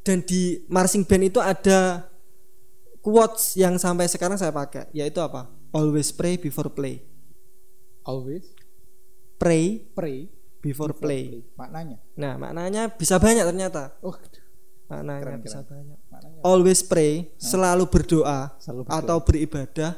Dan 0.01 0.23
di 0.23 0.65
marching 0.67 1.05
band 1.05 1.23
itu 1.27 1.37
ada 1.37 2.07
quotes 2.99 3.53
yang 3.55 3.77
sampai 3.77 4.09
sekarang 4.09 4.35
saya 4.35 4.49
pakai, 4.49 4.89
yaitu 4.91 5.21
apa? 5.21 5.47
Always 5.69 6.09
pray 6.09 6.39
before 6.39 6.71
play. 6.71 7.03
Always 8.01 8.47
Pray 9.37 9.85
pray 9.93 10.25
before 10.59 10.91
before 10.91 10.91
play. 10.97 11.45
Maknanya. 11.55 11.97
Nah, 12.17 12.33
maknanya 12.35 12.89
bisa 12.89 13.21
banyak 13.21 13.45
ternyata. 13.45 13.93
Oh, 14.01 14.17
Maknanya 14.87 15.19
Keren, 15.21 15.39
bisa 15.43 15.59
keren. 15.61 15.67
banyak. 15.67 15.97
maknanya 16.07 16.39
Always 16.41 16.79
pray, 16.81 17.27
selalu 17.35 17.85
berdoa 17.91 18.55
Selalu 18.57 18.81
berdoa. 18.87 18.97
atau 19.03 19.17
beribadah. 19.19 19.91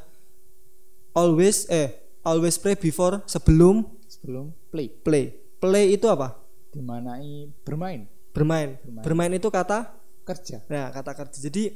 Always 1.13 1.69
eh 1.69 1.93
always 2.21 2.57
pray 2.57 2.73
before 2.73 3.21
sebelum 3.25 3.85
sebelum 4.07 4.49
play. 4.69 4.89
play. 4.89 5.25
Play 5.59 5.93
itu 5.93 6.07
apa? 6.07 6.39
Dimanai 6.69 7.49
bermain, 7.65 8.05
Bermain. 8.31 8.77
Bermain. 8.81 9.03
Bermain 9.03 9.31
itu 9.35 9.49
kata 9.49 9.93
kerja. 10.23 10.61
Nah, 10.69 10.93
kata 10.93 11.11
kerja. 11.17 11.37
Jadi 11.37 11.75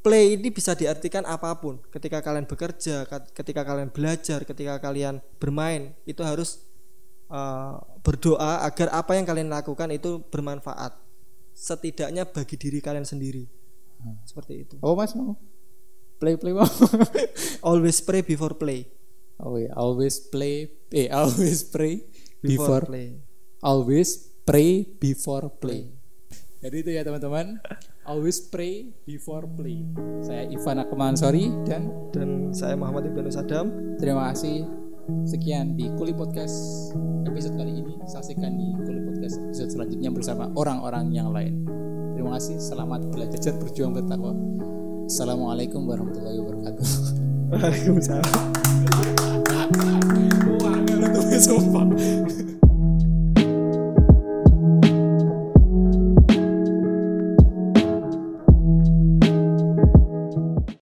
play 0.00 0.34
ini 0.34 0.48
bisa 0.50 0.74
diartikan 0.74 1.22
apa 1.28 1.52
pun. 1.56 1.78
Ketika 1.88 2.18
kalian 2.24 2.48
bekerja, 2.48 3.04
ketika 3.32 3.62
kalian 3.62 3.92
belajar, 3.92 4.42
ketika 4.42 4.80
kalian 4.80 5.20
bermain, 5.38 5.94
itu 6.02 6.20
harus 6.20 6.65
uh, 7.28 7.80
berdoa 8.02 8.62
agar 8.66 8.92
apa 8.94 9.14
yang 9.18 9.26
kalian 9.26 9.50
lakukan 9.50 9.90
itu 9.90 10.22
bermanfaat. 10.30 10.94
Setidaknya 11.56 12.28
bagi 12.28 12.56
diri 12.60 12.78
kalian 12.84 13.08
sendiri. 13.08 13.48
Seperti 14.28 14.54
itu. 14.62 14.74
Oh, 14.84 14.92
Mas 14.94 15.16
mau? 15.16 15.34
Play 16.20 16.36
play 16.36 16.52
mau. 16.52 16.68
Always 17.68 17.98
pray 18.04 18.22
before 18.22 18.54
play. 18.54 18.88
oh 19.36 19.60
ya, 19.60 19.68
always 19.76 20.16
play 20.32 20.64
eh 20.88 21.12
always 21.12 21.60
pray 21.60 22.00
Before, 22.40 22.80
before 22.80 22.82
play. 22.88 23.08
always 23.60 24.32
pray 24.48 24.88
before 24.96 25.52
play. 25.60 25.92
Jadi 26.64 26.76
itu 26.80 26.90
ya 26.96 27.04
teman-teman. 27.04 27.60
Always 28.08 28.40
pray 28.40 28.96
before 29.04 29.44
play. 29.44 29.84
Saya 30.24 30.48
Ivan 30.48 30.80
Akman 30.80 31.20
Sorry 31.20 31.52
dan 31.68 31.92
dan 32.16 32.54
saya 32.56 32.80
Muhammad 32.80 33.12
Ibnu 33.12 33.28
Sadam 33.28 33.68
terima 34.00 34.32
kasih. 34.32 34.85
Sekian 35.26 35.78
di 35.78 35.86
Kuli 35.94 36.10
Podcast 36.10 36.90
episode 37.22 37.54
kali 37.54 37.78
ini. 37.78 37.94
Saksikan 38.10 38.58
di 38.58 38.74
Kuli 38.82 39.00
Podcast 39.06 39.38
episode 39.38 39.70
selanjutnya 39.70 40.10
bersama 40.10 40.50
orang-orang 40.58 41.14
yang 41.14 41.30
lain. 41.30 41.62
Terima 42.18 42.34
kasih. 42.34 42.58
Selamat 42.58 43.06
belajar 43.14 43.54
berjuang 43.54 43.94
bertakwa. 43.94 44.34
Assalamualaikum 45.06 45.86
warahmatullahi 45.86 46.38
wabarakatuh. 46.42 46.88
Waalaikumsalam 47.54 48.26
Wah, 50.58 50.76
nggak 50.82 51.38
sumpah. 51.38 51.86